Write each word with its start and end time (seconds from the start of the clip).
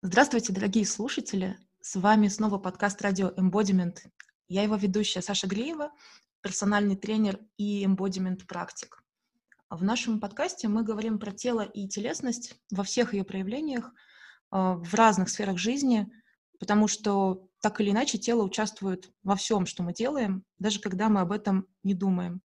Здравствуйте, 0.00 0.52
дорогие 0.52 0.86
слушатели! 0.86 1.58
С 1.80 1.96
вами 1.96 2.28
снова 2.28 2.56
подкаст 2.58 3.02
«Радио 3.02 3.30
Embodiment». 3.30 3.96
Я 4.46 4.62
его 4.62 4.76
ведущая 4.76 5.22
Саша 5.22 5.48
Греева, 5.48 5.90
персональный 6.40 6.94
тренер 6.94 7.40
и 7.56 7.84
embodiment 7.84 8.46
практик. 8.46 9.02
В 9.68 9.82
нашем 9.82 10.20
подкасте 10.20 10.68
мы 10.68 10.84
говорим 10.84 11.18
про 11.18 11.32
тело 11.32 11.62
и 11.62 11.88
телесность 11.88 12.54
во 12.70 12.84
всех 12.84 13.12
ее 13.12 13.24
проявлениях, 13.24 13.92
а, 14.52 14.74
в 14.74 14.94
разных 14.94 15.30
сферах 15.30 15.58
жизни, 15.58 16.08
потому 16.60 16.86
что 16.86 17.50
так 17.60 17.80
или 17.80 17.90
иначе 17.90 18.18
тело 18.18 18.44
участвует 18.44 19.10
во 19.24 19.34
всем, 19.34 19.66
что 19.66 19.82
мы 19.82 19.92
делаем, 19.92 20.44
даже 20.60 20.78
когда 20.78 21.08
мы 21.08 21.22
об 21.22 21.32
этом 21.32 21.66
не 21.82 21.94
думаем. 21.94 22.40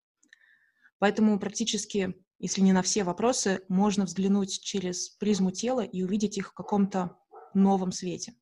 Поэтому 1.00 1.36
практически, 1.40 2.14
если 2.38 2.60
не 2.60 2.72
на 2.72 2.82
все 2.82 3.02
вопросы, 3.02 3.64
можно 3.68 4.04
взглянуть 4.04 4.62
через 4.62 5.08
призму 5.08 5.50
тела 5.50 5.80
и 5.80 6.04
увидеть 6.04 6.38
их 6.38 6.50
в 6.50 6.54
каком-то 6.54 7.16
новом 7.54 7.92
свете. 7.92 8.34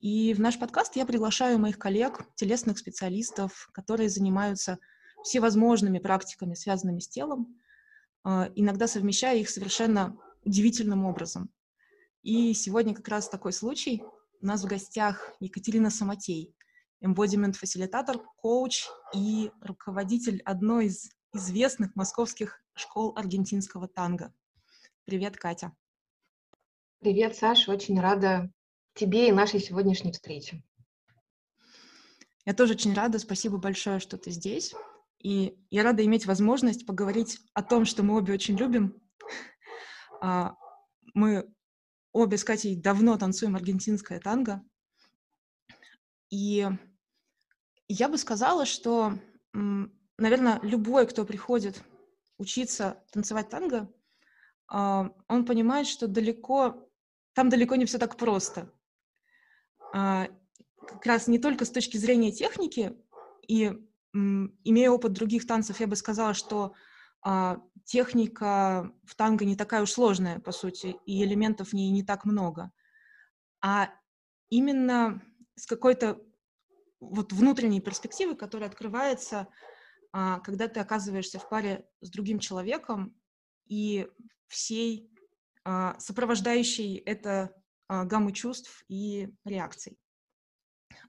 И 0.00 0.32
в 0.32 0.40
наш 0.40 0.58
подкаст 0.58 0.96
я 0.96 1.04
приглашаю 1.04 1.58
моих 1.58 1.78
коллег, 1.78 2.24
телесных 2.34 2.78
специалистов, 2.78 3.68
которые 3.72 4.08
занимаются 4.08 4.78
всевозможными 5.22 5.98
практиками, 5.98 6.54
связанными 6.54 7.00
с 7.00 7.08
телом, 7.08 7.58
а, 8.24 8.50
иногда 8.54 8.86
совмещая 8.86 9.38
их 9.38 9.50
совершенно 9.50 10.16
удивительным 10.44 11.04
образом. 11.04 11.50
И 12.22 12.54
сегодня 12.54 12.94
как 12.94 13.08
раз 13.08 13.28
такой 13.28 13.52
случай. 13.52 14.02
У 14.40 14.46
нас 14.46 14.62
в 14.62 14.66
гостях 14.66 15.34
Екатерина 15.40 15.90
Самотей, 15.90 16.54
эмбодимент-фасилитатор, 17.00 18.18
коуч 18.38 18.86
и 19.14 19.50
руководитель 19.60 20.40
одной 20.44 20.86
из 20.86 21.10
известных 21.34 21.94
московских 21.94 22.62
школ 22.74 23.12
аргентинского 23.16 23.88
танго. 23.88 24.32
Привет, 25.04 25.36
Катя. 25.36 25.72
Привет, 27.00 27.34
Саша. 27.34 27.72
Очень 27.72 27.98
рада 27.98 28.52
тебе 28.92 29.30
и 29.30 29.32
нашей 29.32 29.58
сегодняшней 29.58 30.12
встрече. 30.12 30.62
Я 32.44 32.52
тоже 32.52 32.74
очень 32.74 32.92
рада. 32.92 33.18
Спасибо 33.18 33.56
большое, 33.56 34.00
что 34.00 34.18
ты 34.18 34.30
здесь. 34.30 34.74
И 35.18 35.56
я 35.70 35.82
рада 35.82 36.04
иметь 36.04 36.26
возможность 36.26 36.84
поговорить 36.84 37.38
о 37.54 37.62
том, 37.62 37.86
что 37.86 38.02
мы 38.02 38.18
обе 38.18 38.34
очень 38.34 38.54
любим. 38.54 39.00
А, 40.20 40.56
мы 41.14 41.50
обе 42.12 42.36
с 42.36 42.44
Катей 42.44 42.76
давно 42.76 43.16
танцуем 43.16 43.56
аргентинское 43.56 44.20
танго. 44.20 44.62
И 46.28 46.68
я 47.88 48.08
бы 48.10 48.18
сказала, 48.18 48.66
что, 48.66 49.14
наверное, 49.54 50.60
любой, 50.60 51.06
кто 51.06 51.24
приходит 51.24 51.82
учиться 52.36 53.02
танцевать 53.10 53.48
танго, 53.48 53.90
а, 54.68 55.10
он 55.28 55.46
понимает, 55.46 55.86
что 55.86 56.06
далеко 56.06 56.89
там 57.40 57.48
далеко 57.48 57.74
не 57.76 57.86
все 57.86 57.96
так 57.96 58.18
просто. 58.18 58.70
А, 59.94 60.28
как 60.86 61.06
раз 61.06 61.26
не 61.26 61.38
только 61.38 61.64
с 61.64 61.70
точки 61.70 61.96
зрения 61.96 62.32
техники, 62.32 62.94
и 63.48 63.72
имея 64.12 64.90
опыт 64.90 65.14
других 65.14 65.46
танцев, 65.46 65.80
я 65.80 65.86
бы 65.86 65.96
сказала, 65.96 66.34
что 66.34 66.74
а, 67.22 67.62
техника 67.84 68.92
в 69.06 69.14
танго 69.14 69.46
не 69.46 69.56
такая 69.56 69.80
уж 69.80 69.92
сложная, 69.92 70.38
по 70.38 70.52
сути, 70.52 70.98
и 71.06 71.24
элементов 71.24 71.68
в 71.68 71.72
ней 71.72 71.90
не 71.90 72.02
так 72.02 72.26
много. 72.26 72.72
А 73.62 73.88
именно 74.50 75.22
с 75.54 75.64
какой-то 75.64 76.20
вот 77.00 77.32
внутренней 77.32 77.80
перспективы, 77.80 78.34
которая 78.36 78.68
открывается, 78.68 79.48
а, 80.12 80.40
когда 80.40 80.68
ты 80.68 80.78
оказываешься 80.78 81.38
в 81.38 81.48
паре 81.48 81.88
с 82.02 82.10
другим 82.10 82.38
человеком 82.38 83.18
и 83.64 84.10
всей 84.48 85.10
а, 85.64 85.98
сопровождающей 85.98 86.96
это 86.96 87.54
а, 87.88 88.04
гаммы 88.04 88.32
чувств 88.32 88.84
и 88.88 89.28
реакций. 89.44 89.98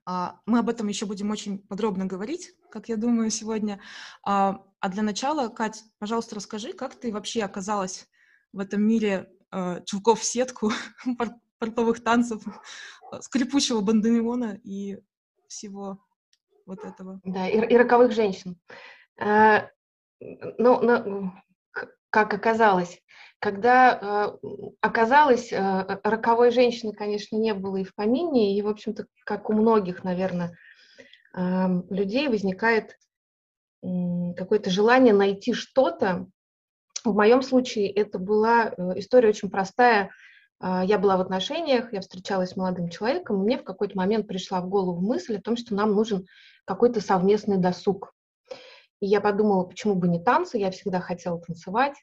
А, 0.05 0.39
мы 0.45 0.59
об 0.59 0.69
этом 0.69 0.87
еще 0.87 1.05
будем 1.05 1.31
очень 1.31 1.59
подробно 1.59 2.05
говорить, 2.05 2.53
как 2.69 2.89
я 2.89 2.97
думаю, 2.97 3.29
сегодня. 3.29 3.81
А 4.23 4.63
для 4.89 5.03
начала, 5.03 5.49
Кать, 5.49 5.83
пожалуйста, 5.99 6.35
расскажи, 6.35 6.73
как 6.73 6.95
ты 6.95 7.11
вообще 7.11 7.43
оказалась 7.43 8.07
в 8.51 8.59
этом 8.59 8.83
мире 8.83 9.29
чулков 9.85 10.21
в 10.21 10.23
сетку, 10.23 10.71
портовых 11.59 12.03
танцев, 12.03 12.41
скрипучего 13.19 13.81
бандемиона 13.81 14.59
и 14.63 14.97
всего 15.47 16.03
вот 16.65 16.83
этого. 16.85 17.19
Да, 17.23 17.47
и, 17.47 17.57
и 17.57 17.77
роковых 17.77 18.11
женщин. 18.11 18.57
А, 19.19 19.69
ну, 20.57 21.31
как 22.11 22.33
оказалось, 22.33 23.01
когда 23.39 24.37
э, 24.41 24.47
оказалось, 24.81 25.51
э, 25.51 25.99
роковой 26.03 26.51
женщины, 26.51 26.93
конечно, 26.93 27.37
не 27.37 27.55
было 27.55 27.77
и 27.77 27.83
в 27.83 27.95
помине, 27.95 28.55
и, 28.55 28.61
в 28.61 28.67
общем-то, 28.67 29.07
как 29.25 29.49
у 29.49 29.53
многих, 29.53 30.03
наверное, 30.03 30.55
э, 31.35 31.67
людей 31.89 32.27
возникает 32.27 32.99
э, 33.81 33.87
какое-то 34.37 34.69
желание 34.69 35.13
найти 35.13 35.53
что-то. 35.53 36.27
В 37.03 37.15
моем 37.15 37.41
случае 37.41 37.89
это 37.89 38.19
была 38.19 38.65
э, 38.67 38.99
история 38.99 39.29
очень 39.29 39.49
простая. 39.49 40.11
Э, 40.59 40.81
я 40.85 40.99
была 40.99 41.17
в 41.17 41.21
отношениях, 41.21 41.93
я 41.93 42.01
встречалась 42.01 42.51
с 42.51 42.55
молодым 42.57 42.89
человеком, 42.89 43.41
и 43.41 43.45
мне 43.45 43.57
в 43.57 43.63
какой-то 43.63 43.97
момент 43.97 44.27
пришла 44.27 44.61
в 44.61 44.69
голову 44.69 45.01
мысль 45.01 45.37
о 45.37 45.41
том, 45.41 45.57
что 45.57 45.73
нам 45.73 45.95
нужен 45.95 46.27
какой-то 46.65 47.01
совместный 47.01 47.57
досуг. 47.57 48.13
И 49.01 49.07
я 49.07 49.19
подумала, 49.19 49.65
почему 49.65 49.95
бы 49.95 50.07
не 50.07 50.23
танцы, 50.23 50.57
я 50.57 50.71
всегда 50.71 51.01
хотела 51.01 51.41
танцевать. 51.41 51.95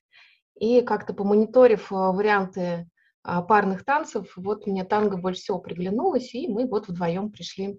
И 0.59 0.83
как-то 0.83 1.15
помониторив 1.15 1.91
а, 1.93 2.13
варианты 2.13 2.89
а, 3.23 3.43
парных 3.43 3.85
танцев, 3.85 4.33
вот 4.37 4.67
мне 4.67 4.85
танго 4.85 5.17
больше 5.17 5.41
всего 5.41 5.61
приглянулось, 5.61 6.35
и 6.35 6.49
мы 6.49 6.67
вот 6.67 6.89
вдвоем 6.89 7.31
пришли, 7.31 7.79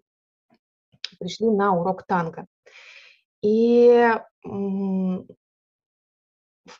пришли 1.19 1.49
на 1.49 1.77
урок 1.77 2.05
танго. 2.07 2.47
И 3.41 4.13
в 4.43 5.25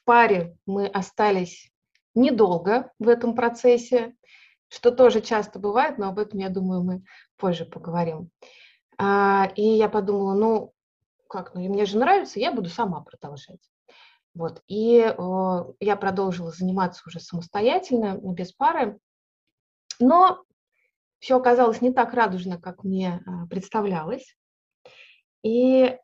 паре 0.06 0.58
мы 0.66 0.88
остались 0.88 1.70
недолго 2.16 2.92
в 3.00 3.10
этом 3.10 3.36
процессе, 3.36 4.16
что 4.70 4.92
тоже 4.92 5.20
часто 5.20 5.60
бывает, 5.60 5.98
но 5.98 6.08
об 6.10 6.20
этом, 6.20 6.40
я 6.40 6.50
думаю, 6.50 6.84
мы 6.84 7.04
позже 7.38 7.66
поговорим. 7.66 8.30
А, 8.98 9.52
и 9.56 9.64
я 9.64 9.90
подумала, 9.90 10.34
ну, 10.36 10.74
как, 11.30 11.54
ну, 11.54 11.62
мне 11.62 11.86
же 11.86 11.98
нравится, 11.98 12.40
я 12.40 12.52
буду 12.52 12.70
сама 12.70 13.02
продолжать. 13.02 13.62
Вот. 14.34 14.62
И 14.68 15.00
э, 15.00 15.64
я 15.80 15.96
продолжила 15.96 16.52
заниматься 16.52 17.04
уже 17.08 17.20
самостоятельно, 17.20 18.18
без 18.18 18.52
пары. 18.52 19.00
Но 20.00 20.44
все 21.20 21.38
оказалось 21.38 21.82
не 21.82 21.92
так 21.92 22.14
радужно, 22.14 22.60
как 22.60 22.84
мне 22.84 23.22
э, 23.26 23.48
представлялось. 23.48 24.36
И 25.44 25.98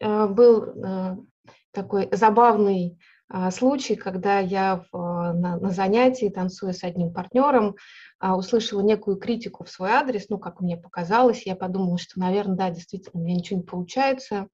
э, 0.00 0.26
был 0.26 0.64
э, 0.64 1.16
такой 1.72 2.08
забавный 2.12 2.98
случай, 3.50 3.94
когда 3.94 4.38
я 4.38 4.84
в, 4.90 5.32
на, 5.32 5.58
на 5.58 5.70
занятии, 5.70 6.28
танцуя 6.28 6.72
с 6.72 6.82
одним 6.82 7.12
партнером, 7.12 7.76
э, 8.20 8.30
услышала 8.30 8.80
некую 8.80 9.18
критику 9.18 9.64
в 9.64 9.70
свой 9.70 9.90
адрес, 9.90 10.28
ну, 10.28 10.38
как 10.38 10.60
мне 10.60 10.76
показалось, 10.76 11.46
я 11.46 11.54
подумала, 11.54 11.98
что, 11.98 12.18
наверное, 12.18 12.56
да, 12.56 12.70
действительно, 12.70 13.20
у 13.20 13.24
меня 13.24 13.36
ничего 13.36 13.60
не 13.60 13.66
получается, 13.66 14.48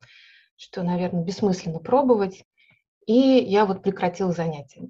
что, 0.56 0.82
наверное, 0.82 1.22
бессмысленно 1.22 1.78
пробовать. 1.78 2.44
И 3.06 3.14
я 3.14 3.66
вот 3.66 3.82
прекратила 3.82 4.32
занятия. 4.32 4.88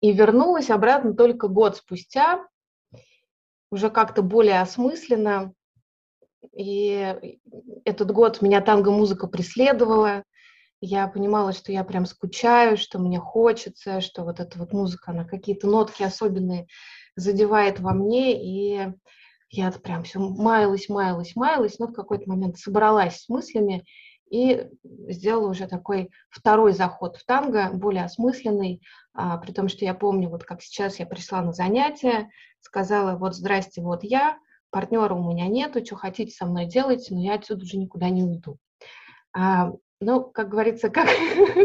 И 0.00 0.12
вернулась 0.12 0.70
обратно 0.70 1.14
только 1.14 1.48
год 1.48 1.76
спустя, 1.76 2.46
уже 3.70 3.90
как-то 3.90 4.22
более 4.22 4.60
осмысленно. 4.60 5.52
И 6.54 7.16
этот 7.84 8.10
год 8.12 8.42
меня 8.42 8.60
танго-музыка 8.60 9.26
преследовала. 9.26 10.24
Я 10.84 11.06
понимала, 11.06 11.52
что 11.52 11.70
я 11.70 11.84
прям 11.84 12.06
скучаю, 12.06 12.76
что 12.76 12.98
мне 12.98 13.20
хочется, 13.20 14.00
что 14.00 14.24
вот 14.24 14.40
эта 14.40 14.58
вот 14.58 14.72
музыка, 14.72 15.12
она 15.12 15.24
какие-то 15.24 15.68
нотки 15.68 16.02
особенные 16.02 16.66
задевает 17.14 17.78
во 17.78 17.94
мне. 17.94 18.42
И 18.42 18.92
я 19.50 19.70
прям 19.70 20.02
все 20.02 20.18
маялась, 20.18 20.88
маялась, 20.88 21.36
маялась, 21.36 21.78
но 21.78 21.86
в 21.86 21.92
какой-то 21.92 22.28
момент 22.28 22.58
собралась 22.58 23.20
с 23.20 23.28
мыслями 23.28 23.84
и 24.28 24.66
сделала 25.06 25.50
уже 25.50 25.68
такой 25.68 26.10
второй 26.30 26.72
заход 26.72 27.16
в 27.16 27.24
танго, 27.26 27.70
более 27.72 28.02
осмысленный, 28.02 28.82
а, 29.14 29.38
при 29.38 29.52
том, 29.52 29.68
что 29.68 29.84
я 29.84 29.94
помню, 29.94 30.30
вот 30.30 30.42
как 30.42 30.62
сейчас 30.62 30.98
я 30.98 31.06
пришла 31.06 31.42
на 31.42 31.52
занятия, 31.52 32.28
сказала, 32.58 33.16
вот 33.16 33.36
здрасте, 33.36 33.82
вот 33.82 34.02
я, 34.02 34.36
партнера 34.70 35.14
у 35.14 35.30
меня 35.30 35.46
нету, 35.46 35.84
что 35.86 35.94
хотите 35.94 36.32
со 36.32 36.44
мной 36.44 36.66
делать, 36.66 37.06
но 37.10 37.20
я 37.20 37.34
отсюда 37.34 37.62
уже 37.62 37.76
никуда 37.76 38.08
не 38.08 38.24
уйду. 38.24 38.58
А, 39.32 39.70
ну, 40.02 40.24
как 40.24 40.48
говорится, 40.48 40.90
как, 40.90 41.08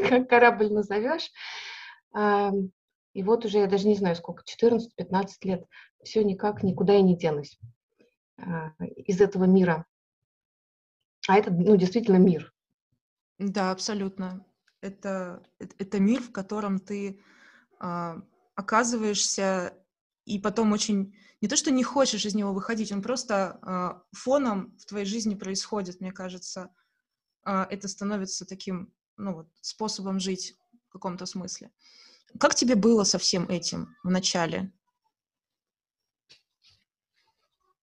как 0.09 0.29
корабль 0.29 0.71
назовешь. 0.71 1.31
А, 2.13 2.51
и 3.13 3.23
вот 3.23 3.45
уже, 3.45 3.59
я 3.59 3.67
даже 3.67 3.87
не 3.87 3.95
знаю 3.95 4.15
сколько, 4.15 4.43
14-15 4.43 5.27
лет, 5.43 5.65
все 6.03 6.23
никак 6.23 6.63
никуда 6.63 6.95
и 6.95 7.01
не 7.01 7.17
денусь 7.17 7.59
а, 8.37 8.73
из 8.83 9.19
этого 9.21 9.45
мира. 9.45 9.85
А 11.27 11.37
это, 11.37 11.51
ну, 11.51 11.75
действительно 11.75 12.17
мир. 12.17 12.53
Да, 13.39 13.71
абсолютно. 13.71 14.45
Это, 14.81 15.43
это, 15.59 15.99
мир, 15.99 16.21
в 16.21 16.31
котором 16.31 16.79
ты 16.79 17.21
а, 17.79 18.21
оказываешься 18.55 19.73
и 20.25 20.39
потом 20.39 20.71
очень 20.71 21.15
не 21.41 21.47
то, 21.47 21.55
что 21.55 21.71
не 21.71 21.83
хочешь 21.83 22.25
из 22.25 22.35
него 22.35 22.51
выходить, 22.53 22.91
он 22.91 23.01
просто 23.01 23.59
э, 23.61 24.17
фоном 24.17 24.75
в 24.79 24.85
твоей 24.85 25.05
жизни 25.05 25.35
происходит, 25.35 26.01
мне 26.01 26.11
кажется. 26.11 26.69
Э, 27.47 27.65
это 27.69 27.87
становится 27.87 28.45
таким, 28.45 28.93
ну 29.15 29.33
вот, 29.33 29.47
способом 29.61 30.19
жить 30.19 30.55
в 30.89 30.91
каком-то 30.91 31.25
смысле. 31.25 31.71
Как 32.39 32.53
тебе 32.53 32.75
было 32.75 33.05
со 33.05 33.17
всем 33.17 33.49
этим 33.49 33.95
в 34.03 34.09
начале? 34.11 34.71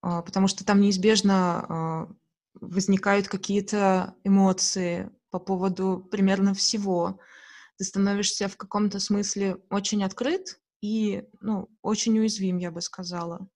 Э, 0.02 0.22
потому 0.24 0.48
что 0.48 0.64
там 0.64 0.80
неизбежно 0.80 2.08
э, 2.10 2.14
возникают 2.60 3.28
какие-то 3.28 4.14
эмоции 4.22 5.10
по 5.30 5.38
поводу 5.38 6.06
примерно 6.10 6.52
всего. 6.52 7.18
Ты 7.78 7.84
становишься 7.84 8.48
в 8.48 8.56
каком-то 8.56 9.00
смысле 9.00 9.56
очень 9.70 10.04
открыт, 10.04 10.60
и, 10.80 11.24
ну, 11.40 11.68
очень 11.80 12.16
уязвим, 12.18 12.58
я 12.58 12.70
бы 12.70 12.82
сказала. 12.82 13.48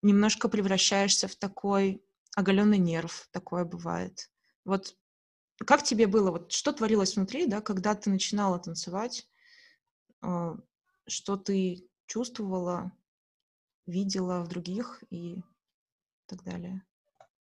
Немножко 0.00 0.48
превращаешься 0.48 1.28
в 1.28 1.36
такой 1.36 2.02
оголенный 2.34 2.78
нерв, 2.78 3.28
такое 3.30 3.64
бывает. 3.64 4.31
Вот 4.64 4.96
как 5.66 5.82
тебе 5.82 6.06
было, 6.06 6.30
вот 6.30 6.52
что 6.52 6.72
творилось 6.72 7.16
внутри, 7.16 7.46
да, 7.46 7.60
когда 7.60 7.94
ты 7.94 8.10
начинала 8.10 8.58
танцевать, 8.58 9.28
э, 10.22 10.54
что 11.06 11.36
ты 11.36 11.88
чувствовала, 12.06 12.92
видела 13.86 14.42
в 14.42 14.48
других 14.48 15.02
и 15.10 15.42
так 16.26 16.42
далее? 16.42 16.82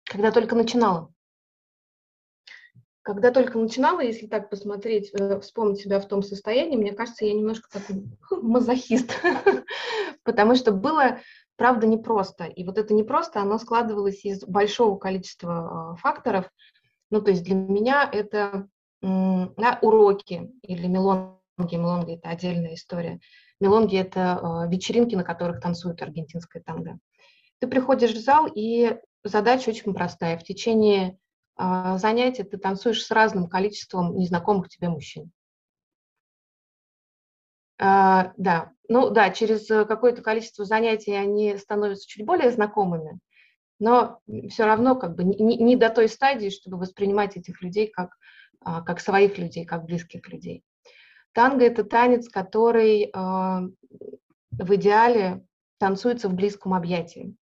Когда 0.05 0.33
только 0.33 0.57
начинала. 0.57 1.13
Когда 3.03 3.31
только 3.31 3.59
начинала, 3.59 4.01
если 4.01 4.27
так 4.27 4.51
посмотреть, 4.51 5.11
э, 5.15 5.41
вспомнить 5.41 5.81
себя 5.81 6.01
в 6.01 6.09
том 6.09 6.23
состоянии, 6.23 6.77
мне 6.77 6.93
кажется, 6.93 7.25
я 7.25 7.33
немножко 7.33 7.71
такой 7.71 8.05
мазохист, 8.43 9.11
потому 10.23 10.55
что 10.55 10.73
было, 10.73 11.21
правда, 11.57 11.87
непросто. 11.87 12.45
И 12.45 12.65
вот 12.65 12.77
это 12.77 12.93
непросто, 12.93 13.41
оно 13.41 13.59
складывалось 13.59 14.25
из 14.25 14.45
большого 14.45 14.99
количества 14.99 15.93
а, 15.93 15.97
факторов. 15.97 16.51
Ну, 17.11 17.21
то 17.21 17.31
есть 17.31 17.43
для 17.45 17.55
меня 17.55 18.09
это 18.11 18.69
да, 19.03 19.79
уроки 19.83 20.51
или 20.63 20.87
мелонги. 20.87 21.41
Мелонги– 21.59 22.15
это 22.17 22.31
отдельная 22.31 22.75
история. 22.75 23.21
Мелонги– 23.61 23.97
это 23.99 24.39
а, 24.39 24.67
вечеринки, 24.67 25.15
на 25.15 25.25
которых 25.25 25.61
танцуют 25.61 26.01
аргентинское 26.01 26.63
танго. 26.63 26.99
Ты 27.59 27.67
приходишь 27.67 28.13
в 28.13 28.21
зал, 28.23 28.47
и 28.55 28.99
задача 29.25 29.71
очень 29.71 29.93
простая. 29.93 30.39
В 30.39 30.45
течение 30.45 31.19
а, 31.57 31.99
занятия 31.99 32.45
ты 32.45 32.57
танцуешь 32.57 33.05
с 33.05 33.11
разным 33.11 33.49
количеством 33.49 34.17
незнакомых 34.17 34.69
тебе 34.69 34.89
мужчин. 34.89 35.31
А, 37.79 38.33
да, 38.37 38.73
ну 38.89 39.11
да, 39.11 39.31
через 39.31 39.67
какое-то 39.67 40.23
количество 40.23 40.65
занятий 40.65 41.13
они 41.13 41.57
становятся 41.57 42.09
чуть 42.09 42.27
более 42.27 42.51
знакомыми, 42.51 43.19
но 43.81 44.21
все 44.49 44.65
равно 44.65 44.95
как 44.95 45.17
бы 45.17 45.25
не, 45.25 45.57
не 45.57 45.77
до 45.77 45.91
той 45.91 46.09
стадии, 46.09 46.51
чтобы 46.51 46.77
воспринимать 46.77 47.37
этих 47.37 47.61
людей 47.63 47.89
как, 47.89 48.17
а, 48.61 48.83
как 48.83 49.01
своих 49.01 49.39
людей, 49.39 49.65
как 49.65 49.85
близких 49.85 50.29
людей. 50.29 50.63
Танго– 51.33 51.65
это 51.67 51.85
танец, 51.85 52.29
который 52.29 53.11
в 53.15 54.75
идеале 54.75 55.45
танцуется 55.79 56.29
в 56.29 56.35
близком 56.35 56.75
объятии. 56.75 57.37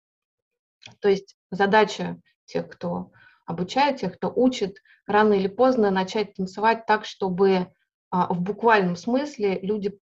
То 1.00 1.08
есть 1.08 1.36
задача 1.50 2.20
тех, 2.44 2.68
кто 2.68 3.12
обучает 3.46 3.98
тех, 3.98 4.14
кто 4.16 4.32
учит, 4.34 4.76
рано 5.06 5.32
или 5.32 5.48
поздно 5.48 5.90
начать 5.90 6.34
танцевать 6.34 6.86
так, 6.86 7.04
чтобы 7.04 7.72
а, 8.10 8.32
в 8.32 8.40
буквальном 8.40 8.94
смысле 8.94 9.58
люди 9.60 9.98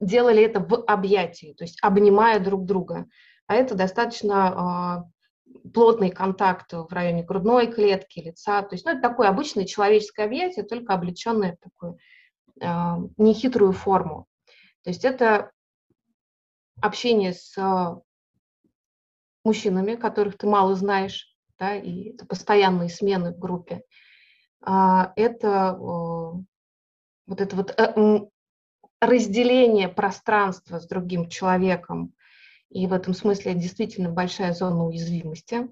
делали 0.00 0.42
это 0.42 0.60
в 0.60 0.82
объятии, 0.84 1.54
то 1.56 1.64
есть 1.64 1.78
обнимая 1.82 2.38
друг 2.38 2.64
друга. 2.64 3.06
А 3.46 3.54
это 3.54 3.74
достаточно 3.74 5.10
плотный 5.72 6.10
контакт 6.10 6.72
в 6.72 6.88
районе 6.90 7.22
грудной 7.22 7.66
клетки, 7.66 8.20
лица. 8.20 8.62
То 8.62 8.74
есть 8.74 8.84
ну, 8.84 8.92
это 8.92 9.00
такое 9.00 9.28
обычное 9.28 9.64
человеческое 9.64 10.24
объятие, 10.24 10.64
только 10.64 10.94
облеченное 10.94 11.56
в 11.56 11.60
такую 11.60 11.98
э, 12.60 12.66
нехитрую 13.16 13.72
форму. 13.72 14.26
То 14.82 14.90
есть 14.90 15.04
это 15.04 15.50
общение 16.80 17.32
с 17.32 17.56
мужчинами, 19.44 19.94
которых 19.94 20.36
ты 20.36 20.46
мало 20.46 20.74
знаешь, 20.74 21.34
да, 21.58 21.74
и 21.74 22.10
это 22.10 22.26
постоянные 22.26 22.88
смены 22.88 23.32
в 23.32 23.38
группе, 23.38 23.82
а, 24.60 25.12
это 25.16 25.78
вот 27.26 27.40
это 27.40 27.56
вот 27.56 27.74
э, 27.78 28.20
разделение 29.00 29.88
пространства 29.88 30.78
с 30.78 30.86
другим 30.86 31.28
человеком, 31.28 32.12
и 32.70 32.86
в 32.86 32.92
этом 32.92 33.14
смысле 33.14 33.54
действительно 33.54 34.10
большая 34.10 34.52
зона 34.52 34.86
уязвимости. 34.86 35.68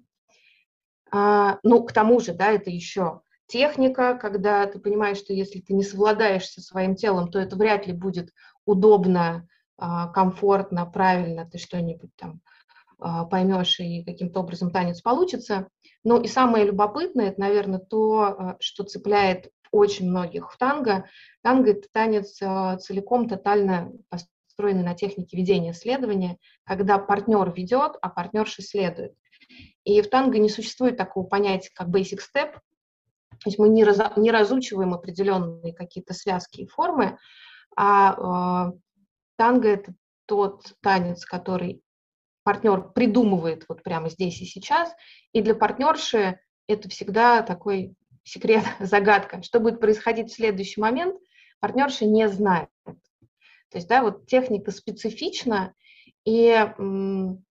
А, 1.11 1.58
ну, 1.62 1.82
к 1.85 1.93
тому 1.93 2.20
же, 2.20 2.32
да, 2.32 2.50
это 2.52 2.70
еще 2.70 3.20
техника, 3.46 4.19
когда 4.20 4.67
ты 4.67 4.79
понимаешь, 4.79 5.19
что 5.19 5.32
если 5.32 5.61
ты 5.61 5.75
не 5.75 5.85
совладаешь 5.85 6.49
со 6.49 6.61
своим 6.61 6.96
телом, 6.96 7.31
то 7.31 7.38
это 7.38 7.56
вряд 7.56 7.87
ли 7.87 7.93
будет 7.93 8.32
удобно, 8.64 9.46
а, 9.76 10.08
комфортно, 10.08 10.87
правильно, 10.87 11.49
ты 11.49 11.58
что-нибудь 11.58 12.11
там 12.17 12.41
а, 12.99 13.25
поймешь 13.25 13.79
и 13.81 14.05
каким-то 14.05 14.41
образом 14.41 14.70
танец 14.70 15.00
получится. 15.02 15.69
Ну 16.05 16.20
и 16.20 16.29
самое 16.29 16.64
любопытное, 16.64 17.29
это, 17.29 17.41
наверное, 17.41 17.79
то, 17.79 18.56
что 18.61 18.85
цепляет 18.85 19.50
очень 19.75 20.08
многих 20.08 20.52
в 20.52 20.56
танго. 20.56 21.05
Танго– 21.43 21.70
это 21.73 21.88
танец 21.93 22.38
а, 22.41 22.76
целиком, 22.79 23.29
тотально 23.29 23.93
построенный 24.54 24.84
на 24.84 24.94
технике 24.94 25.36
ведения 25.36 25.72
следования, 25.72 26.38
когда 26.64 26.98
партнер 26.98 27.52
ведет, 27.52 27.96
а 28.00 28.08
партнерша 28.08 28.62
следует. 28.62 29.14
И 29.84 30.00
в 30.00 30.08
танго 30.08 30.38
не 30.38 30.48
существует 30.48 30.96
такого 30.96 31.26
понятия, 31.26 31.70
как 31.74 31.88
basic 31.88 32.20
step, 32.20 32.52
то 32.52 33.46
есть 33.46 33.58
мы 33.58 33.68
не, 33.68 33.84
раз, 33.84 33.98
не 34.16 34.30
разучиваем 34.30 34.94
определенные 34.94 35.74
какие-то 35.74 36.14
связки 36.14 36.62
и 36.62 36.66
формы, 36.66 37.18
а 37.76 38.70
э, 38.70 38.78
танго– 39.36 39.68
это 39.70 39.92
тот 40.26 40.72
танец, 40.80 41.24
который 41.24 41.82
партнер 42.44 42.92
придумывает 42.92 43.64
вот 43.68 43.82
прямо 43.82 44.08
здесь 44.08 44.40
и 44.40 44.44
сейчас, 44.44 44.94
и 45.32 45.42
для 45.42 45.54
партнерши 45.54 46.38
это 46.68 46.88
всегда 46.88 47.42
такой 47.42 47.94
секрет, 48.22 48.64
загадка. 48.78 49.42
Что 49.42 49.58
будет 49.58 49.80
происходить 49.80 50.30
в 50.30 50.34
следующий 50.34 50.80
момент, 50.80 51.16
партнерша 51.58 52.06
не 52.06 52.28
знает. 52.28 52.68
То 53.74 53.78
есть, 53.78 53.88
да, 53.88 54.02
вот 54.04 54.26
техника 54.28 54.70
специфична, 54.70 55.74
и, 56.24 56.64
ну, 56.78 57.42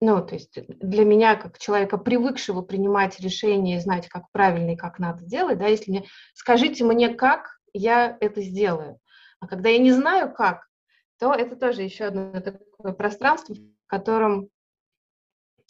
то 0.00 0.32
есть 0.32 0.58
для 0.66 1.04
меня, 1.04 1.36
как 1.36 1.58
человека, 1.58 1.98
привыкшего 1.98 2.62
принимать 2.62 3.20
решения 3.20 3.76
и 3.76 3.80
знать, 3.80 4.08
как 4.08 4.30
правильно 4.32 4.70
и 4.70 4.76
как 4.76 4.98
надо 4.98 5.22
делать, 5.26 5.58
да, 5.58 5.66
если 5.66 5.90
мне, 5.90 6.06
скажите 6.32 6.84
мне, 6.84 7.10
как 7.12 7.58
я 7.74 8.16
это 8.18 8.40
сделаю. 8.40 8.98
А 9.40 9.46
когда 9.46 9.68
я 9.68 9.76
не 9.76 9.92
знаю, 9.92 10.32
как, 10.32 10.70
то 11.18 11.34
это 11.34 11.54
тоже 11.54 11.82
еще 11.82 12.04
одно 12.04 12.40
такое 12.40 12.94
пространство, 12.94 13.54
в 13.54 13.86
котором 13.86 14.48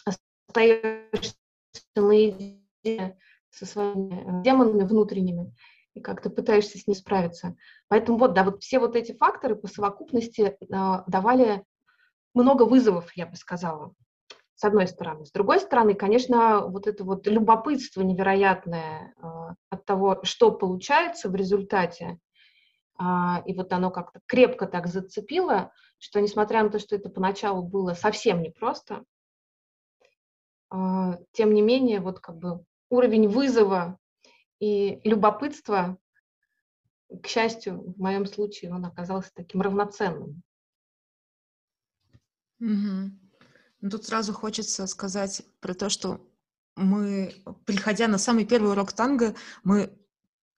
остаешься 0.04 1.34
наедине 1.96 3.18
со 3.50 3.66
своими 3.66 4.14
э, 4.14 4.42
демонами 4.44 4.84
внутренними 4.84 5.52
и 5.94 6.00
как-то 6.00 6.28
пытаешься 6.28 6.78
с 6.78 6.86
ней 6.86 6.94
справиться. 6.94 7.56
Поэтому 7.88 8.18
вот, 8.18 8.34
да, 8.34 8.44
вот 8.44 8.62
все 8.62 8.78
вот 8.78 8.96
эти 8.96 9.12
факторы 9.12 9.56
по 9.56 9.68
совокупности 9.68 10.56
э, 10.60 11.02
давали 11.06 11.64
много 12.34 12.64
вызовов, 12.64 13.12
я 13.16 13.26
бы 13.26 13.36
сказала, 13.36 13.94
с 14.56 14.64
одной 14.64 14.88
стороны. 14.88 15.24
С 15.24 15.30
другой 15.30 15.60
стороны, 15.60 15.94
конечно, 15.94 16.66
вот 16.66 16.86
это 16.86 17.04
вот 17.04 17.26
любопытство 17.26 18.02
невероятное 18.02 19.14
э, 19.16 19.26
от 19.70 19.84
того, 19.84 20.20
что 20.24 20.50
получается 20.50 21.28
в 21.28 21.34
результате, 21.34 22.18
а, 22.96 23.42
и 23.44 23.54
вот 23.54 23.72
оно 23.72 23.90
как-то 23.90 24.20
крепко 24.26 24.66
так 24.66 24.86
зацепило, 24.86 25.72
что 25.98 26.20
несмотря 26.20 26.62
на 26.62 26.70
то, 26.70 26.78
что 26.78 26.94
это 26.94 27.08
поначалу 27.08 27.62
было 27.62 27.94
совсем 27.94 28.42
непросто, 28.42 29.04
а, 30.70 31.18
тем 31.32 31.54
не 31.54 31.62
менее, 31.62 32.00
вот 32.00 32.20
как 32.20 32.36
бы 32.38 32.64
уровень 32.90 33.28
вызова 33.28 33.98
и 34.60 35.00
любопытства, 35.04 35.98
к 37.22 37.26
счастью, 37.26 37.94
в 37.96 38.00
моем 38.00 38.26
случае 38.26 38.72
он 38.72 38.84
оказался 38.84 39.30
таким 39.34 39.60
равноценным. 39.60 40.42
Угу. 42.60 43.10
Ну, 43.80 43.90
тут 43.90 44.04
сразу 44.04 44.32
хочется 44.32 44.86
сказать 44.86 45.42
про 45.60 45.74
то, 45.74 45.90
что 45.90 46.26
мы, 46.76 47.34
приходя 47.66 48.08
на 48.08 48.18
самый 48.18 48.46
первый 48.46 48.72
урок 48.72 48.92
танго, 48.92 49.34
мы 49.62 49.96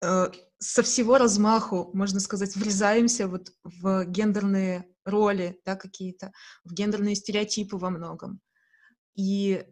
э, 0.02 0.30
со 0.58 0.82
всего 0.82 1.18
размаху, 1.18 1.90
можно 1.92 2.20
сказать, 2.20 2.54
врезаемся 2.56 3.28
вот 3.28 3.52
в 3.64 4.04
гендерные 4.04 4.88
роли, 5.04 5.60
да, 5.64 5.76
какие-то, 5.76 6.32
в 6.64 6.72
гендерные 6.72 7.14
стереотипы 7.14 7.76
во 7.76 7.90
многом. 7.90 8.40
И 9.14 9.64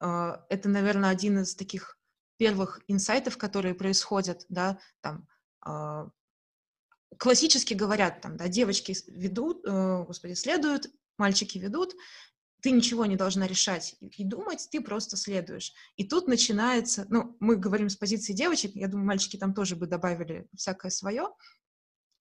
э, 0.00 0.32
это, 0.48 0.68
наверное, 0.68 1.10
один 1.10 1.40
из 1.40 1.54
таких 1.54 1.97
первых 2.38 2.80
инсайтов, 2.88 3.36
которые 3.36 3.74
происходят, 3.74 4.46
да, 4.48 4.78
там, 5.00 5.28
э, 5.66 6.08
классически 7.18 7.74
говорят, 7.74 8.20
там, 8.20 8.36
да, 8.36 8.48
девочки 8.48 8.96
ведут, 9.08 9.64
э, 9.66 10.04
господи, 10.04 10.34
следуют, 10.34 10.90
мальчики 11.18 11.58
ведут, 11.58 11.94
ты 12.60 12.70
ничего 12.70 13.06
не 13.06 13.16
должна 13.16 13.46
решать 13.46 13.96
и 14.00 14.24
думать, 14.24 14.68
ты 14.70 14.80
просто 14.80 15.16
следуешь. 15.16 15.72
И 15.96 16.04
тут 16.04 16.26
начинается, 16.26 17.06
ну, 17.08 17.36
мы 17.40 17.56
говорим 17.56 17.88
с 17.88 17.96
позиции 17.96 18.32
девочек, 18.32 18.72
я 18.74 18.88
думаю, 18.88 19.06
мальчики 19.06 19.36
там 19.36 19.54
тоже 19.54 19.76
бы 19.76 19.86
добавили 19.86 20.48
всякое 20.56 20.90
свое, 20.90 21.28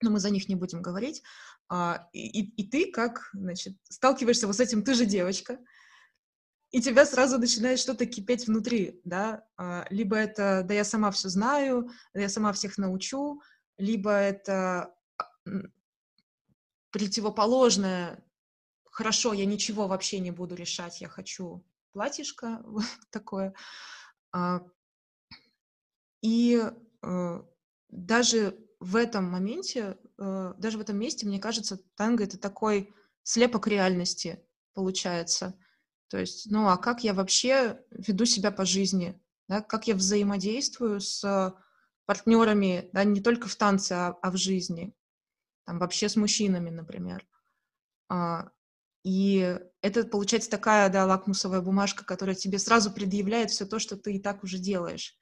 но 0.02 0.12
мы 0.12 0.20
за 0.20 0.30
них 0.30 0.48
не 0.48 0.56
будем 0.56 0.82
говорить. 0.82 1.24
А, 1.70 2.08
и, 2.14 2.44
и 2.44 2.70
ты 2.70 2.92
как, 2.92 3.30
значит, 3.34 3.78
сталкиваешься 3.90 4.46
вот 4.48 4.56
с 4.56 4.60
этим, 4.60 4.84
ты 4.84 4.94
же 4.94 5.06
девочка, 5.06 5.60
и 6.72 6.82
тебя 6.82 7.06
сразу 7.06 7.38
начинает 7.38 7.80
что-то 7.80 8.06
кипеть 8.06 8.48
внутри, 8.48 9.00
да, 9.04 9.46
а, 9.56 9.86
либо 9.90 10.16
это, 10.18 10.64
да 10.66 10.74
я 10.74 10.84
сама 10.84 11.12
все 11.12 11.30
знаю, 11.30 11.90
да 12.14 12.22
я 12.22 12.30
сама 12.30 12.52
всех 12.54 12.78
научу, 12.78 13.42
либо 13.78 14.12
это 14.12 14.94
противоположное, 16.92 18.24
хорошо, 18.86 19.34
я 19.34 19.46
ничего 19.46 19.88
вообще 19.88 20.20
не 20.20 20.32
буду 20.32 20.56
решать, 20.56 21.02
я 21.02 21.08
хочу 21.08 21.64
платьишко 21.94 22.62
вот 22.66 22.86
такое. 23.12 23.54
А, 24.32 24.62
и 26.22 26.62
э, 27.02 27.42
даже 27.90 28.58
в 28.80 28.96
этом 28.96 29.26
моменте, 29.26 29.98
э, 30.18 30.54
даже 30.58 30.78
в 30.78 30.82
этом 30.82 30.98
месте, 30.98 31.26
мне 31.26 31.40
кажется, 31.40 31.80
танго— 31.96 32.24
это 32.26 32.38
такой 32.38 32.94
слепок 33.24 33.68
реальности 33.68 34.44
получается. 34.74 35.58
То 36.10 36.18
есть, 36.18 36.50
ну, 36.50 36.68
а 36.68 36.78
как 36.78 37.04
я 37.04 37.14
вообще 37.14 37.82
веду 37.92 38.26
себя 38.26 38.52
по 38.52 38.66
жизни? 38.66 39.22
Да? 39.48 39.62
Как 39.62 39.88
я 39.88 39.96
взаимодействую 39.96 41.02
с 41.02 41.54
партнерами, 42.06 42.90
да, 42.94 43.04
не 43.04 43.22
только 43.22 43.48
в 43.48 43.56
танце, 43.56 43.94
а, 43.94 44.18
а 44.22 44.32
в 44.32 44.38
жизни? 44.38 44.94
Там 45.66 45.80
вообще 45.80 46.08
с 46.08 46.16
мужчинами, 46.16 46.70
например. 46.70 47.28
А, 48.10 48.50
и 49.04 49.60
это 49.82 50.06
получается 50.06 50.50
такая, 50.50 50.90
да, 50.90 51.06
лакмусовая 51.06 51.62
бумажка, 51.62 52.06
которая 52.06 52.36
тебе 52.36 52.60
сразу 52.60 52.92
предъявляет 52.92 53.52
все 53.52 53.66
то, 53.66 53.80
что 53.80 53.98
ты 53.98 54.16
и 54.16 54.20
так 54.20 54.44
уже 54.44 54.60
делаешь. 54.60 55.18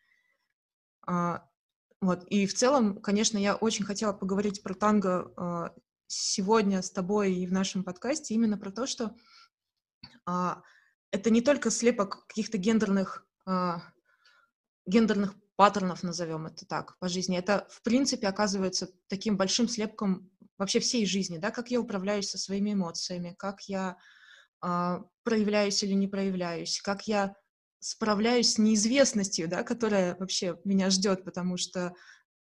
А, 1.08 1.48
вот. 2.01 2.24
И 2.25 2.46
в 2.46 2.54
целом, 2.54 3.01
конечно, 3.01 3.38
я 3.38 3.56
очень 3.56 3.86
хотела 3.86 4.13
поговорить 4.13 4.62
про 4.62 4.75
танго 4.75 5.34
а, 5.36 5.74
сегодня 6.08 6.82
с 6.82 6.92
тобой 6.92 7.34
и 7.34 7.48
в 7.48 7.51
нашем 7.51 7.84
подкасте 7.84 8.36
именно 8.36 8.58
про 8.58 8.72
то, 8.72 8.86
что 8.86 9.15
а, 10.25 10.62
это 11.15 11.29
не 11.29 11.41
только 11.41 11.72
слепок 11.72 12.27
каких-то 12.27 12.57
гендерных, 12.57 13.25
гендерных 14.86 15.36
паттернов, 15.55 16.03
назовем 16.03 16.45
это 16.45 16.65
так, 16.65 16.98
по 17.00 17.07
жизни. 17.07 17.38
Это, 17.38 17.67
в 17.69 17.81
принципе, 17.81 18.27
оказывается 18.27 18.89
таким 19.07 19.38
большим 19.38 19.69
слепком 19.69 20.29
вообще 20.57 20.79
всей 20.79 21.05
жизни, 21.05 21.38
да, 21.38 21.51
как 21.51 21.72
я 21.72 21.79
управляюсь 21.79 22.29
со 22.29 22.38
своими 22.38 22.74
эмоциями, 22.74 23.36
как 23.38 23.62
я 23.63 23.98
э, 24.63 25.00
проявляюсь 25.24 25.84
или 25.84 25.93
не 25.93 26.07
проявляюсь, 26.07 26.81
как 26.81 27.07
я 27.07 27.36
справляюсь 27.79 28.53
с 28.53 28.57
неизвестностью, 28.57 29.48
да, 29.48 29.63
которая 29.63 30.15
вообще 30.17 30.60
меня 30.63 30.89
ждет, 30.89 31.24
потому 31.24 31.57
что 31.57 31.93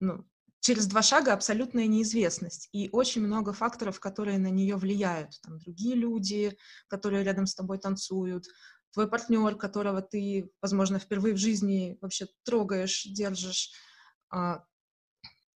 ну, 0.00 0.26
через 0.60 0.86
два 0.86 1.02
шага 1.02 1.32
абсолютная 1.32 1.86
неизвестность 1.86 2.68
и 2.72 2.88
очень 2.92 3.22
много 3.22 3.52
факторов, 3.52 3.98
которые 3.98 4.38
на 4.38 4.48
нее 4.48 4.76
влияют. 4.76 5.40
Там 5.42 5.58
другие 5.58 5.94
люди, 5.96 6.56
которые 6.88 7.24
рядом 7.24 7.46
с 7.46 7.54
тобой 7.54 7.78
танцуют, 7.78 8.44
твой 8.92 9.08
партнер, 9.08 9.56
которого 9.56 10.02
ты, 10.02 10.50
возможно, 10.60 10.98
впервые 10.98 11.34
в 11.34 11.38
жизни 11.38 11.96
вообще 12.00 12.26
трогаешь, 12.44 13.04
держишь. 13.04 13.72
А, 14.30 14.64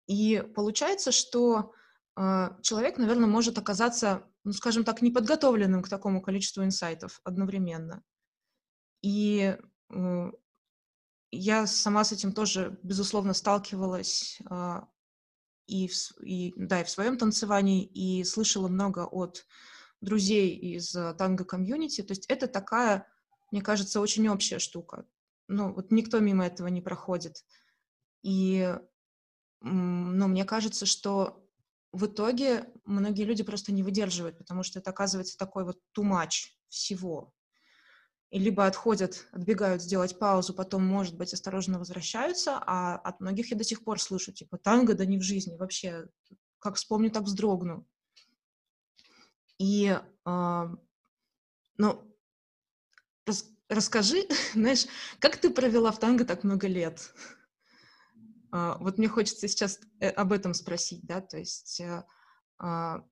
и 0.07 0.43
получается, 0.55 1.11
что 1.11 1.73
а, 2.15 2.57
человек, 2.61 2.97
наверное, 2.97 3.27
может 3.27 3.57
оказаться, 3.57 4.27
ну, 4.43 4.53
скажем 4.53 4.83
так, 4.83 5.01
неподготовленным 5.01 5.81
к 5.81 5.89
такому 5.89 6.21
количеству 6.21 6.63
инсайтов 6.63 7.21
одновременно. 7.23 8.03
И 9.01 9.57
я 11.31 11.65
сама 11.65 12.03
с 12.03 12.11
этим 12.11 12.33
тоже, 12.33 12.77
безусловно, 12.83 13.33
сталкивалась 13.33 14.39
а, 14.49 14.87
и, 15.65 15.87
в, 15.87 15.93
и, 16.21 16.53
да, 16.57 16.81
и 16.81 16.83
в 16.83 16.89
своем 16.89 17.17
танцевании, 17.17 17.85
и 17.85 18.23
слышала 18.23 18.67
много 18.67 19.05
от 19.05 19.45
друзей 20.01 20.55
из 20.55 20.95
э, 20.95 21.13
танго-комьюнити. 21.13 22.01
То 22.01 22.11
есть 22.11 22.25
это 22.27 22.47
такая, 22.47 23.07
мне 23.51 23.61
кажется, 23.61 24.01
очень 24.01 24.27
общая 24.27 24.59
штука. 24.59 25.05
Ну, 25.47 25.73
вот 25.73 25.91
никто 25.91 26.19
мимо 26.19 26.45
этого 26.45 26.67
не 26.67 26.81
проходит. 26.81 27.45
И, 28.23 28.75
ну, 29.61 30.27
мне 30.27 30.43
кажется, 30.43 30.85
что 30.85 31.47
в 31.91 32.05
итоге 32.05 32.69
многие 32.85 33.23
люди 33.23 33.43
просто 33.43 33.71
не 33.71 33.83
выдерживают, 33.83 34.37
потому 34.37 34.63
что 34.63 34.79
это 34.79 34.89
оказывается 34.89 35.37
такой 35.37 35.65
вот 35.65 35.77
too 35.97 36.03
much 36.03 36.49
всего. 36.69 37.33
И 38.31 38.39
либо 38.39 38.65
отходят, 38.65 39.27
отбегают 39.33 39.81
сделать 39.81 40.17
паузу, 40.17 40.53
потом, 40.53 40.85
может 40.85 41.17
быть, 41.17 41.33
осторожно 41.33 41.79
возвращаются, 41.79 42.57
а 42.65 42.95
от 42.95 43.19
многих 43.19 43.51
я 43.51 43.57
до 43.57 43.65
сих 43.65 43.83
пор 43.83 44.01
слышу, 44.01 44.31
типа, 44.31 44.57
танго, 44.57 44.93
да 44.93 45.05
не 45.05 45.17
в 45.17 45.21
жизни, 45.21 45.57
вообще, 45.57 46.07
как 46.59 46.75
вспомню, 46.75 47.11
так 47.11 47.23
вздрогну. 47.23 47.85
И, 49.57 49.99
э, 50.25 50.65
ну, 51.77 52.17
рас, 53.25 53.45
расскажи, 53.67 54.25
знаешь, 54.53 54.85
как 55.19 55.37
ты 55.37 55.49
провела 55.49 55.91
в 55.91 55.99
танго 55.99 56.23
так 56.23 56.45
много 56.45 56.67
лет? 56.67 57.13
А, 58.51 58.77
вот 58.79 58.97
мне 58.97 59.07
хочется 59.07 59.47
сейчас 59.47 59.79
э, 59.99 60.09
об 60.09 60.31
этом 60.33 60.53
спросить, 60.53 61.01
да, 61.03 61.21
то 61.21 61.37
есть 61.37 61.79
э, 61.79 62.03
а, 62.59 63.03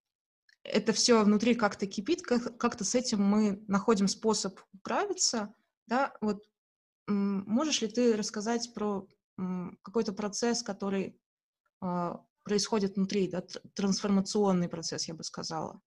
это 0.64 0.94
все 0.94 1.24
внутри 1.24 1.56
как-то 1.56 1.88
кипит, 1.88 2.22
как-то 2.22 2.84
с 2.84 2.96
этим 2.96 3.24
мы 3.24 3.64
находим 3.68 4.08
способ 4.08 4.60
управиться, 4.74 5.54
да, 5.88 6.14
вот 6.22 6.44
можешь 7.08 7.82
ли 7.82 7.88
ты 7.88 8.16
рассказать 8.16 8.74
про 8.74 9.08
какой-то 9.82 10.14
процесс, 10.14 10.62
который 10.62 11.18
а, 11.82 12.22
происходит 12.44 12.96
внутри, 12.96 13.28
да, 13.28 13.42
трансформационный 13.74 14.70
процесс, 14.70 15.08
я 15.08 15.14
бы 15.14 15.24
сказала. 15.24 15.82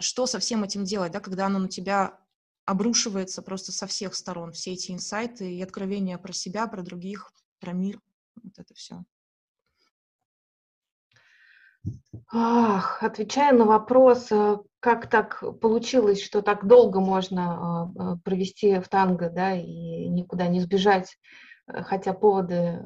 Что 0.00 0.26
со 0.26 0.38
всем 0.38 0.62
этим 0.62 0.84
делать, 0.84 1.12
да, 1.12 1.20
когда 1.20 1.46
оно 1.46 1.58
на 1.58 1.68
тебя 1.68 2.18
обрушивается 2.66 3.42
просто 3.42 3.72
со 3.72 3.86
всех 3.86 4.14
сторон, 4.14 4.52
все 4.52 4.72
эти 4.72 4.92
инсайты 4.92 5.54
и 5.54 5.62
откровения 5.62 6.18
про 6.18 6.32
себя, 6.32 6.66
про 6.66 6.82
других, 6.82 7.32
про 7.60 7.72
мир? 7.72 8.00
Вот 8.42 8.58
это 8.58 8.74
все. 8.74 9.04
Ах, 12.32 13.02
отвечая 13.02 13.52
на 13.52 13.64
вопрос, 13.64 14.30
э, 14.30 14.58
как 14.80 15.08
так 15.08 15.42
получилось, 15.60 16.22
что 16.22 16.42
так 16.42 16.66
долго 16.66 17.00
можно 17.00 17.42
а, 17.42 17.82
а, 17.82 18.16
провести 18.24 18.78
в 18.78 18.88
танго, 18.88 19.30
да, 19.30 19.54
и 19.54 20.08
никуда 20.08 20.46
не 20.46 20.60
сбежать, 20.60 21.16
э, 21.66 21.82
хотя 21.82 22.12
поводы 22.12 22.82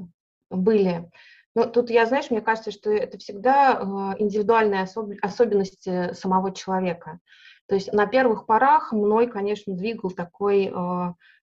были. 0.50 1.10
Но 1.54 1.66
тут 1.66 1.90
я, 1.90 2.06
знаешь, 2.06 2.30
мне 2.30 2.40
кажется, 2.40 2.70
что 2.70 2.90
это 2.90 3.18
всегда 3.18 4.14
индивидуальные 4.18 4.88
особенности 5.22 6.12
самого 6.14 6.52
человека. 6.52 7.20
То 7.66 7.76
есть 7.76 7.92
на 7.92 8.06
первых 8.06 8.46
порах 8.46 8.92
мной, 8.92 9.28
конечно, 9.28 9.72
двигал 9.76 10.10
такой 10.10 10.72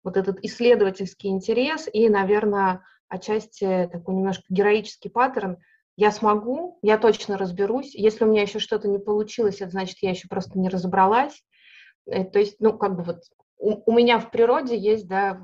вот 0.04 0.16
этот 0.16 0.38
исследовательский 0.44 1.30
интерес 1.30 1.88
и, 1.92 2.08
наверное, 2.08 2.84
отчасти 3.08 3.88
такой 3.90 4.14
немножко 4.14 4.44
героический 4.48 5.08
паттерн. 5.08 5.58
Я 5.96 6.10
смогу, 6.10 6.78
я 6.82 6.98
точно 6.98 7.38
разберусь. 7.38 7.94
Если 7.94 8.24
у 8.24 8.28
меня 8.28 8.42
еще 8.42 8.58
что-то 8.58 8.88
не 8.88 8.98
получилось, 8.98 9.60
это 9.60 9.70
значит, 9.70 9.98
я 10.00 10.10
еще 10.10 10.28
просто 10.28 10.58
не 10.58 10.68
разобралась. 10.68 11.42
Э, 12.06 12.24
то 12.24 12.38
есть, 12.38 12.56
ну, 12.60 12.76
как 12.76 12.96
бы 12.96 13.02
вот 13.02 13.22
у, 13.58 13.90
у 13.90 13.94
меня 13.94 14.18
в 14.18 14.30
природе 14.30 14.76
есть, 14.76 15.08
да, 15.08 15.40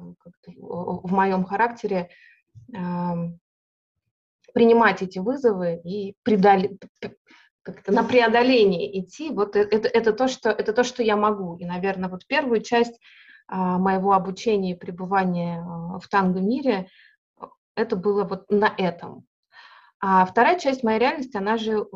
в 0.56 1.12
моем 1.12 1.44
характере 1.44 2.10
э, 2.74 2.78
принимать 4.52 5.02
эти 5.02 5.18
вызовы 5.18 5.80
и 5.84 6.14
преодолеть 6.22 6.78
как-то 7.62 7.92
на 7.92 8.02
преодоление 8.02 9.00
идти, 9.00 9.30
вот 9.30 9.56
это, 9.56 9.88
это, 9.88 10.12
то, 10.12 10.28
что, 10.28 10.50
это 10.50 10.72
то, 10.72 10.84
что 10.84 11.02
я 11.02 11.16
могу. 11.16 11.56
И, 11.56 11.64
наверное, 11.64 12.08
вот 12.10 12.26
первую 12.26 12.60
часть 12.60 12.98
а, 13.46 13.78
моего 13.78 14.12
обучения 14.12 14.72
и 14.72 14.78
пребывания 14.78 15.60
а, 15.60 15.98
в 15.98 16.08
танго-мире 16.08 16.88
это 17.76 17.96
было 17.96 18.24
вот 18.24 18.50
на 18.50 18.72
этом. 18.76 19.24
А 20.04 20.26
вторая 20.26 20.58
часть 20.58 20.82
моей 20.82 20.98
реальности, 20.98 21.36
она 21.36 21.56
же 21.56 21.86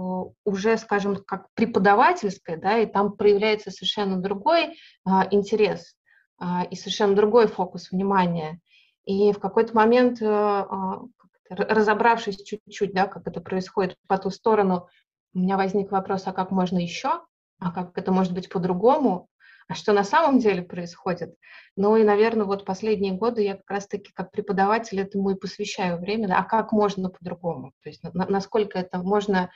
уже, 0.44 0.76
скажем, 0.78 1.16
как 1.16 1.48
преподавательская, 1.54 2.56
да, 2.56 2.78
и 2.78 2.86
там 2.86 3.16
проявляется 3.16 3.72
совершенно 3.72 4.16
другой 4.16 4.78
а, 5.04 5.26
интерес 5.32 5.96
а, 6.38 6.62
и 6.70 6.76
совершенно 6.76 7.16
другой 7.16 7.48
фокус 7.48 7.90
внимания. 7.90 8.60
И 9.06 9.32
в 9.32 9.40
какой-то 9.40 9.74
момент, 9.74 10.22
а, 10.22 11.00
разобравшись 11.48 12.44
чуть-чуть, 12.44 12.94
да, 12.94 13.08
как 13.08 13.26
это 13.26 13.40
происходит 13.40 13.96
по 14.06 14.18
ту 14.18 14.30
сторону, 14.30 14.88
у 15.34 15.40
меня 15.40 15.56
возник 15.56 15.90
вопрос, 15.90 16.28
а 16.28 16.32
как 16.32 16.52
можно 16.52 16.78
еще, 16.78 17.22
а 17.58 17.72
как 17.72 17.98
это 17.98 18.12
может 18.12 18.32
быть 18.32 18.48
по-другому, 18.48 19.28
что 19.74 19.92
на 19.92 20.04
самом 20.04 20.38
деле 20.38 20.62
происходит. 20.62 21.34
Ну 21.76 21.96
и, 21.96 22.04
наверное, 22.04 22.46
вот 22.46 22.64
последние 22.64 23.12
годы 23.12 23.42
я 23.42 23.56
как 23.56 23.70
раз-таки 23.70 24.12
как 24.12 24.30
преподаватель 24.30 25.00
этому 25.00 25.30
и 25.30 25.38
посвящаю 25.38 25.98
время, 25.98 26.34
а 26.36 26.44
как 26.44 26.72
можно 26.72 27.10
по-другому, 27.10 27.72
то 27.82 27.88
есть 27.88 28.02
на, 28.02 28.26
насколько 28.26 28.78
это 28.78 28.98
можно 28.98 29.50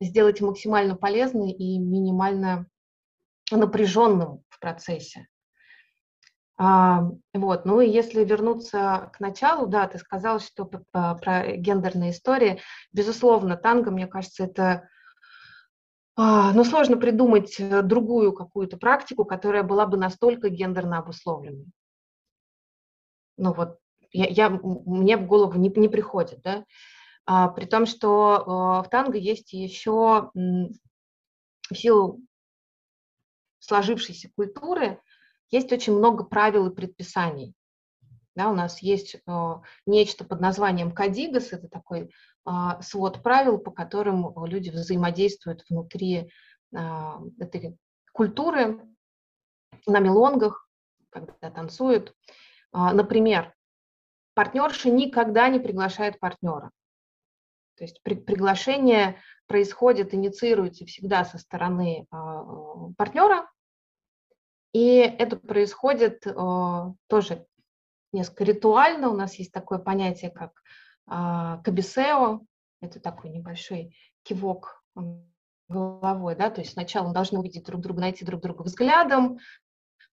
сделать 0.00 0.40
максимально 0.40 0.96
полезным 0.96 1.48
и 1.48 1.78
минимально 1.78 2.66
напряженным 3.50 4.42
в 4.48 4.60
процессе. 4.60 5.26
А, 6.62 7.08
вот, 7.32 7.64
ну 7.64 7.80
и 7.80 7.88
если 7.88 8.22
вернуться 8.22 9.10
к 9.14 9.20
началу, 9.20 9.66
да, 9.66 9.88
ты 9.88 9.98
сказал, 9.98 10.40
что 10.40 10.66
про 10.66 11.56
гендерные 11.56 12.10
истории, 12.10 12.60
безусловно, 12.92 13.56
танго, 13.56 13.90
мне 13.90 14.06
кажется, 14.06 14.44
это 14.44 14.62
а, 14.62 14.82
ну, 16.16 16.64
сложно 16.64 16.96
придумать 16.96 17.58
э, 17.58 17.82
другую 17.82 18.32
какую-то 18.32 18.76
практику, 18.76 19.24
которая 19.24 19.62
была 19.62 19.86
бы 19.86 19.96
настолько 19.96 20.48
гендерно 20.48 20.98
обусловленной. 20.98 21.66
Ну 23.36 23.52
вот, 23.54 23.78
я, 24.12 24.26
я, 24.26 24.50
мне 24.50 25.16
в 25.16 25.26
голову 25.26 25.58
не, 25.58 25.70
не 25.70 25.88
приходит, 25.88 26.42
да. 26.42 26.64
А, 27.26 27.48
при 27.48 27.64
том, 27.64 27.86
что 27.86 28.36
э, 28.82 28.86
в 28.86 28.90
танго 28.90 29.16
есть 29.16 29.52
еще 29.52 30.30
в 30.34 31.74
силу 31.74 32.20
сложившейся 33.60 34.30
культуры 34.34 35.00
есть 35.50 35.70
очень 35.72 35.94
много 35.96 36.24
правил 36.24 36.66
и 36.66 36.74
предписаний. 36.74 37.54
Да, 38.36 38.48
у 38.48 38.54
нас 38.54 38.80
есть 38.80 39.16
э, 39.16 39.54
нечто 39.86 40.24
под 40.24 40.40
названием 40.40 40.92
кадигас, 40.92 41.52
это 41.52 41.68
такой 41.68 42.10
а, 42.44 42.80
свод 42.82 43.22
правил, 43.22 43.58
по 43.58 43.70
которым 43.70 44.32
люди 44.46 44.70
взаимодействуют 44.70 45.64
внутри 45.68 46.30
а, 46.74 47.20
этой 47.38 47.76
культуры, 48.12 48.80
на 49.86 49.98
мелонгах, 49.98 50.68
когда 51.10 51.50
танцуют. 51.50 52.14
А, 52.72 52.92
например, 52.92 53.54
партнерша 54.34 54.90
никогда 54.90 55.48
не 55.48 55.58
приглашает 55.58 56.18
партнера. 56.18 56.70
То 57.76 57.84
есть 57.84 58.02
при, 58.02 58.14
приглашение 58.14 59.20
происходит, 59.46 60.14
инициируется 60.14 60.84
всегда 60.86 61.24
со 61.24 61.38
стороны 61.38 62.06
партнера, 62.98 63.50
и 64.72 64.96
это 64.96 65.36
происходит 65.36 66.22
тоже 67.08 67.46
несколько 68.12 68.44
ритуально. 68.44 69.08
У 69.08 69.16
нас 69.16 69.34
есть 69.36 69.52
такое 69.52 69.78
понятие, 69.78 70.30
как 70.30 70.62
а, 71.06 71.58
кабисео, 71.58 72.42
это 72.80 73.00
такой 73.00 73.30
небольшой 73.30 73.96
кивок 74.22 74.82
головой, 75.68 76.34
да, 76.34 76.50
то 76.50 76.60
есть 76.60 76.72
сначала 76.72 77.08
мы 77.08 77.14
должны 77.14 77.38
увидеть 77.38 77.64
друг 77.64 77.80
друга, 77.80 78.00
найти 78.00 78.24
друг 78.24 78.42
друга 78.42 78.62
взглядом, 78.62 79.38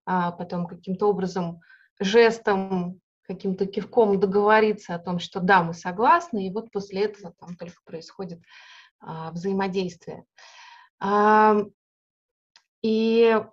а 0.06 0.32
потом 0.32 0.68
каким-то 0.68 1.10
образом 1.10 1.62
жестом, 2.00 3.02
каким-то 3.24 3.66
кивком 3.66 4.20
договориться 4.20 4.96
о 4.96 5.00
том, 5.00 5.20
что 5.20 5.40
да, 5.40 5.64
мы 5.64 5.74
согласны, 5.74 6.48
и 6.48 6.52
вот 6.52 6.72
после 6.72 7.06
этого 7.06 7.34
там 7.40 7.56
только 7.58 7.78
происходит 7.84 8.40
а, 9.00 9.32
взаимодействие. 9.32 10.24
А, 11.00 11.58
и 12.82 13.44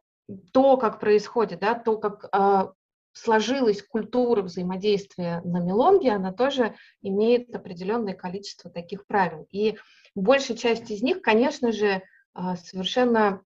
то, 0.53 0.77
как 0.77 1.01
происходит, 1.01 1.61
да, 1.61 1.75
то, 1.75 1.99
как 1.99 2.29
а, 2.33 2.73
сложилась 3.15 3.83
культура 3.83 4.43
взаимодействия 4.43 5.41
на 5.45 5.61
мелонге, 5.61 6.13
она 6.13 6.33
тоже 6.33 6.75
имеет 7.01 7.55
определенное 7.55 8.15
количество 8.15 8.71
таких 8.71 9.07
правил. 9.07 9.47
И 9.51 9.79
большая 10.15 10.57
часть 10.57 10.91
из 10.91 11.01
них, 11.01 11.23
конечно 11.23 11.73
же, 11.73 12.03
а, 12.35 12.57
совершенно 12.57 13.43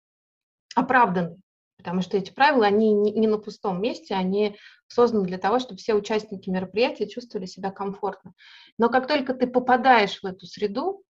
оправданы, 0.75 1.37
потому 1.77 2.01
что 2.01 2.17
эти 2.17 2.33
правила, 2.33 2.67
они 2.67 2.93
не 2.93 3.27
на 3.27 3.39
пустом 3.39 3.81
месте, 3.83 4.15
они 4.15 4.57
созданы 4.87 5.27
для 5.27 5.39
того, 5.39 5.59
чтобы 5.59 5.79
все 5.79 5.95
участники 5.95 6.49
мероприятия 6.49 7.07
чувствовали 7.07 7.47
себя 7.47 7.71
комфортно. 7.71 8.33
Но 8.79 8.89
как 8.89 9.07
только 9.07 9.35
ты 9.35 9.47
попадаешь 9.47 10.23
в 10.23 10.25
эту 10.25 10.47
среду, 10.47 11.03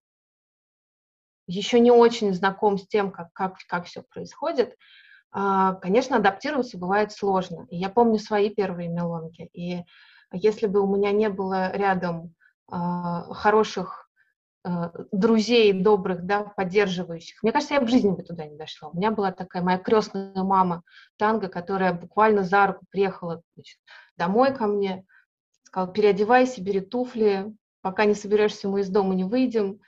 еще 1.46 1.80
не 1.80 1.92
очень 1.92 2.34
знаком 2.34 2.76
с 2.76 2.86
тем, 2.86 3.10
как, 3.10 3.32
как, 3.32 3.56
как 3.68 3.86
все 3.86 4.02
происходит, 4.02 4.76
конечно, 5.30 6.16
адаптироваться 6.16 6.78
бывает 6.78 7.12
сложно. 7.12 7.66
И 7.70 7.76
я 7.76 7.88
помню 7.88 8.18
свои 8.18 8.50
первые 8.50 8.88
мелонки. 8.88 9.48
И 9.52 9.84
если 10.32 10.66
бы 10.66 10.80
у 10.80 10.96
меня 10.96 11.12
не 11.12 11.28
было 11.28 11.70
рядом 11.72 12.34
а, 12.70 13.32
хороших 13.32 14.08
а, 14.64 14.92
друзей, 15.12 15.72
добрых, 15.72 16.24
да, 16.24 16.44
поддерживающих. 16.44 17.42
Мне 17.42 17.52
кажется, 17.52 17.74
я 17.74 17.80
в 17.80 17.88
жизни 17.88 18.10
бы 18.10 18.22
туда 18.22 18.44
не 18.44 18.56
дошла. 18.56 18.88
У 18.88 18.96
меня 18.96 19.10
была 19.10 19.32
такая 19.32 19.62
моя 19.62 19.78
крестная 19.78 20.32
мама 20.34 20.82
Танга, 21.16 21.48
которая 21.48 21.94
буквально 21.94 22.42
за 22.42 22.66
руку 22.66 22.84
приехала 22.90 23.42
значит, 23.54 23.78
домой 24.16 24.54
ко 24.54 24.66
мне, 24.66 25.06
сказала, 25.64 25.92
переодевайся, 25.92 26.62
бери 26.62 26.80
туфли, 26.80 27.54
пока 27.80 28.04
не 28.04 28.14
соберешься, 28.14 28.68
мы 28.68 28.80
из 28.80 28.90
дома 28.90 29.14
не 29.14 29.24
выйдем. 29.24 29.80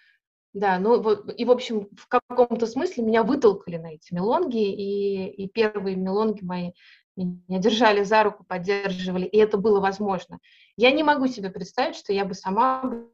Да, 0.53 0.79
ну 0.81 1.01
и, 1.13 1.45
в 1.45 1.51
общем, 1.51 1.89
в 1.97 2.09
каком-то 2.09 2.67
смысле 2.67 3.05
меня 3.05 3.23
вытолкали 3.23 3.77
на 3.77 3.95
эти 3.95 4.13
мелонги, 4.13 4.73
и, 4.73 5.45
и 5.45 5.49
первые 5.49 5.95
мелонги 5.97 6.43
мои 6.43 6.73
меня 7.17 7.61
держали 7.61 8.03
за 8.03 8.25
руку, 8.25 8.45
поддерживали, 8.45 9.27
и 9.27 9.37
это 9.37 9.59
было 9.59 9.81
возможно. 9.81 10.39
Я 10.77 10.91
не 10.91 11.03
могу 11.03 11.27
себе 11.29 11.51
представить, 11.51 11.97
что 11.97 12.13
я 12.13 12.25
бы 12.25 12.35
сама 12.35 13.05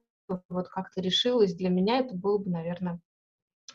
вот 0.49 0.69
как-то 0.69 1.01
решилась. 1.01 1.55
Для 1.55 1.69
меня 1.69 1.99
это 1.99 2.15
было 2.15 2.39
бы, 2.39 2.51
наверное, 2.51 3.01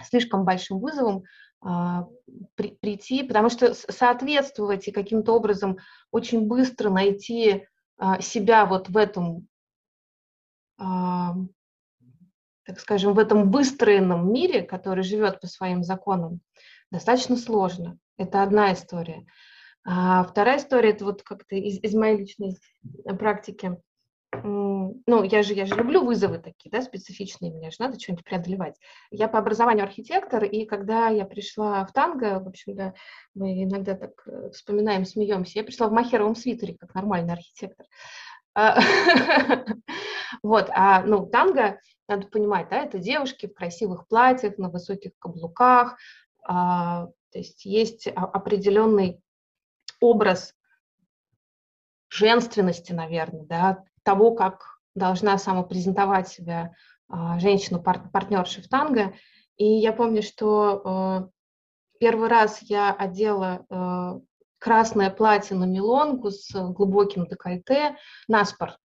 слишком 0.03 0.45
большим 0.45 0.79
вызовом 0.79 1.23
а, 1.61 2.07
при, 2.55 2.77
прийти, 2.81 3.23
потому 3.23 3.49
что 3.49 3.73
соответствовать 3.73 4.87
и 4.87 4.91
каким-то 4.91 5.33
образом 5.33 5.77
очень 6.11 6.47
быстро 6.47 6.89
найти 6.89 7.67
а, 7.97 8.21
себя 8.21 8.65
вот 8.65 8.89
в 8.89 8.97
этом 8.97 9.47
а, 10.77 11.35
так 12.65 12.79
скажем, 12.79 13.13
в 13.13 13.19
этом 13.19 13.51
выстроенном 13.51 14.31
мире, 14.31 14.61
который 14.61 15.03
живет 15.03 15.39
по 15.39 15.47
своим 15.47 15.83
законам, 15.83 16.41
достаточно 16.91 17.35
сложно. 17.37 17.97
Это 18.17 18.43
одна 18.43 18.73
история. 18.73 19.25
А 19.83 20.23
вторая 20.23 20.57
история, 20.57 20.91
это 20.91 21.05
вот 21.05 21.23
как-то 21.23 21.55
из, 21.55 21.79
из 21.81 21.95
моей 21.95 22.17
личной 22.17 22.57
практики. 23.17 23.77
Ну, 24.43 25.23
я 25.23 25.43
же, 25.43 25.53
я 25.53 25.65
же 25.65 25.75
люблю 25.75 26.05
вызовы 26.05 26.39
такие, 26.39 26.71
да, 26.71 26.81
специфичные, 26.81 27.51
мне 27.51 27.69
же 27.69 27.77
надо 27.79 27.99
что-нибудь 27.99 28.23
преодолевать. 28.23 28.75
Я 29.09 29.27
по 29.27 29.39
образованию 29.39 29.83
архитектор, 29.83 30.43
и 30.45 30.65
когда 30.65 31.09
я 31.09 31.25
пришла 31.25 31.85
в 31.85 31.91
танго, 31.91 32.39
в 32.39 32.47
общем, 32.47 32.75
да, 32.75 32.93
мы 33.33 33.63
иногда 33.63 33.93
так 33.93 34.11
э, 34.25 34.51
вспоминаем, 34.51 35.05
смеемся, 35.05 35.59
я 35.59 35.65
пришла 35.65 35.89
в 35.89 35.91
махеровом 35.91 36.35
свитере, 36.35 36.77
как 36.79 36.95
нормальный 36.95 37.33
архитектор. 37.33 37.85
вот, 40.43 40.69
а, 40.73 41.03
ну, 41.03 41.25
танго 41.25 41.79
надо 42.07 42.27
понимать, 42.27 42.69
да, 42.69 42.77
это 42.83 42.99
девушки 42.99 43.47
в 43.47 43.53
красивых 43.53 44.07
платьях, 44.07 44.57
на 44.57 44.69
высоких 44.69 45.11
каблуках, 45.19 45.97
а, 46.43 47.07
то 47.31 47.37
есть 47.37 47.65
есть 47.65 48.07
определенный 48.07 49.21
образ 50.01 50.53
женственности, 52.09 52.91
наверное, 52.91 53.45
да, 53.45 53.83
того, 54.03 54.35
как 54.35 54.79
должна 54.95 55.37
самопрезентовать 55.37 56.27
себя 56.27 56.73
а, 57.07 57.39
женщина-партнерша 57.39 58.61
в 58.61 58.67
танго. 58.67 59.13
И 59.57 59.65
я 59.65 59.93
помню, 59.93 60.21
что 60.21 60.81
а, 60.83 61.29
первый 61.99 62.27
раз 62.29 62.61
я 62.63 62.91
одела 62.91 63.65
а, 63.69 64.19
красное 64.61 65.09
платье 65.09 65.57
на 65.57 65.63
мелонгу 65.65 66.29
с 66.29 66.53
глубоким 66.53 67.25
декольте, 67.25 67.97
наспор, 68.27 68.77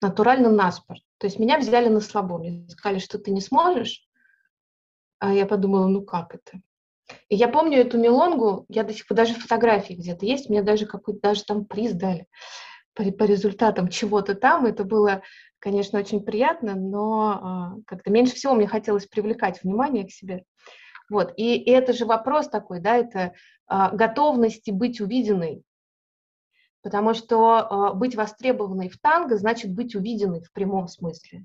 натурально 0.00 0.50
наспор. 0.50 0.98
То 1.18 1.26
есть 1.26 1.40
меня 1.40 1.58
взяли 1.58 1.88
на 1.88 2.00
слабо, 2.00 2.38
мне 2.38 2.68
сказали, 2.68 3.00
что 3.00 3.18
ты 3.18 3.32
не 3.32 3.40
сможешь. 3.40 4.06
А 5.18 5.32
я 5.32 5.46
подумала, 5.46 5.88
ну 5.88 6.02
как 6.02 6.36
это? 6.36 6.62
И 7.28 7.34
я 7.34 7.48
помню 7.48 7.78
эту 7.78 7.98
мелонгу, 7.98 8.64
я 8.68 8.84
до 8.84 8.94
сих 8.94 9.08
пор, 9.08 9.16
даже 9.16 9.34
фотографии 9.34 9.94
где-то 9.94 10.24
есть, 10.24 10.48
мне 10.48 10.62
даже 10.62 10.86
какой-то, 10.86 11.20
даже 11.20 11.44
там 11.44 11.64
приз 11.64 11.92
дали 11.92 12.28
по, 12.94 13.02
по 13.10 13.24
результатам 13.24 13.88
чего-то 13.88 14.36
там. 14.36 14.66
Это 14.66 14.84
было, 14.84 15.22
конечно, 15.58 15.98
очень 15.98 16.24
приятно, 16.24 16.76
но 16.76 17.40
а, 17.42 17.74
как-то 17.86 18.12
меньше 18.12 18.36
всего 18.36 18.54
мне 18.54 18.68
хотелось 18.68 19.06
привлекать 19.06 19.62
внимание 19.62 20.06
к 20.06 20.12
себе. 20.12 20.44
Вот, 21.12 21.34
и, 21.36 21.56
и 21.56 21.70
это 21.70 21.92
же 21.92 22.06
вопрос 22.06 22.48
такой, 22.48 22.80
да, 22.80 22.96
это 22.96 23.34
а, 23.66 23.90
готовности 23.90 24.70
быть 24.70 25.00
увиденной, 25.00 25.62
Потому 26.82 27.14
что 27.14 27.92
э, 27.92 27.96
быть 27.96 28.16
востребованной 28.16 28.88
в 28.88 28.98
танго 28.98 29.36
значит 29.36 29.72
быть 29.72 29.94
увиденной 29.94 30.42
в 30.42 30.52
прямом 30.52 30.88
смысле. 30.88 31.44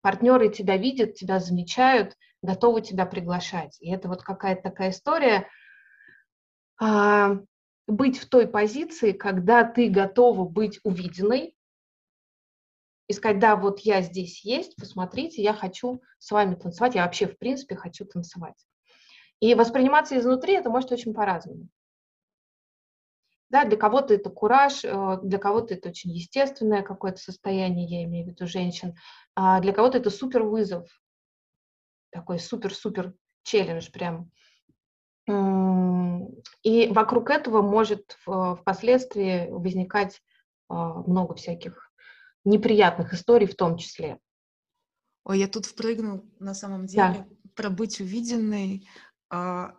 Партнеры 0.00 0.48
тебя 0.48 0.76
видят, 0.76 1.14
тебя 1.14 1.38
замечают, 1.38 2.16
готовы 2.42 2.82
тебя 2.82 3.06
приглашать. 3.06 3.76
И 3.80 3.92
это 3.92 4.08
вот 4.08 4.22
какая-то 4.22 4.62
такая 4.62 4.90
история 4.90 5.46
э, 6.82 7.38
быть 7.86 8.18
в 8.18 8.28
той 8.28 8.48
позиции, 8.48 9.12
когда 9.12 9.62
ты 9.62 9.88
готова 9.88 10.48
быть 10.48 10.80
увиденной, 10.82 11.54
и 13.06 13.12
сказать, 13.12 13.38
да, 13.38 13.56
вот 13.56 13.80
я 13.80 14.00
здесь 14.00 14.44
есть, 14.44 14.74
посмотрите, 14.76 15.42
я 15.42 15.52
хочу 15.52 16.00
с 16.18 16.30
вами 16.30 16.54
танцевать, 16.54 16.94
я 16.94 17.04
вообще, 17.04 17.26
в 17.26 17.38
принципе, 17.38 17.76
хочу 17.76 18.04
танцевать. 18.04 18.66
И 19.42 19.56
восприниматься 19.56 20.16
изнутри 20.16 20.54
это 20.54 20.70
может 20.70 20.92
очень 20.92 21.12
по-разному. 21.12 21.68
Да, 23.50 23.64
для 23.64 23.76
кого-то 23.76 24.14
это 24.14 24.30
кураж, 24.30 24.84
э, 24.84 25.18
для 25.24 25.38
кого-то 25.38 25.74
это 25.74 25.88
очень 25.88 26.12
естественное 26.12 26.82
какое-то 26.82 27.18
состояние, 27.18 27.88
я 27.88 28.04
имею 28.04 28.24
в 28.24 28.28
виду 28.28 28.46
женщин, 28.46 28.94
а 29.34 29.58
для 29.58 29.72
кого-то 29.72 29.98
это 29.98 30.10
супер 30.10 30.44
вызов, 30.44 30.88
такой 32.12 32.38
супер-супер 32.38 33.14
челлендж 33.42 33.90
прям. 33.90 34.30
И 36.62 36.88
вокруг 36.92 37.30
этого 37.30 37.62
может 37.62 38.18
впоследствии 38.24 39.48
возникать 39.50 40.22
а, 40.68 41.02
много 41.02 41.34
всяких 41.34 41.90
неприятных 42.44 43.12
историй 43.12 43.48
в 43.48 43.56
том 43.56 43.76
числе. 43.76 44.20
Ой, 45.24 45.40
я 45.40 45.48
тут 45.48 45.66
впрыгнул 45.66 46.24
на 46.38 46.54
самом 46.54 46.86
деле 46.86 47.02
да. 47.02 47.26
про 47.56 47.70
быть 47.70 48.00
увиденной. 48.00 48.86
А, 49.32 49.74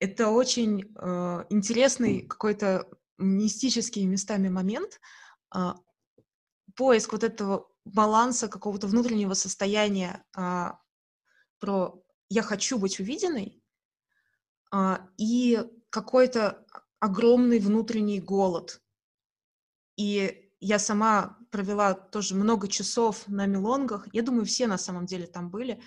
это 0.00 0.30
очень 0.30 0.92
а, 0.96 1.46
интересный 1.50 2.22
какой-то 2.22 2.88
мистический 3.18 4.04
местами 4.06 4.48
момент. 4.48 5.00
Поиск 6.74 7.12
вот 7.12 7.22
этого 7.22 7.70
баланса 7.84 8.48
какого-то 8.48 8.88
внутреннего 8.88 9.34
состояния 9.34 10.24
про 10.32 12.02
«я 12.28 12.42
хочу 12.42 12.76
быть 12.76 12.98
увиденной» 12.98 13.62
и 15.16 15.64
какой-то 15.90 16.66
огромный 16.98 17.60
внутренний 17.60 18.18
голод. 18.20 18.82
И 19.96 20.50
я 20.58 20.80
сама 20.80 21.38
провела 21.52 21.94
тоже 21.94 22.34
много 22.34 22.66
часов 22.66 23.28
на 23.28 23.46
мелонгах. 23.46 24.08
Я 24.12 24.22
думаю, 24.22 24.44
все 24.44 24.66
на 24.66 24.78
самом 24.78 25.06
деле 25.06 25.28
там 25.28 25.50
были. 25.50 25.80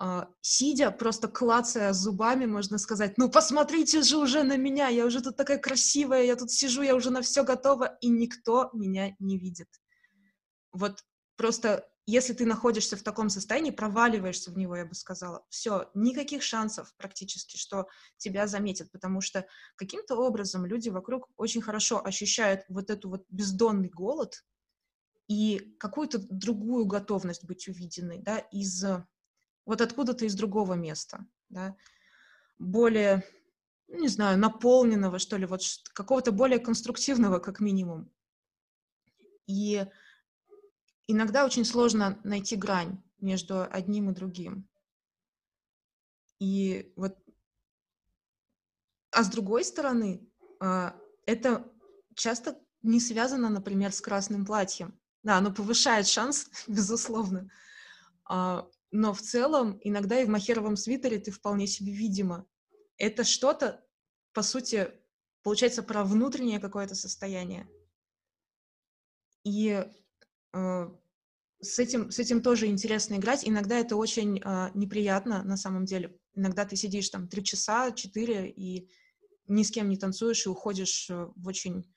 Uh, 0.00 0.26
сидя, 0.40 0.90
просто 0.90 1.28
клацая 1.28 1.92
зубами, 1.92 2.46
можно 2.46 2.78
сказать, 2.78 3.16
ну 3.16 3.30
посмотрите 3.30 4.02
же 4.02 4.16
уже 4.16 4.42
на 4.42 4.56
меня, 4.56 4.88
я 4.88 5.06
уже 5.06 5.22
тут 5.22 5.36
такая 5.36 5.58
красивая, 5.58 6.24
я 6.24 6.34
тут 6.34 6.50
сижу, 6.50 6.82
я 6.82 6.96
уже 6.96 7.10
на 7.10 7.22
все 7.22 7.44
готова, 7.44 7.96
и 8.00 8.08
никто 8.08 8.70
меня 8.72 9.14
не 9.20 9.38
видит. 9.38 9.68
Вот 10.72 10.98
просто 11.36 11.88
если 12.06 12.34
ты 12.34 12.44
находишься 12.44 12.96
в 12.96 13.02
таком 13.02 13.30
состоянии, 13.30 13.70
проваливаешься 13.70 14.50
в 14.50 14.58
него, 14.58 14.76
я 14.76 14.84
бы 14.84 14.94
сказала, 14.94 15.44
все, 15.48 15.90
никаких 15.94 16.42
шансов 16.42 16.92
практически, 16.96 17.56
что 17.56 17.86
тебя 18.18 18.46
заметят, 18.46 18.90
потому 18.92 19.20
что 19.20 19.46
каким-то 19.76 20.16
образом 20.16 20.66
люди 20.66 20.90
вокруг 20.90 21.30
очень 21.36 21.62
хорошо 21.62 22.04
ощущают 22.04 22.62
вот 22.68 22.90
эту 22.90 23.08
вот 23.08 23.24
бездонный 23.30 23.88
голод 23.88 24.44
и 25.28 25.74
какую-то 25.78 26.18
другую 26.18 26.84
готовность 26.84 27.44
быть 27.46 27.66
увиденной, 27.68 28.18
да, 28.18 28.38
из 28.38 28.84
вот 29.66 29.80
откуда-то 29.80 30.24
из 30.24 30.34
другого 30.34 30.74
места, 30.74 31.26
да, 31.48 31.76
более, 32.58 33.24
ну, 33.88 34.00
не 34.00 34.08
знаю, 34.08 34.38
наполненного, 34.38 35.18
что 35.18 35.36
ли, 35.36 35.46
вот 35.46 35.62
какого-то 35.92 36.32
более 36.32 36.58
конструктивного, 36.58 37.38
как 37.38 37.60
минимум. 37.60 38.10
И 39.46 39.86
иногда 41.06 41.44
очень 41.44 41.64
сложно 41.64 42.18
найти 42.24 42.56
грань 42.56 43.02
между 43.20 43.62
одним 43.70 44.10
и 44.10 44.14
другим. 44.14 44.68
И 46.38 46.92
вот, 46.96 47.16
а 49.10 49.22
с 49.22 49.28
другой 49.28 49.64
стороны, 49.64 50.28
а, 50.60 50.96
это 51.26 51.70
часто 52.14 52.58
не 52.82 53.00
связано, 53.00 53.48
например, 53.48 53.92
с 53.92 54.00
красным 54.00 54.44
платьем. 54.44 54.98
Да, 55.22 55.38
оно 55.38 55.52
повышает 55.52 56.06
шанс, 56.06 56.50
безусловно. 56.68 57.50
А, 58.26 58.68
но 58.94 59.12
в 59.12 59.20
целом 59.20 59.78
иногда 59.82 60.20
и 60.20 60.24
в 60.24 60.28
махеровом 60.28 60.76
свитере 60.76 61.18
ты 61.18 61.30
вполне 61.30 61.66
себе 61.66 61.92
видима. 61.92 62.46
Это 62.96 63.24
что-то, 63.24 63.84
по 64.32 64.42
сути, 64.42 64.90
получается 65.42 65.82
про 65.82 66.04
внутреннее 66.04 66.60
какое-то 66.60 66.94
состояние. 66.94 67.68
И 69.44 69.84
Э, 70.54 70.88
с 71.60 71.78
этим, 71.78 72.10
с 72.10 72.18
этим 72.18 72.42
тоже 72.42 72.66
интересно 72.66 73.16
играть. 73.16 73.46
Иногда 73.46 73.76
это 73.78 73.96
очень 73.96 74.38
э, 74.38 74.70
неприятно 74.74 75.42
на 75.42 75.56
самом 75.56 75.84
деле. 75.84 76.16
Иногда 76.34 76.64
ты 76.64 76.76
сидишь 76.76 77.08
там 77.08 77.28
три 77.28 77.42
часа, 77.42 77.90
четыре, 77.92 78.50
и 78.50 78.88
ни 79.46 79.62
с 79.62 79.70
кем 79.70 79.88
не 79.88 79.96
танцуешь, 79.96 80.46
и 80.46 80.48
уходишь 80.48 81.10
э, 81.10 81.28
в 81.34 81.48
очень 81.48 81.92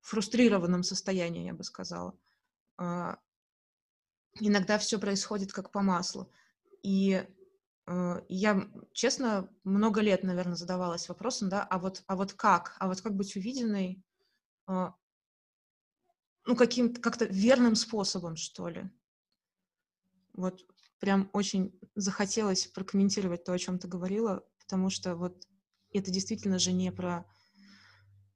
фрустрированном 0.00 0.82
состоянии, 0.82 1.46
я 1.46 1.54
бы 1.54 1.64
сказала. 1.64 2.18
Э, 2.78 3.16
иногда 4.40 4.78
все 4.78 4.98
происходит 4.98 5.52
как 5.52 5.72
по 5.72 5.82
маслу. 5.82 6.30
И 6.82 7.24
э, 7.86 8.20
я, 8.28 8.68
честно, 8.92 9.48
много 9.64 10.00
лет, 10.00 10.22
наверное, 10.22 10.56
задавалась 10.56 11.08
вопросом, 11.08 11.48
да, 11.48 11.62
а 11.62 11.78
вот, 11.78 12.02
а 12.06 12.16
вот 12.16 12.32
как? 12.32 12.76
А 12.78 12.88
вот 12.88 13.00
как 13.00 13.14
быть 13.14 13.36
увиденной? 13.36 14.02
Э, 14.68 14.90
ну, 16.44 16.56
каким-то 16.56 17.00
как-то 17.00 17.24
верным 17.24 17.74
способом, 17.74 18.36
что 18.36 18.68
ли. 18.68 18.90
Вот 20.32 20.64
прям 20.98 21.30
очень 21.32 21.78
захотелось 21.94 22.66
прокомментировать 22.66 23.44
то, 23.44 23.52
о 23.52 23.58
чем 23.58 23.78
ты 23.78 23.88
говорила, 23.88 24.44
потому 24.58 24.90
что 24.90 25.16
вот 25.16 25.46
это 25.92 26.10
действительно 26.10 26.58
же 26.58 26.72
не 26.72 26.90
про 26.90 27.26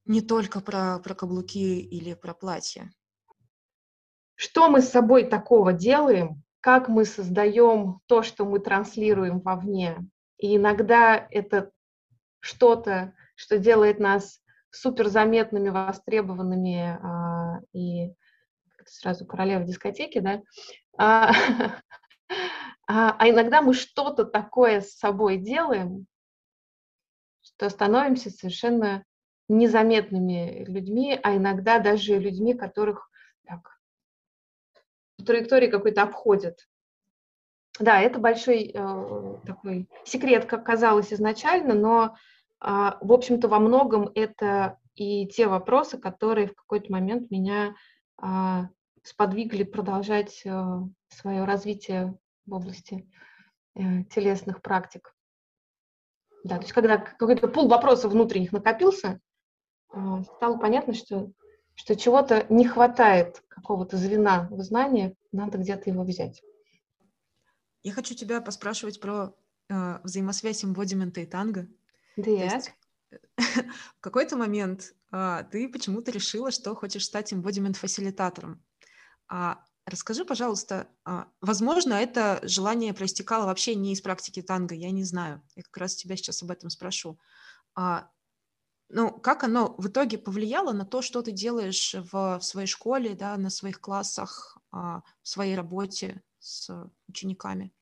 не 0.05 0.21
только 0.21 0.61
про, 0.61 0.99
про 0.99 1.15
каблуки 1.15 1.81
или 1.81 2.13
про 2.13 2.33
платье. 2.33 2.91
Что 4.35 4.69
мы 4.69 4.81
с 4.81 4.89
собой 4.89 5.25
такого 5.25 5.73
делаем, 5.73 6.43
как 6.61 6.87
мы 6.87 7.05
создаем 7.05 7.99
то, 8.07 8.23
что 8.23 8.45
мы 8.45 8.59
транслируем 8.59 9.39
вовне. 9.39 9.97
И 10.37 10.57
иногда 10.57 11.27
это 11.31 11.71
что-то, 12.39 13.13
что 13.35 13.57
делает 13.57 13.99
нас 13.99 14.41
суперзаметными, 14.71 15.69
востребованными 15.69 16.99
а, 17.01 17.59
и 17.73 18.13
сразу 18.85 19.25
королева 19.25 19.63
дискотеки, 19.63 20.19
да, 20.19 20.41
а, 20.97 21.31
а, 22.87 23.15
а 23.17 23.29
иногда 23.29 23.61
мы 23.61 23.73
что-то 23.73 24.25
такое 24.25 24.81
с 24.81 24.97
собой 24.97 25.37
делаем, 25.37 26.05
что 27.41 27.69
становимся 27.69 28.29
совершенно 28.29 29.03
незаметными 29.49 30.65
людьми, 30.65 31.19
а 31.23 31.35
иногда 31.35 31.79
даже 31.79 32.19
людьми, 32.19 32.53
которых 32.53 33.09
так, 33.45 33.76
траектории 35.25 35.67
какой-то 35.67 36.03
обходят. 36.03 36.67
Да, 37.79 37.99
это 38.01 38.19
большой 38.19 38.71
э, 38.73 39.35
такой 39.45 39.87
секрет, 40.03 40.45
как 40.45 40.65
казалось 40.65 41.13
изначально, 41.13 41.75
но 41.75 42.15
а, 42.59 42.97
в 43.01 43.11
общем-то, 43.11 43.47
во 43.47 43.59
многом 43.59 44.09
это 44.15 44.79
и 44.95 45.27
те 45.27 45.47
вопросы, 45.47 45.97
которые 45.97 46.47
в 46.47 46.55
какой-то 46.55 46.91
момент 46.91 47.29
меня 47.29 47.75
а, 48.17 48.69
сподвигли 49.03 49.63
продолжать 49.63 50.43
а, 50.45 50.83
свое 51.09 51.45
развитие 51.45 52.17
в 52.45 52.53
области 52.53 53.09
э, 53.75 54.03
телесных 54.05 54.61
практик. 54.61 55.13
Да, 56.43 56.55
то 56.55 56.61
есть 56.61 56.73
когда 56.73 56.97
какой-то 56.97 57.47
пул 57.47 57.67
вопросов 57.67 58.11
внутренних 58.11 58.53
накопился, 58.53 59.19
стало 59.89 60.57
понятно, 60.57 60.93
что, 60.93 61.31
что 61.77 61.95
чего-то 61.95 62.45
не 62.49 62.67
хватает, 62.67 63.43
какого-то 63.47 63.97
звена 63.97 64.47
в 64.49 64.61
знании, 64.63 65.15
надо 65.31 65.59
где-то 65.59 65.89
его 65.91 66.03
взять. 66.03 66.41
Я 67.83 67.93
хочу 67.93 68.15
тебя 68.15 68.41
поспрашивать 68.41 68.99
про 68.99 69.35
э, 69.69 69.99
взаимосвязь 70.03 70.65
эмбодимента 70.65 71.21
и 71.21 71.27
танго. 71.27 71.67
Да. 72.17 72.31
Есть, 72.31 72.73
в 73.37 74.01
какой-то 74.01 74.37
момент 74.37 74.95
а, 75.11 75.43
ты 75.43 75.69
почему-то 75.69 76.11
решила, 76.11 76.49
что 76.49 76.73
хочешь 76.75 77.05
стать 77.05 77.31
эмбодимент-фасилитатором. 77.31 78.63
А, 79.29 79.63
расскажи, 79.85 80.25
пожалуйста, 80.25 80.87
а, 81.05 81.27
возможно, 81.41 81.93
это 81.93 82.39
желание 82.41 82.93
проистекало 82.93 83.45
вообще 83.45 83.75
не 83.75 83.93
из 83.93 84.01
практики 84.01 84.41
танго, 84.41 84.73
я 84.73 84.89
не 84.89 85.03
знаю. 85.03 85.43
Я 85.55 85.61
как 85.61 85.77
раз 85.77 85.95
тебя 85.95 86.17
сейчас 86.17 86.41
об 86.41 86.49
этом 86.49 86.71
спрошу. 86.71 87.19
А, 87.75 88.09
ну, 88.89 89.11
как 89.11 89.43
оно 89.43 89.75
в 89.77 89.87
итоге 89.87 90.17
повлияло 90.17 90.73
на 90.73 90.85
то, 90.85 91.01
что 91.01 91.21
ты 91.21 91.31
делаешь 91.31 91.95
в, 92.11 92.39
в 92.39 92.41
своей 92.41 92.67
школе, 92.67 93.15
да, 93.15 93.37
на 93.37 93.49
своих 93.49 93.81
классах, 93.81 94.57
а, 94.71 95.01
в 95.21 95.27
своей 95.27 95.55
работе 95.55 96.21
с 96.39 96.69
учениками? 97.07 97.73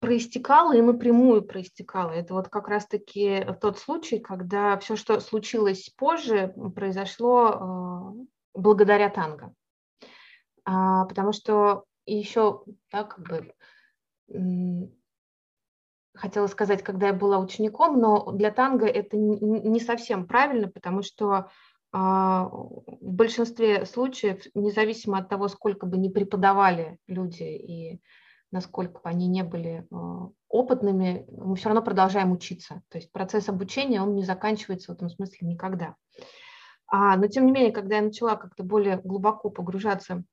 проистекало 0.00 0.74
и 0.74 0.80
напрямую 0.80 1.42
проистекало. 1.42 2.10
Это 2.10 2.34
вот 2.34 2.48
как 2.48 2.68
раз-таки 2.68 3.46
тот 3.60 3.78
случай, 3.78 4.18
когда 4.18 4.78
все, 4.78 4.96
что 4.96 5.20
случилось 5.20 5.90
позже, 5.90 6.54
произошло 6.74 8.16
э, 8.16 8.58
благодаря 8.58 9.10
танго. 9.10 9.54
А, 10.64 11.04
потому 11.04 11.32
что 11.32 11.84
еще, 12.06 12.64
да, 12.90 13.04
как 13.04 13.28
бы, 13.28 13.54
хотела 16.20 16.46
сказать, 16.46 16.82
когда 16.82 17.08
я 17.08 17.12
была 17.12 17.38
учеником, 17.38 17.98
но 17.98 18.30
для 18.32 18.50
танго 18.50 18.86
это 18.86 19.16
не 19.16 19.80
совсем 19.80 20.26
правильно, 20.26 20.68
потому 20.68 21.02
что 21.02 21.50
а, 21.92 22.44
в 22.44 22.84
большинстве 23.00 23.84
случаев, 23.86 24.44
независимо 24.54 25.18
от 25.18 25.28
того, 25.28 25.48
сколько 25.48 25.86
бы 25.86 25.96
ни 25.96 26.08
преподавали 26.08 26.98
люди 27.08 27.42
и 27.42 28.00
насколько 28.52 29.00
бы 29.00 29.08
они 29.08 29.28
не 29.28 29.44
были 29.44 29.86
э, 29.90 30.28
опытными, 30.48 31.24
мы 31.30 31.54
все 31.54 31.68
равно 31.68 31.82
продолжаем 31.82 32.32
учиться. 32.32 32.82
То 32.88 32.98
есть 32.98 33.12
процесс 33.12 33.48
обучения, 33.48 34.02
он 34.02 34.16
не 34.16 34.24
заканчивается 34.24 34.90
в 34.92 34.96
этом 34.96 35.08
смысле 35.08 35.48
никогда. 35.48 35.94
А, 36.88 37.16
но 37.16 37.28
тем 37.28 37.46
не 37.46 37.52
менее, 37.52 37.72
когда 37.72 37.96
я 37.96 38.02
начала 38.02 38.34
как-то 38.34 38.64
более 38.64 38.96
глубоко 38.98 39.50
погружаться 39.50 40.24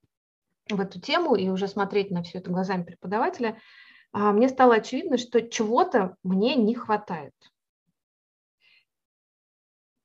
в 0.70 0.82
эту 0.82 1.00
тему 1.00 1.36
и 1.36 1.48
уже 1.50 1.68
смотреть 1.68 2.10
на 2.10 2.24
все 2.24 2.40
это 2.40 2.50
глазами 2.50 2.84
преподавателя, 2.84 3.50
а, 3.50 3.58
мне 4.14 4.50
стало 4.50 4.76
очевидно, 4.76 5.18
что 5.18 5.42
чего-то 5.42 6.16
мне 6.24 6.56
не 6.56 6.76
хватает. 6.76 7.34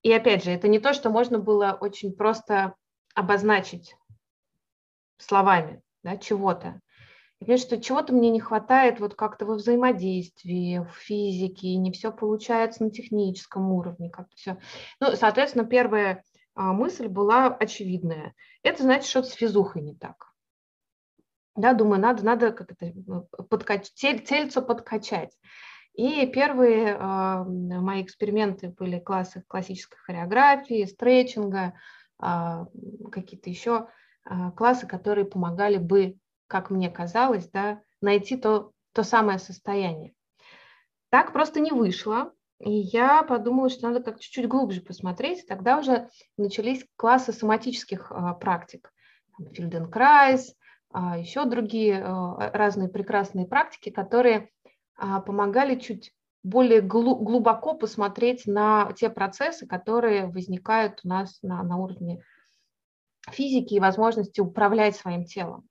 И 0.03 0.13
опять 0.13 0.45
же, 0.45 0.51
это 0.51 0.69
не 0.69 0.81
то, 0.81 0.95
что 0.95 1.11
можно 1.11 1.39
было 1.39 1.79
очень 1.81 2.13
просто 2.13 2.75
обозначить 3.15 3.95
словами, 5.19 5.81
да, 6.03 6.17
чего-то. 6.17 6.81
Я 7.41 7.47
понимаю, 7.47 7.59
что 7.59 7.81
чего-то 7.81 8.13
мне 8.13 8.31
не 8.31 8.41
хватает 8.41 9.01
вот 9.01 9.15
как-то 9.15 9.47
во 9.47 9.55
взаимодействии, 9.55 10.79
в 10.79 10.93
физике, 10.93 11.77
не 11.77 11.91
все 11.93 12.13
получается 12.13 12.85
на 12.85 12.91
техническом 12.91 13.71
уровне, 13.73 14.11
как-то 14.11 14.37
все. 14.37 14.59
Ну, 15.01 15.17
соответственно, 15.17 15.65
первая 15.65 16.23
а, 16.55 16.73
мысль 16.73 17.09
была 17.09 17.47
очевидная. 17.47 18.35
Это 18.63 18.83
значит, 18.83 19.09
что 19.09 19.23
с 19.23 19.33
физухой 19.33 19.83
не 19.83 19.95
так. 19.95 20.32
Да, 21.55 21.75
думаю, 21.75 22.01
надо, 22.01 22.25
надо 22.25 22.53
как 22.53 22.73
это, 22.73 22.93
подкач... 23.49 23.91
тель, 23.93 24.25
тельцо 24.25 24.63
подкачать. 24.63 25.37
И 25.95 26.27
первые 26.27 26.97
э, 26.97 27.45
мои 27.45 28.03
эксперименты 28.03 28.71
были 28.71 28.99
классы 28.99 29.45
классической 29.47 29.99
хореографии, 29.99 30.87
стретчинга, 30.87 31.75
э, 32.23 32.65
какие-то 33.11 33.51
еще 33.51 33.89
э, 34.25 34.51
классы, 34.57 34.87
которые 34.87 35.27
помогали 35.27 35.77
бы, 35.77 36.17
как 36.47 36.71
мне 36.71 36.91
казалось, 36.91 37.49
да, 37.51 37.83
найти 38.01 38.39
то, 38.39 38.73
то 38.93 39.03
самое 39.03 39.39
состояние. 39.39 40.15
Так 41.11 41.35
просто 41.35 41.61
не 41.61 41.73
вышло. 41.73 42.33
И 42.59 42.71
я 42.71 43.23
подумала, 43.25 43.69
что 43.69 43.89
надо 43.89 44.03
как 44.03 44.21
чуть-чуть 44.21 44.49
глубже 44.49 44.81
посмотреть. 44.81 45.47
Тогда 45.47 45.79
уже 45.79 46.09
начались 46.39 46.87
классы 46.97 47.33
соматических 47.35 48.11
э, 48.11 48.35
практик. 48.41 48.91
Филденкрайс, 49.53 50.51
э, 50.51 50.55
еще 51.19 51.45
другие 51.45 51.95
э, 52.01 52.51
разные 52.53 52.89
прекрасные 52.89 53.47
практики, 53.47 53.91
которые 53.91 54.51
а, 54.97 55.21
помогали 55.21 55.79
чуть 55.79 56.13
более 56.43 56.81
глубоко 56.81 57.75
посмотреть 57.75 58.47
на 58.47 58.93
те 58.95 59.09
процессы, 59.11 59.67
которые 59.67 60.27
возникают 60.27 61.01
у 61.05 61.09
нас 61.09 61.41
на, 61.43 61.63
на 61.63 61.77
уровне 61.77 62.23
физики 63.31 63.75
и 63.75 63.81
возможности 63.81 64.41
управлять 64.41 64.97
своим 64.97 65.25
телом. 65.25 65.69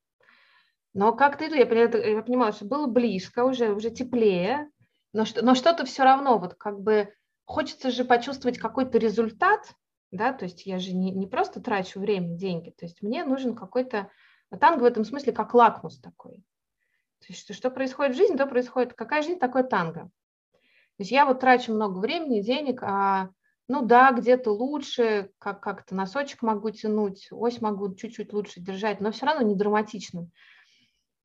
Но 0.93 1.13
как-то 1.13 1.45
я, 1.45 1.61
я 1.61 2.21
понимала, 2.21 2.51
что 2.51 2.65
было 2.65 2.87
близко, 2.87 3.43
уже, 3.43 3.73
уже 3.73 3.91
теплее, 3.91 4.69
но, 5.13 5.25
что, 5.25 5.43
но 5.43 5.55
что-то 5.55 5.85
все 5.85 6.03
равно, 6.03 6.37
вот 6.37 6.55
как 6.55 6.79
бы 6.81 7.13
хочется 7.45 7.91
же 7.91 8.05
почувствовать 8.05 8.57
какой-то 8.57 8.97
результат, 8.97 9.73
да, 10.11 10.33
то 10.33 10.45
есть 10.45 10.65
я 10.65 10.79
же 10.79 10.93
не, 10.93 11.11
не 11.11 11.27
просто 11.27 11.61
трачу 11.61 11.99
время, 11.99 12.35
деньги, 12.35 12.71
то 12.71 12.85
есть 12.85 13.01
мне 13.01 13.23
нужен 13.23 13.55
какой-то, 13.55 14.09
танго 14.57 14.83
в 14.83 14.85
этом 14.85 15.05
смысле 15.05 15.33
как 15.33 15.53
лакмус 15.53 15.99
такой. 15.99 16.35
То 17.19 17.27
есть 17.29 17.41
что, 17.41 17.53
что 17.53 17.69
происходит 17.69 18.15
в 18.15 18.17
жизни, 18.17 18.35
то 18.35 18.45
происходит. 18.47 18.93
Какая 18.93 19.21
жизнь, 19.21 19.39
такое 19.39 19.63
танго. 19.63 20.09
То 20.51 21.03
есть 21.03 21.11
я 21.11 21.25
вот 21.25 21.39
трачу 21.39 21.73
много 21.73 21.99
времени, 21.99 22.41
денег, 22.41 22.83
а 22.83 23.29
ну 23.67 23.85
да, 23.85 24.11
где-то 24.11 24.51
лучше, 24.51 25.31
как- 25.37 25.61
как-то 25.61 25.95
носочек 25.95 26.41
могу 26.41 26.71
тянуть, 26.71 27.29
ось 27.31 27.61
могу 27.61 27.95
чуть-чуть 27.95 28.33
лучше 28.33 28.59
держать, 28.59 28.99
но 28.99 29.11
все 29.11 29.25
равно 29.25 29.47
не 29.47 29.55
драматично. 29.55 30.27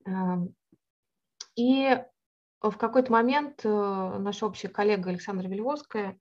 Эм, 0.05 0.55
и 1.57 2.01
в 2.61 2.77
какой-то 2.77 3.11
момент 3.11 3.62
э, 3.65 3.69
наша 3.69 4.47
общая 4.47 4.69
коллега 4.69 5.11
Александра 5.11 5.49
Вельвовская, 5.49 6.19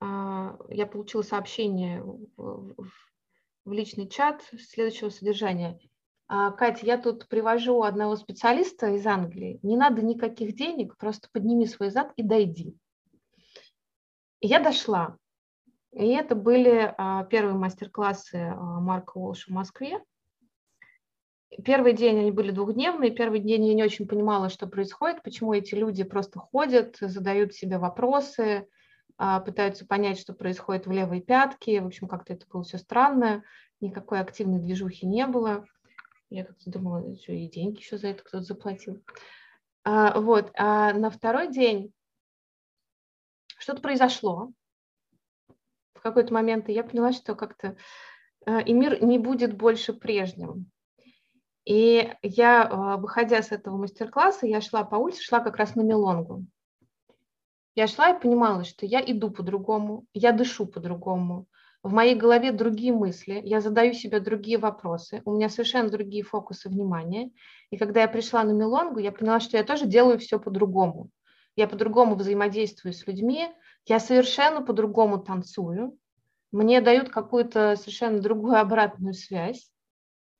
э, 0.00 0.58
я 0.68 0.86
получила 0.86 1.22
сообщение 1.22 2.04
в 2.36 3.72
личный 3.72 4.08
чат 4.08 4.42
следующего 4.58 5.08
содержания– 5.08 5.80
а, 5.88 5.95
Катя, 6.28 6.84
я 6.84 6.98
тут 6.98 7.28
привожу 7.28 7.82
одного 7.82 8.16
специалиста 8.16 8.88
из 8.88 9.06
Англии. 9.06 9.60
Не 9.62 9.76
надо 9.76 10.02
никаких 10.02 10.56
денег, 10.56 10.96
просто 10.96 11.28
подними 11.32 11.66
свой 11.66 11.90
зад 11.90 12.12
и 12.16 12.22
дойди. 12.22 12.76
И 14.40 14.48
я 14.48 14.58
дошла. 14.58 15.16
И 15.92 16.08
это 16.08 16.34
были 16.34 16.94
а, 16.98 17.24
первые 17.24 17.54
мастер-классы 17.54 18.36
а, 18.36 18.80
Марка 18.80 19.16
Уолша 19.16 19.50
в 19.50 19.54
Москве. 19.54 20.02
Первый 21.64 21.94
день 21.94 22.18
они 22.18 22.32
были 22.32 22.50
двухдневные. 22.50 23.12
Первый 23.12 23.40
день 23.40 23.64
я 23.64 23.74
не 23.74 23.84
очень 23.84 24.06
понимала, 24.06 24.50
что 24.50 24.66
происходит, 24.66 25.22
почему 25.22 25.54
эти 25.54 25.74
люди 25.74 26.04
просто 26.04 26.38
ходят, 26.38 26.96
задают 27.00 27.54
себе 27.54 27.78
вопросы, 27.78 28.68
пытаются 29.16 29.86
понять, 29.86 30.18
что 30.18 30.34
происходит 30.34 30.86
в 30.86 30.90
левой 30.90 31.22
пятке. 31.22 31.80
В 31.80 31.86
общем, 31.86 32.08
как-то 32.08 32.34
это 32.34 32.44
было 32.46 32.62
все 32.62 32.76
странно. 32.76 33.42
Никакой 33.80 34.20
активной 34.20 34.58
движухи 34.58 35.06
не 35.06 35.26
было. 35.26 35.64
Я 36.30 36.44
как-то 36.44 36.70
думала, 36.70 37.16
что 37.16 37.32
и 37.32 37.48
деньги 37.48 37.78
еще 37.78 37.98
за 37.98 38.08
это 38.08 38.22
кто-то 38.22 38.44
заплатил. 38.44 39.02
А, 39.84 40.20
вот, 40.20 40.50
а 40.56 40.92
на 40.92 41.10
второй 41.10 41.52
день 41.52 41.92
что-то 43.58 43.80
произошло. 43.80 44.50
В 45.94 46.00
какой-то 46.00 46.34
момент 46.34 46.68
я 46.68 46.84
поняла, 46.84 47.12
что 47.12 47.34
как-то 47.34 47.76
э, 48.46 48.62
и 48.64 48.72
мир 48.72 49.02
не 49.02 49.18
будет 49.18 49.56
больше 49.56 49.92
прежним. 49.92 50.70
И 51.64 52.12
я, 52.22 52.64
э, 52.64 53.00
выходя 53.00 53.42
с 53.42 53.50
этого 53.52 53.76
мастер-класса, 53.76 54.46
я 54.46 54.60
шла 54.60 54.84
по 54.84 54.96
улице, 54.96 55.22
шла 55.22 55.40
как 55.40 55.56
раз 55.56 55.74
на 55.74 55.82
Мелонгу. 55.82 56.44
Я 57.74 57.86
шла 57.88 58.10
и 58.10 58.20
понимала, 58.20 58.64
что 58.64 58.86
я 58.86 59.00
иду 59.00 59.30
по-другому, 59.30 60.06
я 60.14 60.32
дышу 60.32 60.66
по-другому, 60.66 61.46
в 61.86 61.92
моей 61.92 62.16
голове 62.16 62.50
другие 62.50 62.92
мысли, 62.92 63.40
я 63.44 63.60
задаю 63.60 63.92
себе 63.92 64.18
другие 64.18 64.58
вопросы, 64.58 65.22
у 65.24 65.32
меня 65.32 65.48
совершенно 65.48 65.88
другие 65.88 66.24
фокусы 66.24 66.68
внимания. 66.68 67.30
И 67.70 67.76
когда 67.76 68.00
я 68.02 68.08
пришла 68.08 68.42
на 68.42 68.50
Милонгу, 68.50 68.98
я 68.98 69.12
поняла, 69.12 69.38
что 69.38 69.56
я 69.56 69.62
тоже 69.62 69.86
делаю 69.86 70.18
все 70.18 70.40
по-другому. 70.40 71.10
Я 71.54 71.68
по-другому 71.68 72.16
взаимодействую 72.16 72.92
с 72.92 73.06
людьми, 73.06 73.48
я 73.86 74.00
совершенно 74.00 74.62
по-другому 74.62 75.18
танцую, 75.18 75.96
мне 76.50 76.80
дают 76.80 77.10
какую-то 77.10 77.76
совершенно 77.76 78.18
другую 78.18 78.56
обратную 78.56 79.14
связь. 79.14 79.70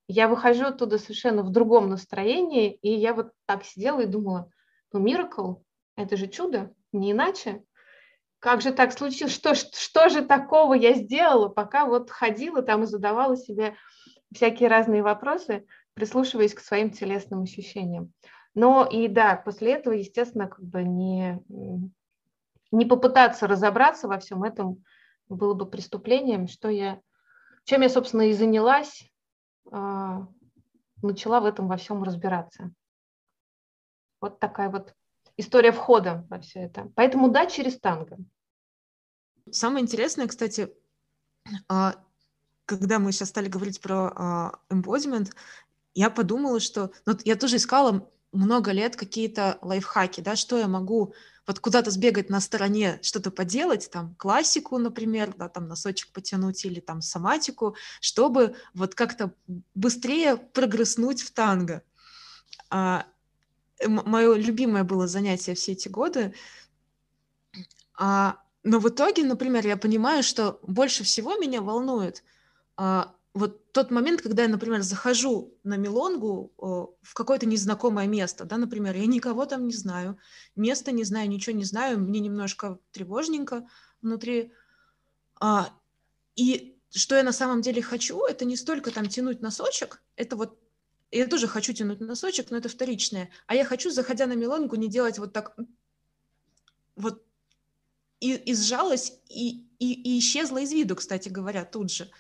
Я 0.09 0.27
выхожу 0.27 0.65
оттуда 0.65 0.99
совершенно 0.99 1.45
в 1.45 1.53
другом 1.53 1.89
настроении, 1.89 2.73
и 2.73 2.93
я 2.93 3.15
вот 3.15 3.31
так 3.45 3.65
сидела 3.65 4.01
и 4.01 4.07
думала, 4.07 4.51
ну, 4.93 4.99
миракл, 4.99 5.55
это 5.95 6.17
же 6.17 6.27
чудо, 6.27 6.75
не 6.93 7.13
иначе 7.13 7.63
как 8.39 8.61
же 8.61 8.73
так 8.73 8.93
случилось, 8.93 9.33
что, 9.33 9.55
что 9.55 10.09
же 10.09 10.25
такого 10.25 10.75
я 10.75 10.95
сделала, 10.95 11.49
пока 11.49 11.87
вот 11.87 12.11
ходила 12.11 12.63
там 12.63 12.83
и 12.83 12.87
задавала 12.87 13.37
себе 13.37 13.75
всякие 14.33 14.69
разные 14.69 15.03
вопросы, 15.03 15.67
прислушиваясь 15.95 16.55
к 16.55 16.61
своим 16.61 16.91
телесным 16.91 17.43
ощущениям. 17.43 18.13
Но 18.55 18.87
и 18.87 19.09
да, 19.09 19.37
после 19.37 19.73
этого, 19.73 19.95
естественно, 19.95 20.47
как 20.47 20.65
бы 20.65 20.83
не, 20.83 21.43
не 22.71 22.87
попытаться 22.87 23.47
разобраться 23.47 24.09
во 24.09 24.19
всем 24.19 24.45
этом 24.45 24.83
было 25.29 25.55
бы 25.55 25.67
преступлением, 25.67 26.49
что 26.49 26.69
я, 26.69 27.01
чем 27.65 27.83
я, 27.83 27.89
собственно, 27.89 28.23
и 28.23 28.33
занялась, 28.33 29.11
а, 29.71 30.27
начала 31.03 31.41
в 31.41 31.45
этом 31.47 31.69
во 31.69 31.77
всем 31.77 32.03
разбираться. 32.03 32.71
Вот 34.21 34.39
такая 34.39 34.71
вот 34.71 34.95
история 35.37 35.73
входа 35.73 36.27
во 36.29 36.41
все 36.41 36.61
это. 36.61 36.91
Поэтому 36.95 37.31
да, 37.31 37.47
через 37.47 37.79
танго. 37.79 38.19
Самое 39.51 39.83
интересное, 39.83 40.27
кстати, 40.27 40.73
а, 41.69 41.95
когда 42.65 42.99
мы 42.99 43.13
сейчас 43.13 43.29
стали 43.29 43.49
говорить 43.49 43.81
про 43.81 44.13
а, 44.15 44.53
embodiment, 44.71 45.33
я 45.95 46.11
подумала, 46.11 46.61
что 46.61 46.91
ну, 47.07 47.17
я 47.25 47.37
тоже 47.37 47.57
искала 47.57 48.09
много 48.33 48.73
лет 48.73 48.97
какие-то 48.97 49.59
лайфхаки, 49.63 50.21
да, 50.21 50.37
что 50.37 50.59
я 50.59 50.69
могу 50.69 51.15
вот 51.47 51.61
куда-то 51.61 51.91
сбегать 51.91 52.29
на 52.29 52.41
стороне, 52.41 52.99
что-то 53.03 53.31
поделать, 53.31 53.89
там 53.91 54.15
классику, 54.17 54.79
например, 54.79 55.33
да, 55.37 55.49
там 55.49 55.69
носочек 55.69 56.13
потянуть 56.13 56.65
или 56.65 56.81
там 56.81 57.01
соматику, 57.01 57.77
чтобы 58.01 58.57
вот 58.75 58.95
как-то 58.95 59.33
быстрее 59.75 60.37
прогресснуть 60.37 61.23
в 61.23 61.33
танго. 61.33 61.83
А, 62.69 63.07
мое 63.85 64.35
любимое 64.35 64.85
было 64.85 65.07
занятие 65.07 65.55
все 65.55 65.73
эти 65.73 65.89
годы. 65.89 66.35
А, 67.99 68.39
но 68.63 68.79
в 68.79 68.89
итоге, 68.89 69.25
например, 69.25 69.67
я 69.67 69.77
понимаю, 69.77 70.23
что 70.23 70.59
больше 70.63 71.05
всего 71.05 71.37
меня 71.37 71.63
волнует 71.63 72.25
а, 72.77 73.15
вот 73.37 73.71
тот 73.73 73.91
момент, 73.91 74.23
когда 74.23 74.45
я, 74.45 74.49
например, 74.49 74.81
захожу 74.81 75.55
на 75.63 75.77
Милонгу 75.77 76.55
о, 76.57 76.95
в 77.03 77.13
какое-то 77.13 77.45
незнакомое 77.45 78.07
место, 78.07 78.47
да, 78.47 78.57
например, 78.57 78.97
я 78.97 79.05
никого 79.05 79.45
там 79.45 79.67
не 79.67 79.75
знаю, 79.75 80.19
место 80.57 80.91
не 80.91 81.05
знаю, 81.05 81.29
ничего 81.29 81.55
не 81.55 81.65
знаю, 81.65 82.01
мне 82.01 82.21
немножко 82.21 82.79
тревожненько 82.93 83.69
внутри. 84.01 84.53
А, 85.39 85.69
и 86.35 86.79
что 86.91 87.15
я 87.15 87.23
на 87.23 87.33
самом 87.33 87.61
деле 87.61 87.83
хочу, 87.83 88.25
это 88.25 88.47
не 88.47 88.57
столько 88.57 88.91
там 88.91 89.07
тянуть 89.07 89.43
носочек, 89.43 90.03
это 90.17 90.37
вот 90.37 90.59
я 91.11 91.27
тоже 91.27 91.47
хочу 91.47 91.73
тянуть 91.73 92.01
носочек, 92.01 92.51
но 92.51 92.57
это 92.57 92.69
вторичное. 92.69 93.31
А 93.47 93.55
я 93.55 93.65
хочу, 93.65 93.91
заходя 93.91 94.27
на 94.27 94.35
мелонку, 94.35 94.77
не 94.77 94.89
делать 94.89 95.19
вот 95.19 95.33
так, 95.33 95.57
вот 96.97 97.25
и, 98.21 98.35
и 98.35 98.55
сжалась, 98.55 99.21
и, 99.29 99.69
и, 99.79 99.93
и 99.93 100.19
исчезла 100.19 100.59
из 100.59 100.73
виду, 100.73 100.97
кстати 100.97 101.29
говоря, 101.29 101.65
тут 101.65 101.93
же 101.93 102.11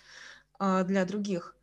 э, 0.60 0.84
для 0.84 1.04
других. 1.04 1.56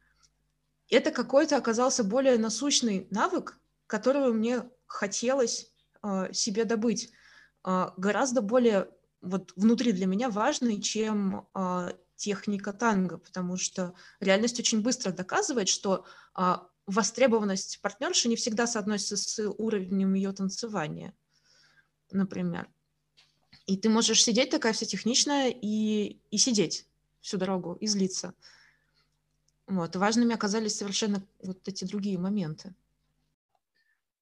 Это 0.89 1.11
какой-то 1.11 1.57
оказался 1.57 2.03
более 2.03 2.37
насущный 2.37 3.07
навык, 3.09 3.59
которого 3.87 4.33
мне 4.33 4.69
хотелось 4.85 5.71
э, 6.01 6.33
себе 6.33 6.65
добыть. 6.65 7.11
Э, 7.65 7.89
гораздо 7.95 8.41
более 8.41 8.89
вот 9.21 9.53
внутри 9.55 9.93
для 9.93 10.05
меня 10.05 10.29
важный, 10.29 10.81
чем 10.81 11.47
техника 12.17 12.73
танго, 12.73 13.17
потому 13.17 13.55
что 13.55 13.93
реальность 14.19 14.59
очень 14.59 14.81
быстро 14.81 15.13
доказывает, 15.13 15.69
что 15.69 16.05
востребованность 16.85 17.79
партнерши 17.81 18.27
не 18.27 18.35
всегда 18.35 18.67
соотносится 18.67 19.17
с 19.17 19.49
уровнем 19.57 20.13
ее 20.13 20.31
танцевания, 20.33 21.13
например. 22.11 22.69
И 23.65 23.77
ты 23.77 23.89
можешь 23.89 24.23
сидеть 24.23 24.49
такая 24.49 24.73
вся 24.73 24.85
техничная 24.85 25.49
и, 25.49 26.19
и 26.31 26.37
сидеть 26.37 26.87
всю 27.21 27.37
дорогу, 27.37 27.77
и 27.79 27.87
злиться. 27.87 28.33
Вот. 29.67 29.95
важными 29.95 30.35
оказались 30.35 30.77
совершенно 30.77 31.25
вот 31.41 31.67
эти 31.67 31.85
другие 31.85 32.19
моменты. 32.19 32.75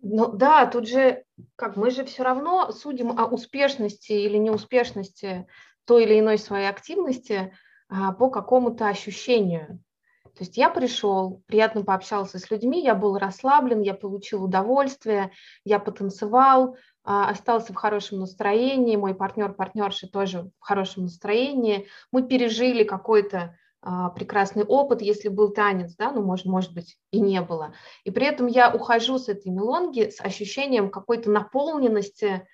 Ну 0.03 0.31
да, 0.31 0.65
тут 0.65 0.87
же, 0.87 1.23
как 1.55 1.75
мы 1.75 1.91
же 1.91 2.05
все 2.05 2.23
равно 2.23 2.71
судим 2.71 3.19
о 3.19 3.25
успешности 3.25 4.11
или 4.11 4.37
неуспешности 4.37 5.47
той 5.85 6.05
или 6.05 6.19
иной 6.19 6.37
своей 6.37 6.67
активности 6.67 7.55
а, 7.87 8.11
по 8.11 8.29
какому-то 8.29 8.87
ощущению. 8.87 9.83
То 10.35 10.43
есть 10.43 10.57
я 10.57 10.69
пришел, 10.69 11.41
приятно 11.45 11.83
пообщался 11.83 12.39
с 12.39 12.49
людьми, 12.49 12.83
я 12.83 12.95
был 12.95 13.17
расслаблен, 13.17 13.81
я 13.81 13.93
получил 13.93 14.43
удовольствие, 14.43 15.31
я 15.65 15.77
потанцевал, 15.79 16.77
а, 17.03 17.29
остался 17.29 17.73
в 17.73 17.75
хорошем 17.75 18.19
настроении, 18.19 18.95
мой 18.95 19.13
партнер, 19.13 19.53
партнерша 19.53 20.07
тоже 20.07 20.51
в 20.59 20.63
хорошем 20.63 21.03
настроении, 21.03 21.87
мы 22.11 22.23
пережили 22.23 22.83
какой-то 22.83 23.57
а, 23.81 24.09
прекрасный 24.09 24.63
опыт, 24.63 25.01
если 25.01 25.27
был 25.27 25.49
танец, 25.49 25.95
да, 25.95 26.11
ну, 26.11 26.23
может, 26.23 26.45
может 26.45 26.73
быть, 26.73 26.97
и 27.11 27.19
не 27.19 27.41
было. 27.41 27.73
И 28.03 28.11
при 28.11 28.25
этом 28.25 28.47
я 28.47 28.73
ухожу 28.73 29.17
с 29.17 29.27
этой 29.27 29.51
мелонги 29.51 30.09
с 30.09 30.21
ощущением 30.21 30.89
какой-то 30.89 31.29
наполненности, 31.31 32.47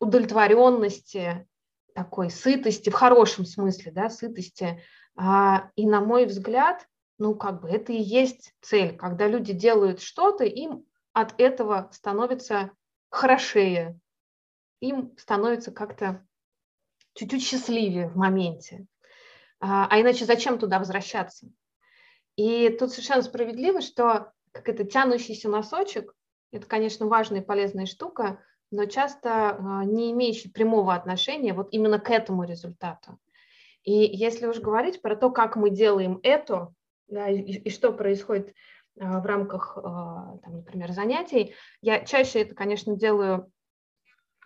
удовлетворенности, 0.00 1.46
такой 1.94 2.30
сытости, 2.30 2.90
в 2.90 2.94
хорошем 2.94 3.44
смысле, 3.44 3.92
да, 3.92 4.10
сытости. 4.10 4.80
А, 5.16 5.70
и 5.76 5.86
на 5.86 6.00
мой 6.00 6.26
взгляд, 6.26 6.88
ну, 7.18 7.34
как 7.34 7.60
бы 7.60 7.68
это 7.68 7.92
и 7.92 8.00
есть 8.00 8.54
цель, 8.60 8.96
когда 8.96 9.28
люди 9.28 9.52
делают 9.52 10.00
что-то, 10.00 10.44
им 10.44 10.84
от 11.12 11.40
этого 11.40 11.88
становится 11.92 12.72
хорошее, 13.10 13.98
им 14.80 15.16
становится 15.16 15.70
как-то 15.70 16.26
чуть-чуть 17.14 17.44
счастливее 17.44 18.08
в 18.08 18.16
моменте. 18.16 18.86
А, 19.60 19.86
а 19.88 20.00
иначе 20.00 20.24
зачем 20.24 20.58
туда 20.58 20.78
возвращаться? 20.78 21.48
И 22.36 22.68
тут 22.70 22.90
совершенно 22.90 23.22
справедливо, 23.22 23.80
что 23.80 24.32
как 24.50 24.68
это 24.68 24.84
тянущийся 24.84 25.48
носочек, 25.48 26.14
это, 26.50 26.66
конечно, 26.66 27.06
важная 27.06 27.40
и 27.40 27.44
полезная 27.44 27.86
штука, 27.86 28.40
но 28.70 28.86
часто 28.86 29.50
а, 29.50 29.84
не 29.84 30.10
имеющий 30.12 30.48
прямого 30.48 30.94
отношения 30.94 31.52
вот 31.52 31.68
именно 31.70 32.00
к 32.00 32.10
этому 32.10 32.44
результату. 32.44 33.18
И 33.84 33.92
если 33.92 34.46
уж 34.46 34.60
говорить 34.60 35.00
про 35.02 35.14
то, 35.14 35.30
как 35.30 35.56
мы 35.56 35.70
делаем 35.70 36.18
это, 36.22 36.72
да, 37.06 37.28
и, 37.28 37.40
и 37.40 37.70
что 37.70 37.92
происходит 37.92 38.54
а, 38.98 39.20
в 39.20 39.26
рамках, 39.26 39.76
а, 39.76 40.38
там, 40.42 40.56
например, 40.56 40.92
занятий. 40.92 41.54
Я 41.80 42.04
чаще 42.04 42.42
это, 42.42 42.54
конечно, 42.54 42.96
делаю 42.96 43.50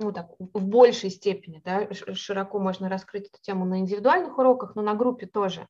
ну, 0.01 0.13
так, 0.13 0.31
в 0.39 0.65
большей 0.65 1.11
степени, 1.11 1.61
да, 1.65 1.89
широко 1.93 2.59
можно 2.59 2.89
раскрыть 2.89 3.29
эту 3.29 3.39
тему 3.41 3.65
на 3.65 3.81
индивидуальных 3.81 4.39
уроках, 4.39 4.77
но 4.77 4.83
на 4.83 4.95
группе 4.95 5.27
тоже. 5.27 5.67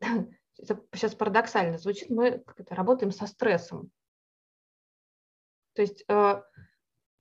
Это 0.00 0.82
сейчас 0.92 1.14
парадоксально 1.14 1.78
звучит, 1.78 2.10
мы 2.10 2.42
работаем 2.68 3.12
со 3.12 3.26
стрессом. 3.26 3.90
То 5.74 5.82
есть 5.82 6.04
э, 6.08 6.42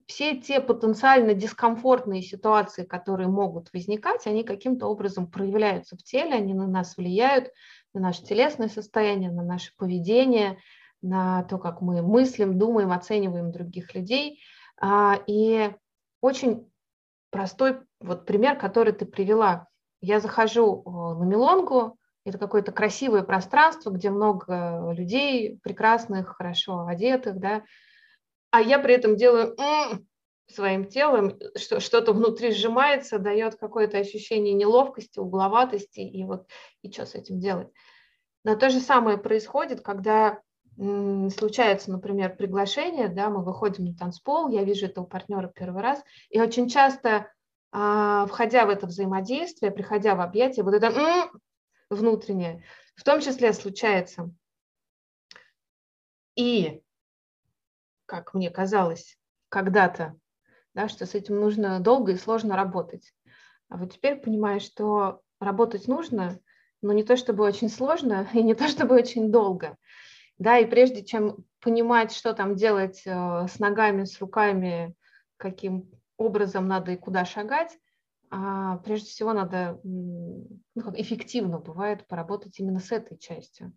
все 0.08 0.38
те 0.38 0.62
потенциально 0.62 1.34
дискомфортные 1.34 2.22
ситуации, 2.22 2.86
которые 2.86 3.28
могут 3.28 3.72
возникать, 3.74 4.26
они 4.26 4.44
каким-то 4.44 4.88
образом 4.88 5.30
проявляются 5.30 5.98
в 5.98 6.04
теле, 6.04 6.34
они 6.34 6.54
на 6.54 6.66
нас 6.66 6.96
влияют, 6.96 7.52
на 7.94 8.00
наше 8.00 8.24
телесное 8.24 8.70
состояние, 8.70 9.32
на 9.32 9.44
наше 9.44 9.74
поведение, 9.78 10.58
на 11.02 11.44
то, 11.44 11.58
как 11.58 11.82
мы 11.82 12.02
мыслим, 12.02 12.58
думаем, 12.58 12.92
оцениваем 12.92 13.52
других 13.52 13.94
людей. 13.96 14.40
А, 14.80 15.20
и 15.28 15.72
очень 16.22 16.72
простой 17.30 17.80
вот 18.00 18.26
пример, 18.26 18.58
который 18.58 18.94
ты 18.94 19.06
привела. 19.06 19.68
Я 20.00 20.20
захожу 20.20 20.84
на 20.86 21.24
Милонгу, 21.26 21.98
это 22.24 22.38
какое-то 22.38 22.72
красивое 22.72 23.24
пространство, 23.24 23.90
где 23.90 24.10
много 24.10 24.92
людей 24.94 25.60
прекрасных, 25.64 26.36
хорошо 26.38 26.86
одетых, 26.86 27.40
да, 27.40 27.64
а 28.52 28.62
я 28.62 28.80
при 28.80 28.94
этом 28.94 29.16
делаю 29.16 29.56
своим 30.48 30.86
телом, 30.86 31.38
что 31.56 31.80
что-то 31.80 32.14
внутри 32.14 32.52
сжимается, 32.52 33.20
дает 33.20 33.56
какое-то 33.56 33.98
ощущение 33.98 34.54
неловкости, 34.54 35.20
угловатости, 35.20 36.00
и 36.00 36.24
вот 36.24 36.48
и 36.82 36.92
что 36.92 37.06
с 37.06 37.16
этим 37.16 37.40
делать. 37.40 37.70
Но 38.44 38.56
то 38.56 38.70
же 38.70 38.80
самое 38.80 39.18
происходит, 39.18 39.82
когда 39.82 40.42
случается, 40.78 41.92
например, 41.92 42.36
приглашение, 42.36 43.08
да, 43.08 43.30
мы 43.30 43.44
выходим 43.44 43.86
на 43.86 43.96
танцпол, 43.96 44.50
я 44.50 44.64
вижу 44.64 44.86
этого 44.86 45.06
партнера 45.06 45.48
первый 45.48 45.82
раз, 45.82 46.04
и 46.30 46.40
очень 46.40 46.70
часто, 46.70 47.32
а, 47.72 48.28
входя 48.28 48.66
в 48.68 48.70
это 48.70 48.86
взаимодействие, 48.86 49.72
приходя 49.72 50.14
в 50.14 50.22
объятия, 50.22 50.62
вот 50.62 50.76
это 50.76 50.94
внутреннее, 51.90 52.64
в 52.96 53.04
том 53.04 53.22
числе 53.22 53.54
случается. 53.54 54.32
И, 56.36 56.84
как 58.08 58.34
мне 58.34 58.50
казалось 58.50 59.20
когда-то, 59.50 60.16
да, 60.74 60.90
что 60.90 61.06
с 61.06 61.14
этим 61.14 61.40
нужно 61.40 61.80
долго 61.80 62.14
и 62.14 62.18
сложно 62.18 62.56
работать. 62.56 63.14
А 63.70 63.78
вот 63.78 63.94
теперь 63.94 64.16
понимаю, 64.16 64.60
что 64.60 65.22
работать 65.40 65.88
нужно, 65.88 66.40
но 66.82 66.94
не 66.94 67.04
то 67.04 67.18
чтобы 67.18 67.44
очень 67.44 67.70
сложно 67.70 68.28
и 68.34 68.42
не 68.42 68.56
то 68.56 68.68
чтобы 68.68 68.96
очень 68.96 69.32
долго. 69.32 69.78
Да, 70.40 70.58
и 70.58 70.66
прежде 70.66 71.04
чем 71.04 71.46
понимать, 71.60 72.12
что 72.12 72.34
там 72.34 72.56
делать 72.56 73.02
э, 73.06 73.48
с 73.48 73.60
ногами, 73.60 74.06
с 74.06 74.20
руками, 74.20 74.96
каким 75.38 75.90
образом 76.18 76.68
надо 76.68 76.92
и 76.92 76.98
куда 76.98 77.26
шагать, 77.26 77.78
а, 78.30 78.78
прежде 78.78 79.10
всего 79.10 79.34
надо 79.34 79.80
ну, 79.84 80.54
эффективно 80.96 81.60
бывает 81.60 82.06
поработать 82.08 82.60
именно 82.60 82.80
с 82.80 82.92
этой 82.92 83.18
частью. 83.18 83.74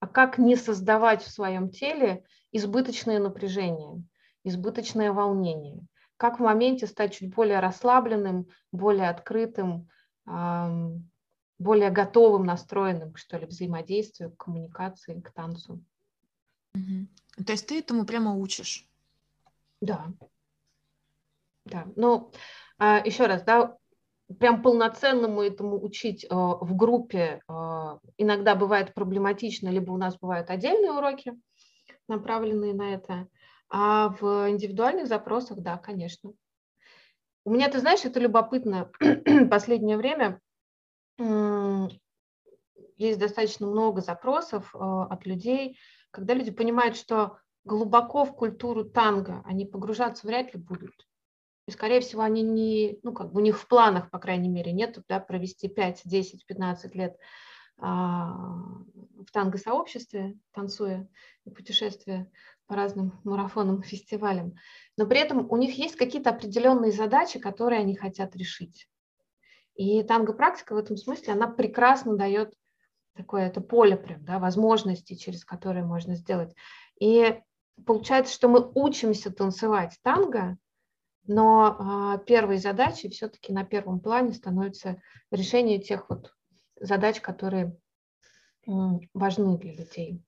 А 0.00 0.06
как 0.06 0.38
не 0.38 0.56
создавать 0.56 1.22
в 1.22 1.30
своем 1.30 1.70
теле 1.70 2.24
избыточное 2.52 3.18
напряжение, 3.18 4.02
избыточное 4.44 5.12
волнение? 5.12 5.86
как 6.20 6.38
в 6.38 6.42
моменте 6.42 6.86
стать 6.86 7.14
чуть 7.14 7.34
более 7.34 7.60
расслабленным, 7.60 8.46
более 8.72 9.08
открытым, 9.08 9.88
более 10.26 11.90
готовым, 11.90 12.44
настроенным, 12.44 13.16
что 13.16 13.38
ли, 13.38 13.46
взаимодействию, 13.46 14.30
к 14.30 14.44
коммуникации, 14.44 15.18
к 15.18 15.30
танцу. 15.30 15.82
Угу. 16.74 17.44
То 17.46 17.52
есть 17.52 17.66
ты 17.66 17.78
этому 17.78 18.04
прямо 18.04 18.34
учишь? 18.34 18.86
Да. 19.80 20.12
Да. 21.64 21.86
Ну, 21.96 22.30
а, 22.76 22.98
еще 22.98 23.24
раз, 23.24 23.42
да, 23.44 23.78
прям 24.38 24.62
полноценному 24.62 25.42
этому 25.42 25.82
учить 25.82 26.24
э, 26.24 26.28
в 26.30 26.76
группе 26.76 27.42
э, 27.48 27.52
иногда 28.18 28.54
бывает 28.54 28.94
проблематично, 28.94 29.68
либо 29.68 29.90
у 29.92 29.96
нас 29.96 30.18
бывают 30.18 30.50
отдельные 30.50 30.92
уроки, 30.92 31.32
направленные 32.08 32.74
на 32.74 32.94
это. 32.94 33.28
А 33.68 34.08
в 34.08 34.50
индивидуальных 34.50 35.06
запросах, 35.06 35.58
да, 35.58 35.76
конечно. 35.78 36.32
У 37.44 37.50
меня, 37.50 37.68
ты 37.68 37.78
знаешь, 37.78 38.04
это 38.04 38.20
любопытно. 38.20 38.90
Последнее 39.50 39.96
время 39.96 40.40
есть 42.96 43.18
достаточно 43.18 43.66
много 43.66 44.00
запросов 44.00 44.74
э, 44.74 44.78
от 44.78 45.26
людей, 45.26 45.78
когда 46.10 46.34
люди 46.34 46.50
понимают, 46.50 46.96
что 46.96 47.38
глубоко 47.64 48.24
в 48.24 48.34
культуру 48.34 48.84
танго 48.84 49.42
они 49.44 49.64
погружаться 49.66 50.26
вряд 50.26 50.54
ли 50.54 50.60
будут. 50.60 51.06
И, 51.70 51.72
скорее 51.72 52.00
всего, 52.00 52.22
они 52.22 52.42
не, 52.42 52.98
ну, 53.04 53.12
как 53.12 53.30
бы 53.30 53.40
у 53.40 53.44
них 53.44 53.56
в 53.56 53.68
планах, 53.68 54.10
по 54.10 54.18
крайней 54.18 54.48
мере, 54.48 54.72
нет, 54.72 54.98
да, 55.08 55.20
провести 55.20 55.68
5, 55.68 56.02
10, 56.04 56.44
15 56.44 56.94
лет 56.96 57.16
а, 57.78 58.32
в 59.24 59.30
танго-сообществе, 59.32 60.36
танцуя 60.52 61.08
и 61.44 61.50
путешествуя 61.50 62.28
по 62.66 62.74
разным 62.74 63.20
марафонам, 63.22 63.82
фестивалям, 63.84 64.56
но 64.96 65.06
при 65.06 65.20
этом 65.20 65.48
у 65.48 65.56
них 65.56 65.78
есть 65.78 65.94
какие-то 65.94 66.30
определенные 66.30 66.90
задачи, 66.90 67.38
которые 67.38 67.82
они 67.82 67.94
хотят 67.94 68.34
решить. 68.34 68.88
И 69.76 70.02
танго-практика 70.02 70.74
в 70.74 70.78
этом 70.78 70.96
смысле, 70.96 71.34
она 71.34 71.46
прекрасно 71.46 72.16
дает 72.16 72.52
такое 73.14 73.46
это 73.46 73.60
поле 73.60 73.96
прям, 73.96 74.24
да, 74.24 74.40
возможностей, 74.40 75.16
через 75.16 75.44
которые 75.44 75.84
можно 75.84 76.16
сделать. 76.16 76.52
И 76.98 77.40
получается, 77.86 78.34
что 78.34 78.48
мы 78.48 78.68
учимся 78.74 79.30
танцевать 79.30 80.00
танго, 80.02 80.58
но 81.30 81.76
а, 81.78 82.18
первой 82.18 82.58
задачей 82.58 83.08
все-таки 83.08 83.52
на 83.52 83.64
первом 83.64 84.00
плане 84.00 84.32
становится 84.32 85.00
решение 85.30 85.80
тех 85.80 86.10
вот 86.10 86.34
задач, 86.80 87.20
которые 87.20 87.78
важны 88.66 89.56
для 89.58 89.76
детей. 89.76 90.20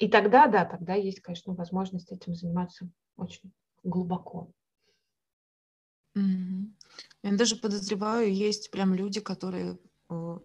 И 0.00 0.08
тогда, 0.08 0.48
да, 0.48 0.64
тогда 0.64 0.94
есть, 0.94 1.20
конечно, 1.20 1.54
возможность 1.54 2.10
этим 2.10 2.34
заниматься 2.34 2.90
очень 3.16 3.52
глубоко. 3.84 4.50
Mm-hmm. 6.16 6.72
Я 7.22 7.36
даже 7.36 7.54
подозреваю, 7.54 8.34
есть 8.34 8.72
прям 8.72 8.94
люди, 8.94 9.20
которые 9.20 9.78
э, 10.10 10.38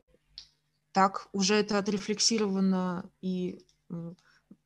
так 0.91 1.27
уже 1.31 1.55
это 1.55 1.79
отрефлексировано 1.79 3.09
и 3.21 3.65
э, 3.89 4.13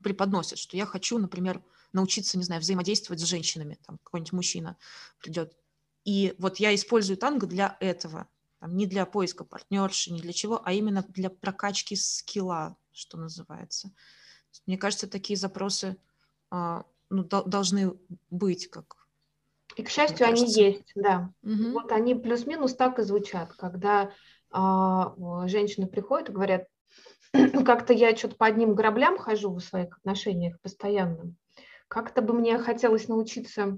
преподносят, 0.02 0.60
что 0.60 0.76
я 0.76 0.86
хочу, 0.86 1.18
например, 1.20 1.64
научиться, 1.94 2.38
не 2.38 2.44
знаю, 2.44 2.62
взаимодействовать 2.62 3.22
с 3.22 3.26
женщинами, 3.26 3.80
там 3.86 4.00
какой-нибудь 4.04 4.34
мужчина 4.34 4.78
придет. 5.20 5.56
И 6.04 6.36
вот 6.38 6.58
я 6.58 6.76
использую 6.76 7.18
танго 7.18 7.48
для 7.48 7.78
этого, 7.80 8.28
там, 8.60 8.76
не 8.76 8.86
для 8.86 9.06
поиска 9.06 9.46
партнерши, 9.46 10.12
не 10.12 10.22
для 10.22 10.34
чего, 10.34 10.62
а 10.64 10.74
именно 10.74 11.06
для 11.10 11.30
прокачки 11.30 11.96
скилла, 11.96 12.76
что 12.92 13.18
называется. 13.18 13.92
Мне 14.66 14.78
кажется, 14.78 15.08
такие 15.08 15.38
запросы 15.38 15.98
а, 16.50 16.86
ну, 17.10 17.24
до, 17.24 17.44
должны 17.44 17.98
быть 18.30 18.70
как. 18.70 19.08
И, 19.76 19.84
к 19.84 19.90
счастью, 19.90 20.28
они 20.28 20.46
есть, 20.46 20.92
да. 20.96 21.34
Угу. 21.42 21.72
Вот 21.72 21.92
они 21.92 22.16
плюс-минус 22.16 22.76
так 22.76 23.00
и 23.00 23.04
звучат, 23.04 23.54
когда 23.54 24.12
а, 24.52 25.16
женщины 25.48 25.88
приходят 25.88 26.30
и 26.30 26.34
говорят, 26.34 26.68
как-то 27.66 27.94
я 27.94 28.16
что-то 28.16 28.36
по 28.36 28.46
одним 28.46 28.76
граблям 28.76 29.18
хожу 29.18 29.54
в 29.54 29.62
своих 29.62 29.98
отношениях 29.98 30.60
постоянно, 30.62 31.34
как-то 31.94 32.24
бы 32.24 32.34
мне 32.34 32.58
хотелось 32.58 33.08
научиться 33.08 33.78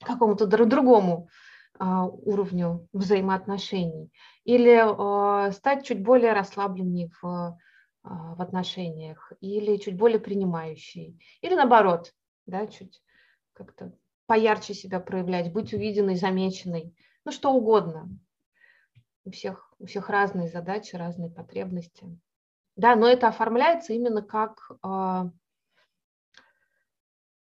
какому-то 0.00 0.46
другому 0.46 1.28
а, 1.78 2.06
уровню 2.06 2.88
взаимоотношений 2.94 4.10
или 4.44 4.82
а, 4.82 5.52
стать 5.52 5.84
чуть 5.84 6.02
более 6.02 6.32
расслабленней 6.32 7.12
в, 7.20 7.24
а, 7.24 8.34
в 8.34 8.40
отношениях 8.40 9.30
или 9.40 9.76
чуть 9.76 9.98
более 9.98 10.18
принимающей 10.18 11.20
или 11.42 11.54
наоборот, 11.54 12.14
да, 12.46 12.66
чуть 12.66 13.02
как-то 13.52 13.92
поярче 14.24 14.72
себя 14.72 14.98
проявлять, 14.98 15.52
быть 15.52 15.74
увиденной, 15.74 16.16
замеченной, 16.16 16.94
ну 17.26 17.32
что 17.32 17.52
угодно. 17.52 18.08
У 19.26 19.30
всех, 19.32 19.74
у 19.78 19.84
всех 19.84 20.08
разные 20.08 20.48
задачи, 20.48 20.96
разные 20.96 21.28
потребности. 21.28 22.06
Да, 22.76 22.96
но 22.96 23.06
это 23.06 23.28
оформляется 23.28 23.92
именно 23.92 24.22
как 24.22 24.70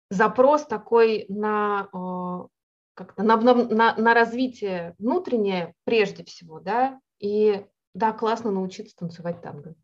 запрос 0.10 0.66
такой 0.66 1.26
на, 1.30 1.90
э, 1.94 2.48
как 2.94 3.18
на, 3.18 3.38
на, 3.38 3.96
на 3.96 4.14
развитие 4.14 4.96
внутреннее 5.00 5.74
прежде 5.84 6.24
всего, 6.24 6.60
да, 6.60 7.00
и 7.20 7.66
да, 7.94 8.12
классно 8.14 8.52
научиться 8.52 8.96
танцевать 8.96 9.42
танго. 9.42 9.76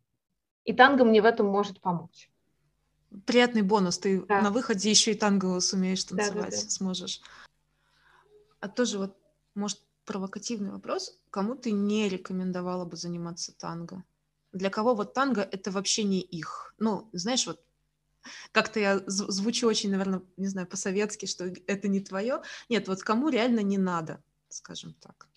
И 0.65 0.73
танго 0.73 1.03
мне 1.03 1.21
в 1.21 1.25
этом 1.25 1.47
может 1.47 1.81
помочь. 1.81 2.29
Приятный 3.25 3.61
бонус, 3.61 3.99
ты 3.99 4.25
да. 4.25 4.41
на 4.41 4.49
выходе 4.49 4.89
еще 4.89 5.11
и 5.11 5.15
танго 5.15 5.59
сумеешь 5.59 6.03
танцевать, 6.03 6.33
да, 6.35 6.57
да, 6.57 6.63
да. 6.63 6.69
сможешь. 6.69 7.21
А 8.59 8.69
тоже 8.69 8.97
вот, 8.97 9.17
может, 9.55 9.79
провокативный 10.05 10.71
вопрос, 10.71 11.19
кому 11.29 11.55
ты 11.55 11.71
не 11.71 12.09
рекомендовала 12.09 12.85
бы 12.85 12.97
заниматься 12.97 13.55
танго? 13.57 14.03
Для 14.51 14.69
кого 14.69 14.95
вот 14.95 15.13
танго 15.13 15.41
это 15.41 15.71
вообще 15.71 16.03
не 16.03 16.21
их? 16.21 16.73
Ну, 16.77 17.09
знаешь, 17.13 17.45
вот 17.45 17.61
как-то 18.51 18.79
я 18.79 19.01
звучу 19.07 19.67
очень, 19.67 19.91
наверное, 19.91 20.21
не 20.37 20.47
знаю, 20.47 20.67
по-советски, 20.67 21.25
что 21.25 21.45
это 21.67 21.87
не 21.87 21.99
твое. 21.99 22.41
Нет, 22.69 22.87
вот 22.87 23.01
кому 23.03 23.29
реально 23.29 23.61
не 23.61 23.77
надо, 23.77 24.23
скажем 24.49 24.93
так. 24.99 25.27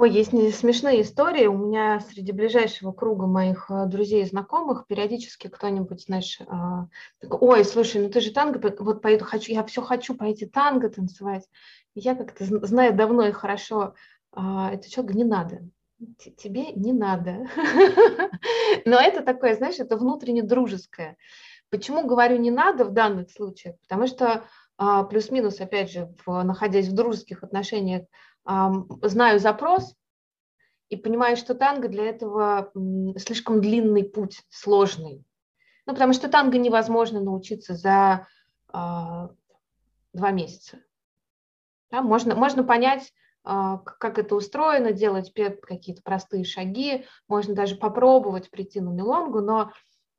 Ой, 0.00 0.10
есть 0.10 0.30
смешные 0.58 1.02
истории. 1.02 1.44
У 1.44 1.58
меня 1.58 2.00
среди 2.00 2.32
ближайшего 2.32 2.90
круга 2.90 3.26
моих 3.26 3.70
э, 3.70 3.84
друзей 3.84 4.22
и 4.22 4.26
знакомых 4.26 4.86
периодически 4.86 5.48
кто-нибудь, 5.48 6.04
знаешь, 6.04 6.38
а, 6.48 6.86
ой, 7.28 7.66
слушай, 7.66 8.00
ну 8.00 8.08
ты 8.08 8.22
же 8.22 8.32
танго, 8.32 8.74
вот 8.78 9.02
поеду, 9.02 9.26
хочу, 9.26 9.52
я 9.52 9.62
все 9.64 9.82
хочу 9.82 10.14
пойти 10.14 10.46
танго 10.46 10.88
танцевать. 10.88 11.46
я 11.94 12.14
как-то 12.14 12.46
знаю 12.66 12.96
давно 12.96 13.26
и 13.26 13.32
хорошо, 13.32 13.94
а, 14.32 14.72
это 14.72 14.88
что, 14.88 15.02
не 15.02 15.24
надо 15.24 15.68
тебе 16.36 16.72
не 16.72 16.92
надо. 16.92 17.46
Но 18.84 18.98
это 18.98 19.22
такое, 19.22 19.54
знаешь, 19.54 19.78
это 19.78 19.96
внутренне 19.96 20.42
дружеское. 20.42 21.16
Почему 21.70 22.06
говорю 22.06 22.36
не 22.36 22.50
надо 22.50 22.84
в 22.84 22.92
данных 22.92 23.30
случаях? 23.30 23.76
Потому 23.82 24.06
что 24.06 24.44
а, 24.76 25.04
плюс-минус, 25.04 25.60
опять 25.60 25.90
же, 25.90 26.12
в, 26.24 26.42
находясь 26.42 26.88
в 26.88 26.94
дружеских 26.94 27.42
отношениях, 27.42 28.06
знаю 29.02 29.38
запрос 29.38 29.94
и 30.88 30.96
понимаю, 30.96 31.36
что 31.36 31.54
танго 31.54 31.88
для 31.88 32.06
этого 32.06 32.72
слишком 33.16 33.60
длинный 33.60 34.02
путь, 34.04 34.42
сложный. 34.48 35.24
Ну, 35.86 35.92
потому 35.92 36.12
что 36.12 36.28
танго 36.28 36.58
невозможно 36.58 37.20
научиться 37.20 37.74
за 37.74 38.26
а, 38.68 39.30
два 40.12 40.30
месяца. 40.30 40.78
Да, 41.90 42.02
можно, 42.02 42.34
можно 42.34 42.64
понять 42.64 43.02
а, 43.02 43.10
как 43.42 44.18
это 44.18 44.34
устроено, 44.34 44.92
делать 44.92 45.32
какие-то 45.32 46.02
простые 46.02 46.44
шаги, 46.44 47.06
можно 47.26 47.54
даже 47.54 47.76
попробовать 47.76 48.50
прийти 48.50 48.80
на 48.80 48.90
мелонгу, 48.90 49.40
но 49.40 49.72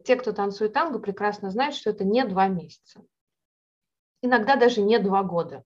те, 0.03 0.15
кто 0.15 0.31
танцует 0.31 0.73
танго, 0.73 0.99
прекрасно 0.99 1.51
знают, 1.51 1.75
что 1.75 1.91
это 1.91 2.03
не 2.03 2.25
два 2.25 2.47
месяца. 2.47 3.03
Иногда 4.21 4.55
даже 4.55 4.81
не 4.81 4.99
два 4.99 5.23
года. 5.23 5.63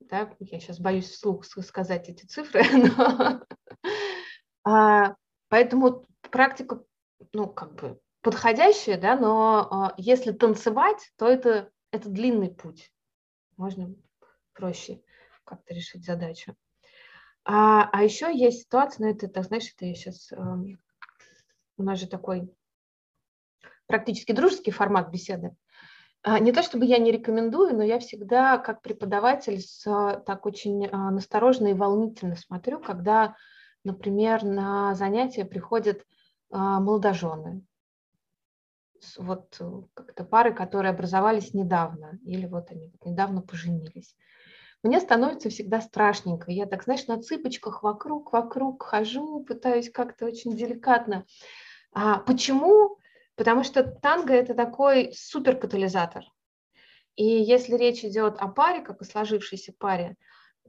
Да, 0.00 0.34
я 0.38 0.60
сейчас 0.60 0.78
боюсь 0.78 1.10
вслух 1.10 1.44
сказать 1.44 2.08
эти 2.08 2.24
цифры, 2.24 2.62
но... 2.72 3.42
а, 4.64 5.16
поэтому 5.48 6.06
практика, 6.30 6.84
ну, 7.32 7.48
как 7.48 7.74
бы 7.74 8.00
подходящая, 8.22 9.00
да, 9.00 9.16
но 9.16 9.68
а, 9.70 9.94
если 9.96 10.32
танцевать, 10.32 11.12
то 11.16 11.28
это, 11.28 11.70
это 11.90 12.08
длинный 12.08 12.50
путь. 12.50 12.92
Можно 13.56 13.94
проще 14.52 15.02
как-то 15.46 15.72
решить 15.72 16.04
задачу. 16.04 16.54
А, 17.44 17.88
а 17.92 18.02
еще 18.02 18.36
есть 18.36 18.62
ситуация, 18.62 19.04
но 19.04 19.10
ну, 19.10 19.16
это, 19.16 19.28
так, 19.28 19.44
знаешь, 19.44 19.72
это 19.74 19.86
я 19.86 19.94
сейчас... 19.94 20.32
Э, 20.32 20.36
у 21.78 21.82
нас 21.82 21.98
же 22.00 22.06
такой 22.06 22.50
практически 23.86 24.32
дружеский 24.32 24.70
формат 24.70 25.10
беседы. 25.10 25.54
А, 26.22 26.40
не 26.40 26.50
то 26.50 26.62
чтобы 26.62 26.86
я 26.86 26.98
не 26.98 27.12
рекомендую, 27.12 27.76
но 27.76 27.84
я 27.84 28.00
всегда 28.00 28.58
как 28.58 28.82
преподаватель 28.82 29.60
с, 29.60 29.84
так 30.26 30.44
очень 30.44 30.88
а, 30.88 31.10
настороженно 31.12 31.68
и 31.68 31.74
волнительно 31.74 32.34
смотрю, 32.34 32.80
когда, 32.80 33.36
например, 33.84 34.42
на 34.42 34.94
занятия 34.94 35.44
приходят 35.44 36.04
а, 36.50 36.80
молодожены, 36.80 37.62
вот 39.18 39.56
э, 39.60 39.82
как-то 39.94 40.24
пары, 40.24 40.52
которые 40.52 40.90
образовались 40.90 41.54
недавно, 41.54 42.18
или 42.24 42.46
вот 42.46 42.70
они 42.70 42.92
недавно 43.04 43.42
поженились 43.42 44.16
мне 44.82 45.00
становится 45.00 45.50
всегда 45.50 45.80
страшненько. 45.80 46.50
Я 46.50 46.66
так, 46.66 46.84
знаешь, 46.84 47.06
на 47.06 47.20
цыпочках 47.20 47.82
вокруг, 47.82 48.32
вокруг 48.32 48.82
хожу, 48.82 49.44
пытаюсь 49.44 49.90
как-то 49.90 50.26
очень 50.26 50.56
деликатно. 50.56 51.24
А 51.92 52.18
почему? 52.18 52.98
Потому 53.36 53.64
что 53.64 53.82
танго– 53.82 54.32
это 54.34 54.54
такой 54.54 55.12
суперкатализатор. 55.14 56.24
И 57.16 57.24
если 57.24 57.76
речь 57.76 58.04
идет 58.04 58.36
о 58.38 58.48
паре, 58.48 58.82
как 58.82 59.00
о 59.00 59.04
сложившейся 59.04 59.72
паре, 59.78 60.16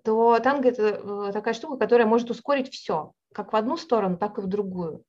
то 0.03 0.39
танго– 0.39 0.69
это 0.69 0.83
э, 0.83 1.31
такая 1.33 1.53
штука, 1.53 1.77
которая 1.77 2.07
может 2.07 2.29
ускорить 2.29 2.71
все, 2.71 3.13
как 3.33 3.51
в 3.51 3.55
одну 3.55 3.77
сторону, 3.77 4.17
так 4.17 4.37
и 4.37 4.41
в 4.41 4.47
другую. 4.47 5.03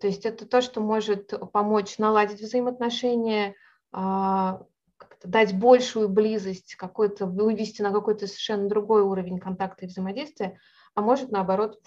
То 0.00 0.06
есть 0.06 0.26
это 0.26 0.46
то, 0.46 0.60
что 0.60 0.80
может 0.80 1.32
помочь 1.52 1.98
наладить 1.98 2.40
взаимоотношения, 2.40 3.54
а, 3.92 4.62
дать 5.24 5.58
большую 5.58 6.08
близость, 6.08 6.74
какой-то, 6.76 7.26
вывести 7.26 7.82
на 7.82 7.92
какой-то 7.92 8.26
совершенно 8.26 8.68
другой 8.68 9.02
уровень 9.02 9.38
контакта 9.38 9.84
и 9.84 9.88
взаимодействия, 9.88 10.58
а 10.94 11.00
может 11.00 11.30
наоборот 11.30 11.80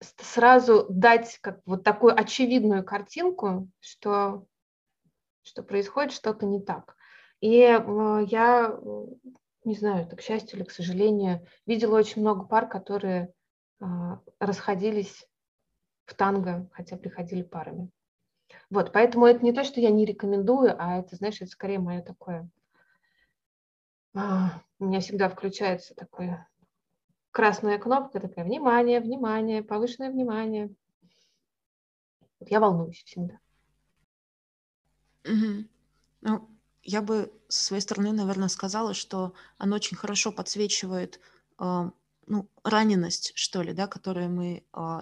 сразу 0.00 0.86
дать 0.88 1.38
как 1.40 1.60
вот 1.66 1.84
такую 1.84 2.18
очевидную 2.18 2.84
картинку, 2.84 3.68
что, 3.80 4.46
что 5.42 5.62
происходит 5.62 6.12
что-то 6.12 6.46
не 6.46 6.60
так. 6.60 6.96
И 7.40 7.48
я, 7.50 8.78
не 9.64 9.74
знаю, 9.74 10.06
это 10.06 10.16
к 10.16 10.22
счастью 10.22 10.58
или 10.58 10.64
к 10.64 10.70
сожалению, 10.70 11.46
видела 11.66 11.98
очень 11.98 12.22
много 12.22 12.44
пар, 12.44 12.68
которые 12.68 13.32
э, 13.80 13.84
расходились 14.38 15.26
в 16.04 16.14
танго, 16.14 16.68
хотя 16.72 16.96
приходили 16.96 17.42
парами. 17.42 17.90
Вот, 18.70 18.92
поэтому 18.92 19.26
это 19.26 19.44
не 19.44 19.52
то, 19.52 19.64
что 19.64 19.80
я 19.80 19.90
не 19.90 20.04
рекомендую, 20.04 20.74
а 20.78 20.98
это, 20.98 21.16
знаешь, 21.16 21.40
это 21.40 21.50
скорее 21.50 21.78
мое 21.78 22.02
такое... 22.02 22.48
А, 24.14 24.62
у 24.78 24.86
меня 24.86 25.00
всегда 25.00 25.28
включается 25.28 25.94
такое 25.94 26.46
красная 27.32 27.78
кнопка 27.78 28.20
такая, 28.20 28.44
внимание, 28.44 29.00
внимание, 29.00 29.62
повышенное 29.62 30.10
внимание. 30.10 30.70
Я 32.40 32.60
волнуюсь 32.60 33.02
всегда. 33.04 33.38
Угу. 35.24 35.64
Ну, 36.20 36.50
я 36.82 37.00
бы 37.00 37.32
со 37.48 37.64
своей 37.64 37.80
стороны, 37.80 38.12
наверное, 38.12 38.48
сказала, 38.48 38.94
что 38.94 39.34
оно 39.56 39.76
очень 39.76 39.96
хорошо 39.96 40.32
подсвечивает 40.32 41.20
э, 41.58 41.90
ну, 42.26 42.50
раненость, 42.64 43.32
что 43.34 43.62
ли, 43.62 43.72
да, 43.72 43.86
которую 43.86 44.30
мы 44.30 44.64
э, 44.72 44.98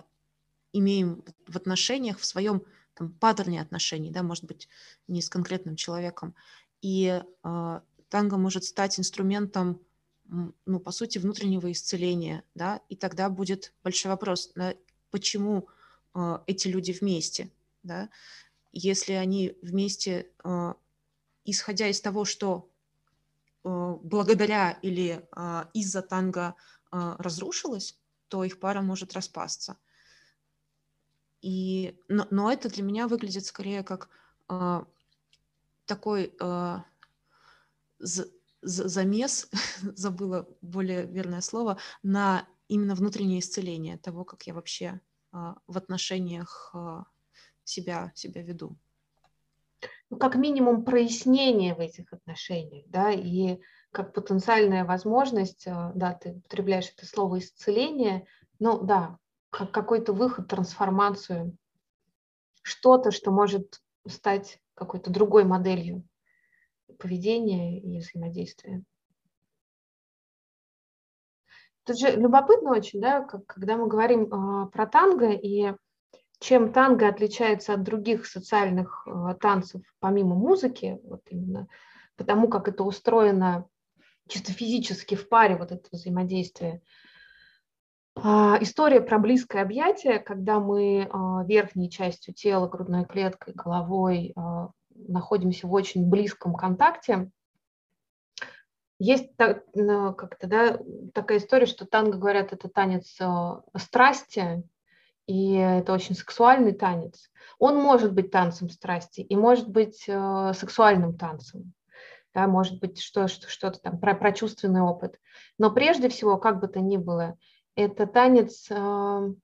имеем 0.73 1.25
в 1.47 1.57
отношениях, 1.57 2.19
в 2.19 2.25
своем 2.25 2.63
там, 2.95 3.12
паттерне 3.12 3.61
отношений, 3.61 4.11
да, 4.11 4.22
может 4.22 4.45
быть, 4.45 4.68
не 5.09 5.22
с 5.22 5.28
конкретным 5.28 5.76
человеком. 5.76 6.34
И 6.82 7.22
э, 7.43 7.80
танго 8.09 8.36
может 8.36 8.64
стать 8.64 8.99
инструментом, 8.99 9.80
ну, 10.66 10.78
по 10.78 10.93
сути, 10.93 11.18
внутреннего 11.18 11.70
исцеления, 11.72 12.45
да, 12.55 12.80
и 12.88 12.97
тогда 12.97 13.28
будет 13.28 13.72
большой 13.82 14.11
вопрос, 14.11 14.53
да, 14.55 14.74
почему 15.11 15.68
э, 16.14 16.38
эти 16.47 16.68
люди 16.68 16.93
вместе, 16.93 17.51
да, 17.82 18.09
если 18.72 19.12
они 19.14 19.57
вместе, 19.62 20.30
э, 20.45 20.74
исходя 21.45 21.88
из 21.88 22.01
того, 22.01 22.24
что 22.24 22.70
э, 23.64 23.97
благодаря 24.03 24.78
или 24.82 25.26
э, 25.34 25.64
из-за 25.74 26.03
танго 26.03 26.55
э, 26.93 27.16
разрушилась, 27.18 27.99
то 28.28 28.45
их 28.45 28.61
пара 28.61 28.80
может 28.80 29.12
распасться. 29.14 29.76
И, 31.43 31.99
но, 32.09 32.26
но 32.30 32.53
это 32.53 32.68
для 32.68 32.82
меня 32.82 33.09
выглядит 33.09 33.47
скорее 33.47 33.82
как 33.82 34.09
э, 34.49 34.82
такой 35.86 36.34
э, 36.38 36.76
з, 37.99 38.26
замес, 38.62 39.49
забыла 39.82 40.47
более 40.61 41.07
верное 41.07 41.41
слово, 41.41 41.78
на 42.03 42.47
именно 42.68 42.95
внутреннее 42.95 43.41
исцеление 43.41 43.97
того, 43.97 44.24
как 44.24 44.43
я 44.47 44.55
вообще 44.55 45.01
э, 45.32 45.55
в 45.66 45.76
отношениях 45.78 46.72
э, 46.74 47.03
себя, 47.64 48.12
себя 48.14 48.43
веду. 48.43 48.76
Ну, 50.11 50.18
как 50.18 50.36
минимум 50.36 50.84
прояснение 50.84 51.74
в 51.74 51.80
этих 51.80 52.12
отношениях, 52.12 52.84
да, 52.88 53.12
и 53.12 53.61
как 53.93 54.12
потенциальная 54.12 54.84
возможность, 54.84 55.64
да, 55.64 56.14
ты 56.14 56.32
употребляешь 56.32 56.93
это 56.95 57.07
слово 57.07 57.38
исцеление, 57.38 58.26
ну 58.59 58.78
да, 58.82 59.18
какой-то 59.51 60.13
выход, 60.13 60.49
трансформацию, 60.49 61.57
что-то, 62.63 63.11
что 63.11 63.31
может 63.31 63.81
стать 64.07 64.61
какой-то 64.75 65.11
другой 65.11 65.45
моделью 65.45 66.05
поведения 66.99 67.81
и 67.81 67.99
взаимодействия. 67.99 68.83
Это 71.85 71.99
же 71.99 72.17
любопытно 72.17 72.71
очень, 72.73 73.01
да, 73.01 73.23
как, 73.23 73.47
когда 73.47 73.77
мы 73.77 73.89
говорим 73.89 74.25
э, 74.25 74.71
про 74.71 74.87
танго 74.87 75.31
и 75.31 75.75
чем 76.39 76.73
танго 76.73 77.09
отличается 77.09 77.75
от 77.75 77.83
других 77.83 78.27
социальных 78.27 79.07
э, 79.07 79.35
танцев 79.41 79.83
помимо 79.99 80.35
музыки, 80.35 81.01
вот 81.05 81.23
именно 81.29 81.69
потому 82.17 82.49
как 82.49 82.69
это 82.69 82.85
устроено 82.85 83.67
чисто 84.29 84.53
физически 84.53 85.15
в 85.15 85.29
паре, 85.29 85.57
вот 85.57 85.73
это 85.73 85.89
взаимодействие, 85.91 86.83
история 88.62 89.01
про 89.01 89.18
близкое 89.18 89.62
объятие, 89.62 90.18
когда 90.18 90.61
мы 90.61 91.09
а, 91.11 91.45
верхней 91.45 91.91
частью 91.91 92.35
тела, 92.35 92.68
грудной 92.68 93.05
клеткой, 93.05 93.55
головой 93.55 94.33
а, 94.37 94.71
находимся 94.95 95.66
в 95.66 95.73
очень 95.73 96.09
близком 96.09 96.55
контакте. 96.55 97.31
Есть 98.99 99.31
как-то 99.37 100.47
да, 100.47 100.79
такая 101.14 101.39
история, 101.39 101.66
что 101.66 101.87
танго, 101.87 102.18
говорят, 102.18 102.53
это 102.53 102.68
танец 102.68 103.18
страсти, 103.79 104.62
и 105.27 105.55
это 105.55 105.95
очень 105.95 106.14
сексуальный 106.14 106.73
танец. 106.73 107.31
Он 107.59 107.77
может 107.77 108.12
быть 108.12 108.31
танцем 108.31 108.68
страсти 108.68 109.23
и 109.23 109.37
может 109.37 109.71
быть 109.71 110.01
сексуальным 110.01 111.16
танцем. 111.16 111.73
Да, 112.35 112.47
может 112.47 112.79
быть 112.79 113.01
что, 113.01 113.27
что-то 113.27 113.81
там 113.81 113.99
про, 113.99 114.14
про 114.14 114.33
чувственный 114.33 114.83
опыт. 114.83 115.18
Но 115.59 115.71
прежде 115.71 116.09
всего, 116.11 116.37
как 116.37 116.61
бы 116.61 116.68
то 116.68 116.81
ни 116.81 116.97
было, 116.97 117.39
это 117.81 118.07
танец 118.07 118.70
э, 118.70 119.35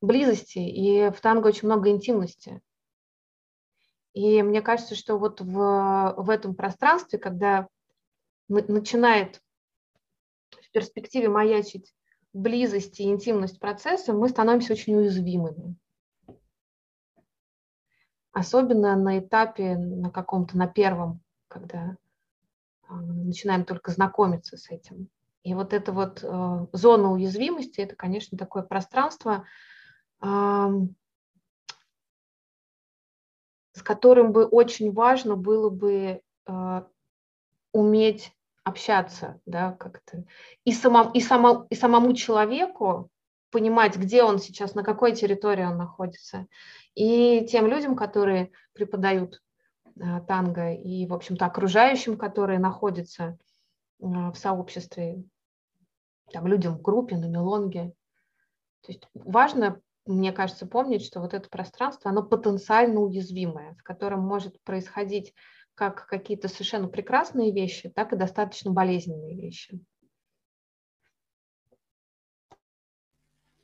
близости, 0.00 0.58
и 0.58 1.10
в 1.10 1.20
танго 1.20 1.48
очень 1.48 1.68
много 1.68 1.90
интимности. 1.90 2.60
И 4.14 4.42
мне 4.42 4.62
кажется, 4.62 4.94
что 4.94 5.16
вот 5.16 5.40
в, 5.40 6.14
в 6.16 6.30
этом 6.30 6.54
пространстве, 6.54 7.18
когда 7.18 7.68
начинает 8.48 9.42
в 10.50 10.70
перспективе 10.72 11.28
маячить 11.28 11.94
близость 12.32 13.00
и 13.00 13.04
интимность 13.04 13.60
процесса, 13.60 14.12
мы 14.12 14.28
становимся 14.28 14.72
очень 14.72 14.96
уязвимыми. 14.96 15.76
Особенно 18.32 18.96
на 18.96 19.18
этапе, 19.18 19.76
на 19.76 20.10
каком-то, 20.10 20.56
на 20.56 20.66
первом, 20.66 21.20
когда 21.48 21.96
э, 22.88 22.94
начинаем 22.94 23.64
только 23.64 23.90
знакомиться 23.90 24.56
с 24.56 24.70
этим. 24.70 25.08
И 25.48 25.54
вот 25.54 25.72
эта 25.72 25.92
вот 25.92 26.22
э, 26.22 26.66
зона 26.72 27.10
уязвимости, 27.10 27.80
это, 27.80 27.96
конечно, 27.96 28.36
такое 28.36 28.62
пространство, 28.62 29.46
с 30.20 30.82
которым 33.82 34.32
бы 34.32 34.44
очень 34.44 34.92
важно 34.92 35.36
было 35.36 35.70
бы 35.70 36.20
э, 36.46 36.82
уметь 37.72 38.32
общаться, 38.62 39.40
да, 39.46 39.72
как-то. 39.72 40.26
И, 40.64 40.72
самому, 40.72 41.12
и, 41.12 41.20
само, 41.20 41.66
и 41.70 41.74
самому 41.76 42.12
человеку 42.12 43.08
понимать, 43.50 43.96
где 43.96 44.22
он 44.22 44.38
сейчас, 44.38 44.74
на 44.74 44.82
какой 44.82 45.14
территории 45.14 45.64
он 45.64 45.78
находится. 45.78 46.46
И 46.94 47.46
тем 47.50 47.68
людям, 47.68 47.96
которые 47.96 48.50
преподают 48.74 49.40
э, 49.96 50.20
танго, 50.26 50.72
и, 50.72 51.06
в 51.06 51.14
общем-то, 51.14 51.46
окружающим, 51.46 52.18
которые 52.18 52.58
находятся 52.58 53.38
в 54.00 54.34
сообществе 54.34 55.24
там, 56.32 56.46
людям 56.46 56.80
на 56.82 57.26
мелонге. 57.26 57.92
То 58.82 58.92
есть 58.92 59.08
важно, 59.14 59.80
мне 60.06 60.32
кажется, 60.32 60.66
помнить, 60.66 61.04
что 61.04 61.20
вот 61.20 61.34
это 61.34 61.48
пространство, 61.48 62.10
оно 62.10 62.22
потенциально 62.22 63.00
уязвимое, 63.00 63.74
в 63.74 63.82
котором 63.82 64.20
может 64.20 64.62
происходить 64.62 65.34
как 65.74 66.06
какие-то 66.06 66.48
совершенно 66.48 66.88
прекрасные 66.88 67.52
вещи, 67.52 67.88
так 67.88 68.12
и 68.12 68.16
достаточно 68.16 68.72
болезненные 68.72 69.36
вещи. 69.36 69.80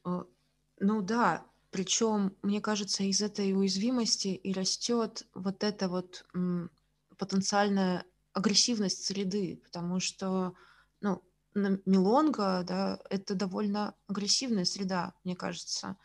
А, 0.05 0.25
ну 0.79 1.03
да, 1.03 1.47
причем, 1.71 2.37
мне 2.43 2.61
кажется, 2.61 3.03
из 3.03 3.21
этой 3.21 3.53
уязвимости 3.53 4.29
и 4.29 4.53
растет 4.53 5.27
вот 5.35 5.65
эта 5.65 5.89
вот 5.89 6.25
потенциальная 7.19 8.05
агрессивность 8.33 9.05
среды, 9.05 9.61
потому 9.65 9.99
что, 9.99 10.55
ну, 11.01 11.23
Милонга, 11.55 12.65
да, 12.65 13.01
это 13.11 13.35
довольно 13.35 13.95
агрессивная 14.09 14.65
среда, 14.65 15.15
мне 15.25 15.37
кажется, 15.37 15.97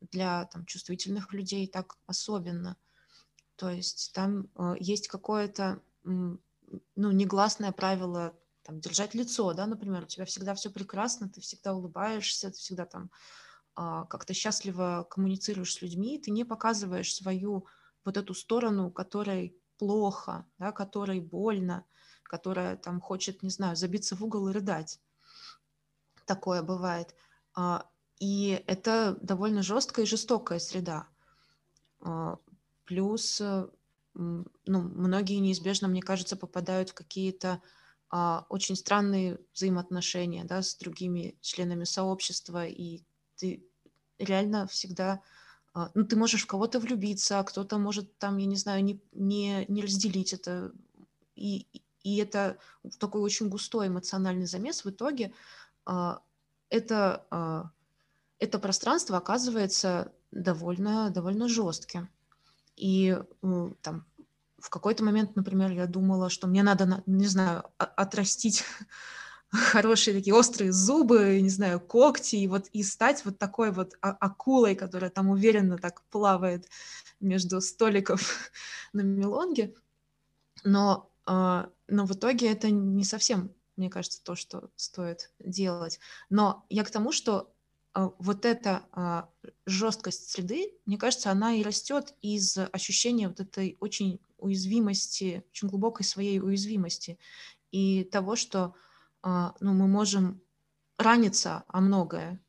для 0.00 0.46
там, 0.46 0.64
чувствительных 0.66 1.32
людей 1.32 1.66
так 1.66 1.96
особенно. 2.06 2.76
То 3.56 3.70
есть 3.70 4.12
там 4.14 4.48
э, 4.56 4.74
есть 4.78 5.08
какое-то, 5.08 5.80
ну, 6.04 6.38
негласное 6.96 7.72
правило 7.72 8.34
там, 8.62 8.80
держать 8.80 9.14
лицо, 9.14 9.52
да, 9.54 9.66
например, 9.66 10.04
у 10.04 10.06
тебя 10.06 10.24
всегда 10.24 10.54
все 10.54 10.70
прекрасно, 10.70 11.28
ты 11.28 11.40
всегда 11.40 11.74
улыбаешься, 11.74 12.50
ты 12.50 12.56
всегда 12.56 12.86
там 12.86 13.10
э, 13.76 14.04
как-то 14.08 14.34
счастливо 14.34 15.06
коммуницируешь 15.10 15.74
с 15.74 15.82
людьми, 15.82 16.18
ты 16.18 16.30
не 16.30 16.44
показываешь 16.44 17.14
свою 17.14 17.66
вот 18.04 18.16
эту 18.16 18.34
сторону, 18.34 18.90
которой 18.90 19.56
плохо, 19.78 20.46
да, 20.58 20.72
которой 20.72 21.20
больно, 21.20 21.84
которая 22.28 22.76
там 22.76 23.00
хочет, 23.00 23.42
не 23.42 23.50
знаю, 23.50 23.74
забиться 23.74 24.14
в 24.14 24.22
угол 24.22 24.48
и 24.48 24.52
рыдать. 24.52 25.00
Такое 26.26 26.62
бывает. 26.62 27.14
А, 27.54 27.88
и 28.20 28.62
это 28.66 29.18
довольно 29.20 29.62
жесткая 29.62 30.04
и 30.04 30.08
жестокая 30.08 30.60
среда. 30.60 31.08
А, 32.00 32.38
плюс 32.84 33.40
э, 33.40 33.66
ну, 34.14 34.46
многие 34.66 35.38
неизбежно, 35.40 35.88
мне 35.88 36.02
кажется, 36.02 36.36
попадают 36.36 36.90
в 36.90 36.94
какие-то 36.94 37.62
а, 38.10 38.46
очень 38.48 38.76
странные 38.76 39.38
взаимоотношения 39.54 40.44
да, 40.44 40.62
с 40.62 40.76
другими 40.76 41.36
членами 41.40 41.84
сообщества, 41.84 42.66
и 42.66 43.02
ты 43.36 43.64
реально 44.18 44.66
всегда 44.66 45.22
ну, 45.94 46.04
ты 46.04 46.16
можешь 46.16 46.42
в 46.42 46.46
кого-то 46.46 46.80
влюбиться, 46.80 47.38
а 47.38 47.44
кто-то 47.44 47.78
может 47.78 48.18
там, 48.18 48.38
я 48.38 48.46
не 48.46 48.56
знаю, 48.56 48.82
не, 48.82 49.00
не, 49.12 49.64
не 49.68 49.82
разделить 49.82 50.32
это. 50.32 50.72
И, 51.36 51.68
и 52.08 52.16
это 52.18 52.58
такой 52.98 53.20
очень 53.20 53.48
густой 53.48 53.88
эмоциональный 53.88 54.46
замес 54.46 54.84
в 54.84 54.90
итоге 54.90 55.32
а, 55.84 56.20
это, 56.70 57.26
а, 57.30 57.70
это 58.38 58.58
пространство 58.58 59.16
оказывается 59.16 60.12
довольно, 60.30 61.10
довольно 61.10 61.48
жестким. 61.48 62.08
И 62.76 63.18
там, 63.82 64.06
в 64.58 64.70
какой-то 64.70 65.04
момент, 65.04 65.34
например, 65.34 65.72
я 65.72 65.86
думала, 65.86 66.30
что 66.30 66.46
мне 66.46 66.62
надо, 66.62 67.02
не 67.06 67.26
знаю, 67.26 67.64
отрастить 67.78 68.64
хорошие 69.50 70.14
такие 70.14 70.34
острые 70.34 70.72
зубы, 70.72 71.40
не 71.40 71.48
знаю, 71.48 71.80
когти, 71.80 72.36
и 72.36 72.46
вот 72.46 72.68
и 72.72 72.82
стать 72.82 73.24
вот 73.24 73.38
такой 73.38 73.72
вот 73.72 73.94
акулой, 74.00 74.74
которая 74.74 75.10
там 75.10 75.30
уверенно 75.30 75.78
так 75.78 76.02
плавает 76.10 76.68
между 77.20 77.60
столиков 77.60 78.50
на 78.92 79.00
мелонге. 79.00 79.74
Но, 80.64 81.10
а, 81.17 81.17
но 81.28 82.06
в 82.06 82.12
итоге 82.12 82.50
это 82.50 82.70
не 82.70 83.04
совсем, 83.04 83.52
мне 83.76 83.90
кажется, 83.90 84.22
то, 84.22 84.34
что 84.34 84.70
стоит 84.76 85.30
делать. 85.38 86.00
Но 86.30 86.64
я 86.70 86.84
к 86.84 86.90
тому, 86.90 87.12
что 87.12 87.52
а, 87.92 88.12
вот 88.18 88.44
эта 88.44 88.84
а, 88.92 89.28
жесткость 89.66 90.30
среды, 90.30 90.72
мне 90.86 90.98
кажется, 90.98 91.30
она 91.30 91.54
и 91.54 91.62
растет 91.62 92.14
из 92.22 92.56
ощущения 92.56 93.28
вот 93.28 93.40
этой 93.40 93.76
очень 93.80 94.20
уязвимости, 94.38 95.44
очень 95.50 95.68
глубокой 95.68 96.04
своей 96.04 96.40
уязвимости 96.40 97.18
и 97.72 98.04
того, 98.04 98.36
что 98.36 98.74
а, 99.22 99.54
ну, 99.60 99.72
мы 99.72 99.88
можем 99.88 100.40
раниться 100.96 101.64
о 101.68 101.80
многое, 101.80 102.40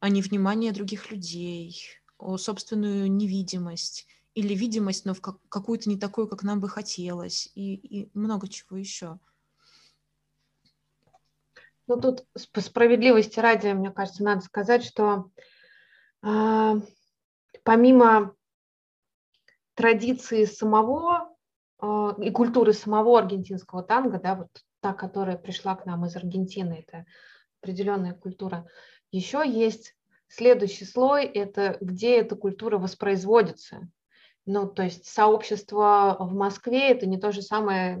о 0.00 0.10
невнимание 0.10 0.72
других 0.72 1.10
людей, 1.10 1.76
о 2.18 2.36
собственную 2.36 3.10
невидимость 3.10 4.06
или 4.34 4.54
видимость, 4.54 5.04
но 5.04 5.14
в 5.14 5.20
как, 5.20 5.36
какую-то 5.48 5.88
не 5.88 5.98
такую, 5.98 6.28
как 6.28 6.42
нам 6.42 6.60
бы 6.60 6.68
хотелось, 6.68 7.50
и, 7.54 7.74
и 7.74 8.10
много 8.14 8.48
чего 8.48 8.76
еще. 8.76 9.18
Ну, 11.86 12.00
тут 12.00 12.26
по 12.52 12.60
справедливости 12.60 13.38
ради, 13.40 13.68
мне 13.68 13.90
кажется, 13.90 14.24
надо 14.24 14.40
сказать, 14.40 14.84
что 14.84 15.30
э, 16.22 16.80
помимо 17.62 18.34
традиции 19.74 20.44
самого 20.46 21.36
э, 21.80 22.14
и 22.22 22.30
культуры 22.30 22.72
самого 22.72 23.18
аргентинского 23.18 23.82
танго, 23.82 24.18
да, 24.18 24.34
вот 24.34 24.48
та, 24.80 24.94
которая 24.94 25.36
пришла 25.36 25.76
к 25.76 25.86
нам 25.86 26.04
из 26.06 26.16
Аргентины, 26.16 26.84
это 26.86 27.06
определенная 27.60 28.14
культура. 28.14 28.66
Еще 29.12 29.42
есть 29.46 29.96
следующий 30.28 30.84
слой, 30.84 31.24
это 31.24 31.78
где 31.80 32.18
эта 32.18 32.36
культура 32.36 32.78
воспроизводится. 32.78 33.88
Ну, 34.46 34.66
то 34.66 34.82
есть 34.82 35.06
сообщество 35.06 36.16
в 36.20 36.34
Москве 36.34 36.90
это 36.90 37.06
не 37.06 37.18
то 37.18 37.32
же 37.32 37.40
самое 37.40 37.98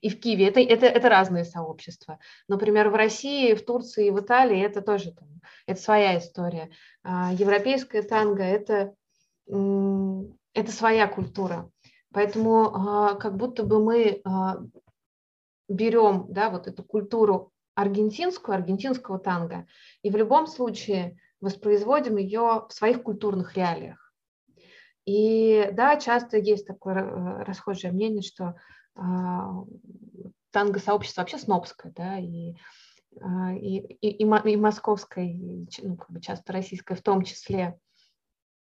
и 0.00 0.08
в 0.08 0.20
Киеве. 0.20 0.48
Это, 0.48 0.60
это, 0.60 0.86
это 0.86 1.08
разные 1.08 1.44
сообщества. 1.44 2.18
Например, 2.48 2.90
в 2.90 2.94
России, 2.94 3.54
в 3.54 3.64
Турции, 3.64 4.10
в 4.10 4.20
Италии 4.20 4.60
это 4.60 4.80
тоже 4.80 5.12
там, 5.12 5.28
это 5.66 5.80
своя 5.80 6.18
история. 6.18 6.70
А 7.02 7.32
европейская 7.32 8.02
танго 8.02 8.42
это, 8.42 8.94
это 9.46 10.72
своя 10.72 11.08
культура. 11.08 11.70
Поэтому 12.12 12.72
а, 12.74 13.14
как 13.14 13.36
будто 13.36 13.62
бы 13.62 13.82
мы 13.82 14.20
а, 14.24 14.58
берем 15.68 16.26
да, 16.28 16.50
вот 16.50 16.66
эту 16.68 16.82
культуру 16.84 17.52
аргентинскую, 17.74 18.54
аргентинского 18.54 19.18
танго, 19.18 19.66
и 20.02 20.10
в 20.10 20.16
любом 20.16 20.46
случае 20.46 21.18
воспроизводим 21.40 22.16
ее 22.16 22.64
в 22.68 22.72
своих 22.72 23.02
культурных 23.02 23.56
реалиях. 23.56 24.05
И 25.06 25.70
да, 25.72 25.96
часто 25.96 26.36
есть 26.36 26.66
такое 26.66 26.96
э, 26.96 27.44
расхожее 27.44 27.92
мнение, 27.92 28.22
что 28.22 28.56
э, 28.96 29.00
танго-сообщество 30.50 31.20
вообще 31.20 31.38
снобское, 31.38 31.92
да, 31.94 32.18
и, 32.18 32.54
э, 33.14 33.56
и, 33.56 33.78
и, 34.00 34.24
и, 34.24 34.56
московское, 34.56 35.24
и, 35.24 35.68
ну, 35.82 35.96
как 35.96 36.10
бы 36.10 36.20
часто 36.20 36.52
российское 36.52 36.96
в 36.96 37.02
том 37.02 37.22
числе. 37.22 37.78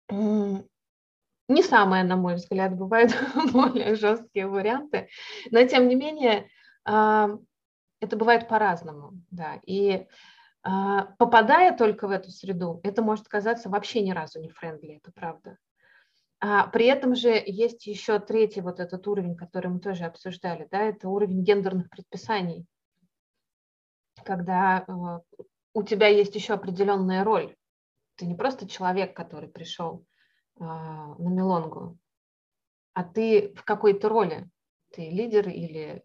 Не 0.09 1.63
самое, 1.63 2.03
на 2.03 2.17
мой 2.17 2.35
взгляд, 2.35 2.77
бывают 2.77 3.17
более 3.51 3.95
жесткие 3.95 4.47
варианты, 4.47 5.09
но 5.49 5.63
тем 5.63 5.87
не 5.87 5.95
менее 5.95 6.49
это 6.85 8.15
бывает 8.15 8.47
по-разному, 8.47 9.13
да, 9.31 9.59
и 9.65 10.07
попадая 10.61 11.75
только 11.75 12.07
в 12.07 12.11
эту 12.11 12.29
среду, 12.31 12.79
это 12.83 13.01
может 13.01 13.27
казаться 13.27 13.69
вообще 13.69 14.01
ни 14.01 14.11
разу 14.11 14.39
не 14.39 14.49
френдли, 14.49 15.01
это 15.03 15.11
правда. 15.11 15.57
А 16.39 16.67
при 16.67 16.85
этом 16.85 17.15
же 17.15 17.41
есть 17.45 17.87
еще 17.87 18.19
третий 18.19 18.61
вот 18.61 18.79
этот 18.79 19.07
уровень, 19.07 19.35
который 19.35 19.71
мы 19.71 19.79
тоже 19.79 20.05
обсуждали, 20.05 20.67
да, 20.69 20.83
это 20.83 21.09
уровень 21.09 21.43
гендерных 21.43 21.89
предписаний, 21.89 22.65
когда 24.23 24.85
а, 24.87 25.21
у 25.73 25.83
тебя 25.83 26.07
есть 26.07 26.35
еще 26.35 26.53
определенная 26.53 27.23
роль. 27.23 27.55
Ты 28.15 28.25
не 28.27 28.35
просто 28.35 28.67
человек, 28.67 29.15
который 29.15 29.49
пришел 29.49 30.05
на 30.59 31.15
Мелонгу, 31.19 31.99
а 32.93 33.03
ты 33.03 33.53
в 33.53 33.63
какой-то 33.63 34.09
роли. 34.09 34.49
Ты 34.91 35.09
лидер 35.09 35.47
или 35.49 36.01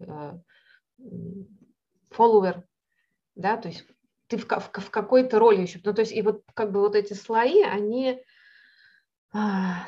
follower, 2.11 2.65
да, 3.35 3.57
то 3.57 3.69
есть 3.69 3.87
ты 4.27 4.37
в, 4.37 4.47
в, 4.47 4.91
какой-то 4.91 5.39
роли 5.39 5.63
еще. 5.63 5.81
Ну, 5.85 5.95
то 5.95 6.01
есть 6.01 6.13
и 6.13 6.21
вот 6.21 6.43
как 6.55 6.73
бы 6.73 6.81
вот 6.81 6.95
эти 6.95 7.15
слои, 7.15 7.63
они 7.63 8.11
а, 8.11 8.17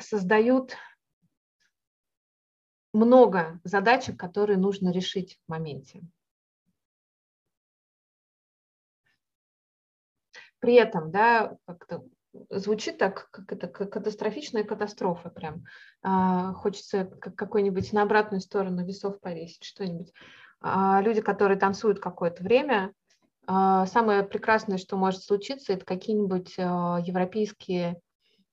создают 0.01 0.75
много 2.93 3.59
задачек, 3.63 4.17
которые 4.17 4.57
нужно 4.57 4.91
решить 4.91 5.37
в 5.45 5.51
моменте. 5.51 6.01
При 10.59 10.75
этом, 10.75 11.11
да, 11.11 11.57
как-то 11.65 12.03
звучит 12.49 12.97
так, 12.97 13.29
как 13.31 13.51
это 13.51 13.67
катастрофичная 13.67 14.63
катастрофа 14.63 15.29
прям. 15.29 15.63
А, 16.01 16.53
хочется 16.53 17.05
какой-нибудь 17.05 17.93
на 17.93 18.01
обратную 18.01 18.41
сторону 18.41 18.85
весов 18.85 19.19
повесить, 19.19 19.63
что-нибудь. 19.63 20.11
А, 20.61 21.01
люди, 21.01 21.21
которые 21.21 21.59
танцуют 21.59 21.99
какое-то 21.99 22.43
время, 22.43 22.93
а, 23.47 23.85
самое 23.85 24.23
прекрасное, 24.23 24.77
что 24.77 24.97
может 24.97 25.23
случиться, 25.23 25.73
это 25.73 25.85
какие-нибудь 25.85 26.55
а, 26.57 26.99
европейские 27.05 28.01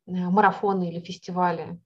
марафоны 0.06 0.90
или 0.90 1.00
фестивали, 1.00 1.78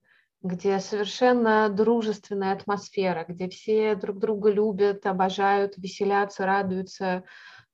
где 0.43 0.79
совершенно 0.81 1.69
дружественная 1.69 2.53
атмосфера, 2.53 3.25
где 3.29 3.49
все 3.49 3.95
друг 3.95 4.19
друга 4.19 4.51
любят, 4.51 5.07
обожают, 5.07 5.77
веселятся, 5.77 6.47
радуются, 6.47 7.25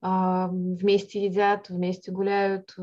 вместе 0.01 1.24
едят, 1.24 1.68
вместе 1.68 2.11
гуляют, 2.11 2.74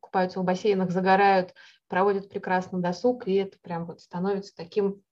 купаются 0.00 0.40
в 0.40 0.44
бассейнах, 0.44 0.90
загорают, 0.90 1.54
проводят 1.86 2.28
прекрасный 2.28 2.80
досуг, 2.80 3.28
и 3.28 3.34
это 3.34 3.58
прям 3.60 3.86
вот 3.86 4.00
становится 4.00 4.56
таким, 4.56 5.02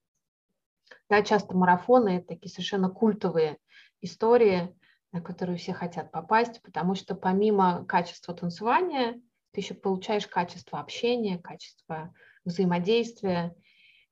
да, 1.09 1.22
часто 1.22 1.57
марафоны, 1.57 2.20
такие 2.20 2.51
совершенно 2.51 2.91
культовые 2.91 3.59
истории, 4.01 4.76
на 5.12 5.20
которую 5.20 5.57
все 5.57 5.72
хотят 5.72 6.11
попасть, 6.11 6.61
потому 6.62 6.97
что 6.97 7.14
помимо 7.14 7.84
качества 7.87 8.34
танцевания 8.34 9.20
ты 9.57 9.62
еще 9.62 9.72
получаешь 9.72 10.26
качество 10.26 10.78
общения, 10.78 11.38
качество 11.38 12.12
взаимодействия. 12.44 13.57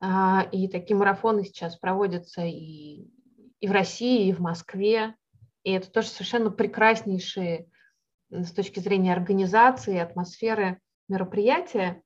А, 0.01 0.49
и 0.51 0.69
такие 0.69 0.97
марафоны 0.97 1.45
сейчас 1.45 1.77
проводятся 1.77 2.41
и, 2.47 3.07
и 3.61 3.69
в 3.69 3.71
России, 3.71 4.27
и 4.27 4.33
в 4.33 4.41
Москве. 4.41 5.15
И 5.63 5.71
это 5.71 5.91
тоже 5.91 6.09
совершенно 6.09 6.51
прекраснейшие 6.51 7.69
с 8.31 8.53
точки 8.53 8.81
зрения 8.81 9.13
организации, 9.13 9.99
атмосферы 9.99 10.81
мероприятия, 11.09 12.03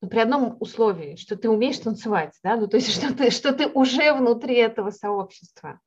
но 0.00 0.08
при 0.08 0.18
одном 0.18 0.56
условии, 0.58 1.14
что 1.14 1.36
ты 1.36 1.48
умеешь 1.48 1.78
танцевать, 1.78 2.36
да, 2.42 2.56
ну 2.56 2.66
то 2.66 2.78
есть 2.78 2.90
что 2.92 3.14
ты, 3.14 3.30
что 3.30 3.52
ты 3.52 3.68
уже 3.68 4.12
внутри 4.12 4.56
этого 4.56 4.90
сообщества. 4.90 5.80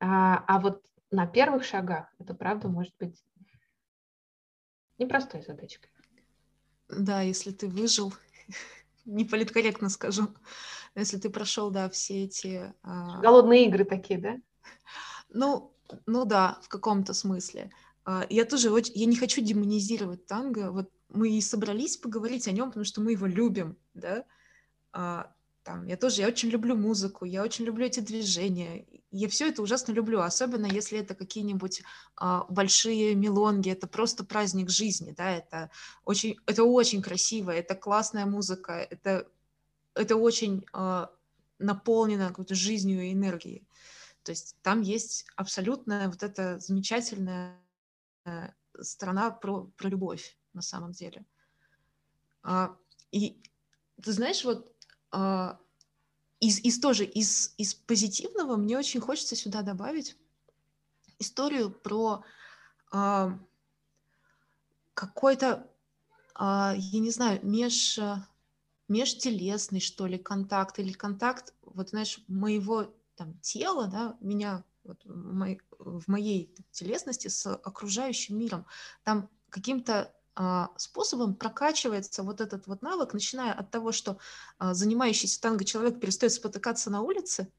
А, 0.00 0.44
а 0.48 0.58
вот 0.58 0.82
на 1.12 1.28
первых 1.28 1.62
шагах 1.62 2.12
это 2.18 2.34
правда 2.34 2.66
может 2.66 2.92
быть 2.98 3.22
непростой 4.98 5.42
задачкой. 5.42 5.90
Да, 6.88 7.22
если 7.22 7.50
ты 7.50 7.68
выжил, 7.68 8.12
не 9.04 9.24
политкорректно 9.24 9.88
скажу, 9.88 10.28
если 10.94 11.18
ты 11.18 11.30
прошел, 11.30 11.70
да, 11.70 11.88
все 11.90 12.24
эти... 12.24 12.72
А... 12.82 13.20
Голодные 13.20 13.66
игры 13.66 13.84
такие, 13.84 14.18
да? 14.18 14.36
Ну, 15.28 15.74
ну 16.06 16.24
да, 16.24 16.58
в 16.62 16.68
каком-то 16.68 17.14
смысле. 17.14 17.70
А, 18.04 18.26
я 18.30 18.44
тоже 18.44 18.70
очень, 18.70 18.92
я 18.94 19.06
не 19.06 19.16
хочу 19.16 19.40
демонизировать 19.40 20.26
танго. 20.26 20.70
Вот 20.70 20.90
мы 21.08 21.30
и 21.30 21.40
собрались 21.40 21.96
поговорить 21.96 22.46
о 22.48 22.52
нем, 22.52 22.68
потому 22.68 22.84
что 22.84 23.00
мы 23.00 23.12
его 23.12 23.26
любим, 23.26 23.76
да. 23.94 24.24
Там, 25.64 25.86
я 25.86 25.96
тоже, 25.96 26.20
я 26.20 26.28
очень 26.28 26.50
люблю 26.50 26.76
музыку, 26.76 27.24
я 27.24 27.42
очень 27.42 27.64
люблю 27.64 27.86
эти 27.86 28.00
движения. 28.00 28.84
Я 29.10 29.28
все 29.30 29.48
это 29.48 29.62
ужасно 29.62 29.92
люблю, 29.92 30.20
особенно 30.20 30.66
если 30.66 30.98
это 30.98 31.14
какие-нибудь 31.14 31.82
а, 32.16 32.44
большие 32.50 33.14
мелонги, 33.14 33.70
это 33.70 33.86
просто 33.86 34.24
праздник 34.24 34.68
жизни, 34.68 35.14
да, 35.16 35.30
это 35.30 35.70
очень, 36.04 36.36
это 36.44 36.64
очень 36.64 37.00
красиво, 37.00 37.50
это 37.50 37.74
классная 37.74 38.26
музыка, 38.26 38.72
это, 38.90 39.26
это 39.94 40.16
очень 40.16 40.66
а, 40.74 41.10
наполнено 41.58 42.28
какой-то 42.28 42.54
жизнью 42.54 43.02
и 43.02 43.14
энергией. 43.14 43.66
То 44.22 44.32
есть 44.32 44.56
там 44.60 44.82
есть 44.82 45.24
абсолютно 45.34 46.10
вот 46.10 46.22
эта 46.22 46.58
замечательная 46.58 47.58
э, 48.26 48.50
страна 48.80 49.30
про, 49.30 49.64
про 49.76 49.88
любовь 49.88 50.36
на 50.52 50.60
самом 50.60 50.92
деле. 50.92 51.24
А, 52.42 52.76
и 53.12 53.40
ты 54.02 54.12
знаешь, 54.12 54.44
вот 54.44 54.73
из, 56.40 56.60
из 56.60 56.80
тоже 56.80 57.04
из, 57.04 57.54
из 57.56 57.74
позитивного 57.74 58.56
мне 58.56 58.76
очень 58.76 59.00
хочется 59.00 59.36
сюда 59.36 59.62
добавить 59.62 60.16
историю 61.18 61.70
про 61.70 62.24
э, 62.92 63.30
какой-то, 64.94 65.66
э, 66.38 66.72
я 66.76 67.00
не 67.00 67.10
знаю, 67.10 67.40
меж, 67.42 67.98
межтелесный, 68.88 69.80
что 69.80 70.06
ли, 70.06 70.18
контакт 70.18 70.78
или 70.78 70.92
контакт, 70.92 71.54
вот 71.62 71.90
знаешь, 71.90 72.20
моего 72.28 72.92
там 73.16 73.38
тела, 73.40 73.86
да, 73.86 74.16
меня 74.20 74.64
вот, 74.82 75.04
мой, 75.06 75.60
в 75.78 76.08
моей 76.08 76.54
телесности 76.72 77.28
с 77.28 77.50
окружающим 77.54 78.38
миром. 78.38 78.66
Там 79.02 79.30
каким-то 79.48 80.02
а, 80.02 80.23
способом 80.76 81.36
прокачивается 81.36 82.22
вот 82.22 82.40
этот 82.40 82.66
вот 82.66 82.82
навык, 82.82 83.12
начиная 83.14 83.52
от 83.52 83.70
того, 83.70 83.92
что 83.92 84.18
а, 84.58 84.74
занимающийся 84.74 85.40
танго 85.40 85.64
человек 85.64 86.00
перестает 86.00 86.32
спотыкаться 86.32 86.90
на 86.90 87.02
улице 87.02 87.52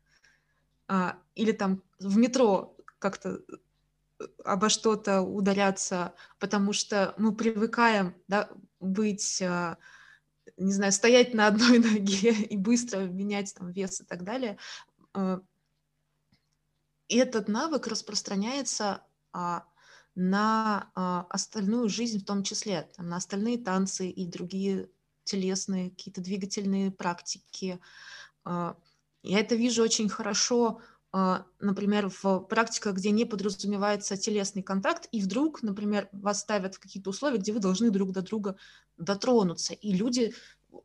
а, 0.88 1.18
или 1.36 1.54
там 1.54 1.82
в 2.00 2.18
метро 2.18 2.76
как-то 3.00 3.40
э, 4.20 4.26
обо 4.44 4.68
что-то 4.68 5.22
ударяться, 5.22 6.14
потому 6.38 6.74
что 6.74 7.14
мы 7.18 7.34
привыкаем 7.34 8.14
да, 8.28 8.50
быть, 8.82 9.42
не 10.58 10.74
знаю, 10.74 10.92
стоять 10.92 11.34
на 11.34 11.48
одной 11.48 11.80
ноге 11.92 12.32
и 12.32 12.58
быстро 12.58 13.00
менять 13.06 13.54
там 13.56 13.72
вес 13.72 14.02
и 14.02 14.04
так 14.04 14.24
далее. 14.24 14.58
И 17.08 17.18
этот 17.18 17.48
навык 17.48 17.88
распространяется 17.88 19.02
на 20.16 20.90
а, 20.96 21.28
остальную 21.30 21.90
жизнь 21.90 22.20
в 22.20 22.26
том 22.26 22.44
числе, 22.44 22.90
там, 22.96 23.10
на 23.10 23.18
остальные 23.18 23.60
танцы 23.60 24.10
и 24.10 24.26
другие 24.26 24.90
телесные, 25.26 25.90
какие-то 25.90 26.22
двигательные 26.22 26.92
практики. 26.92 27.80
А, 28.46 28.78
я 29.24 29.40
это 29.40 29.56
вижу 29.56 29.84
очень 29.84 30.08
хорошо, 30.08 30.80
а, 31.12 31.46
например, 31.60 32.10
в 32.10 32.40
практиках, 32.40 32.96
где 32.96 33.12
не 33.12 33.26
подразумевается 33.26 34.18
телесный 34.18 34.64
контакт, 34.64 35.08
и 35.12 35.22
вдруг, 35.22 35.64
например, 35.64 36.10
вас 36.14 36.42
ставят 36.42 36.76
в 36.76 36.80
какие-то 36.80 37.10
условия, 37.10 37.38
где 37.38 37.52
вы 37.52 37.60
должны 37.60 37.90
друг 37.90 38.12
до 38.12 38.22
друга 38.22 38.56
дотронуться, 38.98 39.74
и 39.74 39.94
люди 39.94 40.34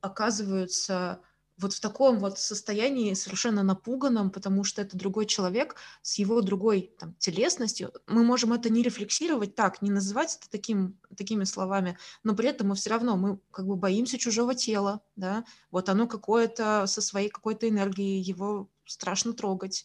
оказываются 0.01 1.20
вот 1.61 1.74
в 1.74 1.80
таком 1.80 2.18
вот 2.18 2.38
состоянии 2.38 3.14
совершенно 3.14 3.62
напуганном, 3.62 4.30
потому 4.30 4.64
что 4.64 4.82
это 4.82 4.96
другой 4.96 5.26
человек 5.26 5.76
с 6.02 6.18
его 6.18 6.40
другой 6.40 6.92
там, 6.98 7.14
телесностью. 7.18 7.92
Мы 8.06 8.24
можем 8.24 8.52
это 8.52 8.70
не 8.70 8.82
рефлексировать 8.82 9.54
так, 9.54 9.82
не 9.82 9.90
называть 9.90 10.36
это 10.40 10.50
таким, 10.50 10.98
такими 11.16 11.44
словами, 11.44 11.98
но 12.24 12.34
при 12.34 12.48
этом 12.48 12.68
мы 12.68 12.74
все 12.74 12.90
равно, 12.90 13.16
мы 13.16 13.38
как 13.50 13.66
бы 13.66 13.76
боимся 13.76 14.18
чужого 14.18 14.54
тела, 14.54 15.02
да, 15.16 15.44
вот 15.70 15.88
оно 15.88 16.06
какое-то 16.06 16.86
со 16.86 17.00
своей 17.00 17.28
какой-то 17.28 17.68
энергией, 17.68 18.20
его 18.20 18.68
страшно 18.84 19.32
трогать. 19.32 19.84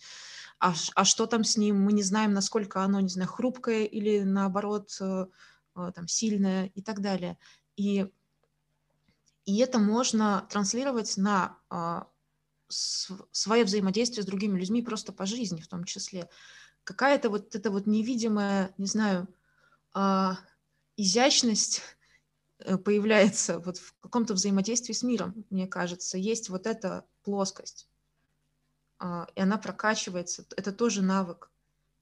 А, 0.60 0.74
а 0.96 1.04
что 1.04 1.26
там 1.26 1.44
с 1.44 1.58
ним, 1.58 1.82
мы 1.82 1.92
не 1.92 2.04
знаем, 2.04 2.34
насколько 2.34 2.82
оно, 2.82 3.02
не 3.02 3.10
знаю, 3.10 3.30
хрупкое 3.30 3.84
или 3.84 4.22
наоборот 4.22 4.96
э, 5.02 5.26
э, 5.76 5.92
там 5.94 6.08
сильное 6.08 6.68
и 6.68 6.82
так 6.82 7.02
далее. 7.02 7.38
И 7.76 8.08
и 9.46 9.58
это 9.60 9.80
можно 9.80 10.48
транслировать 10.50 11.18
на 11.18 11.58
а, 11.70 12.08
свое 12.68 13.64
взаимодействие 13.64 14.24
с 14.24 14.26
другими 14.26 14.60
людьми 14.60 14.82
просто 14.82 15.12
по 15.14 15.26
жизни 15.26 15.62
в 15.62 15.68
том 15.68 15.84
числе. 15.84 16.30
Какая-то 16.84 17.30
вот 17.30 17.56
эта 17.56 17.70
вот 17.72 17.86
невидимая, 17.86 18.74
не 18.78 18.88
знаю, 18.88 19.28
а, 19.94 20.38
изящность 20.98 21.82
э, 22.60 22.78
появляется 22.78 23.60
вот 23.60 23.78
в 23.78 23.94
каком-то 24.00 24.34
взаимодействии 24.34 24.94
с 24.94 25.04
миром, 25.04 25.46
мне 25.50 25.68
кажется. 25.68 26.18
Есть 26.18 26.50
вот 26.50 26.68
эта 26.68 27.06
плоскость, 27.24 27.88
а, 29.00 29.28
и 29.36 29.42
она 29.42 29.58
прокачивается. 29.58 30.46
Это 30.58 30.72
тоже 30.72 31.02
навык. 31.02 31.52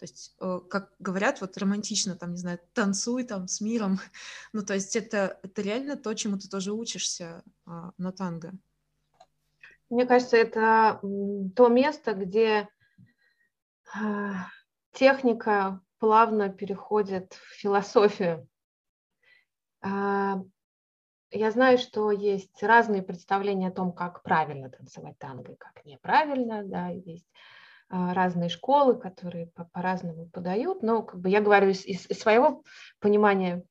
То 0.03 0.05
есть, 0.05 0.35
э, 0.41 0.59
как 0.69 0.91
говорят, 0.99 1.39
вот 1.39 1.57
романтично, 1.57 2.17
там, 2.17 2.31
не 2.31 2.37
знаю, 2.37 2.59
танцуй 2.73 3.23
там 3.23 3.47
с 3.47 3.61
миром. 3.61 3.99
Ну, 4.51 4.61
то 4.61 4.73
есть 4.73 4.97
это, 4.97 5.39
это 5.43 5.61
реально 5.61 5.95
то, 5.95 6.13
чему 6.13 6.37
ты 6.37 6.49
тоже 6.49 6.73
учишься 6.73 7.41
а, 7.65 7.91
на 7.97 8.11
танго. 8.11 8.51
Мне 9.89 10.05
кажется, 10.05 10.35
это 10.35 10.99
то 11.55 11.69
место, 11.69 12.15
где 12.15 12.67
а, 13.95 14.47
техника 14.91 15.79
плавно 15.99 16.49
переходит 16.49 17.31
в 17.31 17.61
философию. 17.61 18.45
А, 19.81 20.41
я 21.31 21.51
знаю, 21.51 21.77
что 21.77 22.11
есть 22.11 22.61
разные 22.61 23.03
представления 23.03 23.69
о 23.69 23.71
том, 23.71 23.93
как 23.93 24.21
правильно 24.21 24.69
танцевать 24.69 25.17
танго 25.17 25.53
и 25.53 25.55
как 25.55 25.85
неправильно, 25.85 26.61
да, 26.65 26.89
есть 26.89 27.31
разные 27.89 28.49
школы, 28.49 28.95
которые 28.95 29.51
по-разному 29.71 30.27
подают, 30.27 30.81
но 30.81 31.03
как 31.03 31.19
бы 31.19 31.29
я 31.29 31.41
говорю 31.41 31.69
из, 31.69 31.85
из 31.85 32.19
своего 32.19 32.63
понимания 32.99 33.63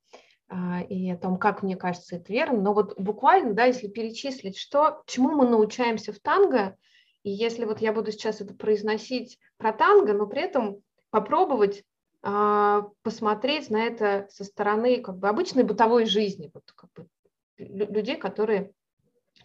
а, 0.49 0.83
и 0.83 1.11
о 1.11 1.17
том, 1.17 1.39
как 1.39 1.63
мне 1.63 1.77
кажется 1.77 2.17
это 2.17 2.33
верно, 2.33 2.61
но 2.61 2.75
вот 2.75 2.99
буквально, 3.01 3.55
да, 3.55 3.65
если 3.65 3.89
перечислить, 3.89 4.59
что, 4.59 5.03
чему 5.07 5.31
мы 5.31 5.49
научаемся 5.49 6.13
в 6.13 6.19
танго, 6.19 6.77
и 7.23 7.31
если 7.31 7.65
вот 7.65 7.81
я 7.81 7.93
буду 7.93 8.13
сейчас 8.13 8.41
это 8.41 8.55
произносить 8.55 9.39
про 9.57 9.73
танго, 9.73 10.13
но 10.13 10.27
при 10.27 10.43
этом 10.43 10.83
попробовать 11.11 11.85
а, 12.23 12.83
посмотреть 13.03 13.71
на 13.71 13.83
это 13.85 14.27
со 14.31 14.45
стороны 14.45 15.01
как 15.01 15.19
бы 15.19 15.29
обычной 15.29 15.65
бытовой 15.65 16.05
жизни, 16.07 16.51
вот 16.53 16.65
как 16.75 16.91
бы 16.93 17.09
людей, 17.57 18.17
которые 18.17 18.73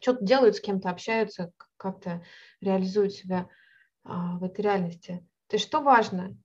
что-то 0.01 0.24
делают, 0.24 0.57
с 0.57 0.61
кем-то 0.61 0.89
общаются, 0.89 1.51
как-то 1.78 2.24
реализуют 2.61 3.13
себя. 3.13 3.39
а, 3.39 3.47
в 4.08 4.43
этой 4.43 4.62
реальности. 4.62 5.28
То 5.47 5.55
есть 5.55 5.66
что 5.66 5.82
важно? 5.82 6.38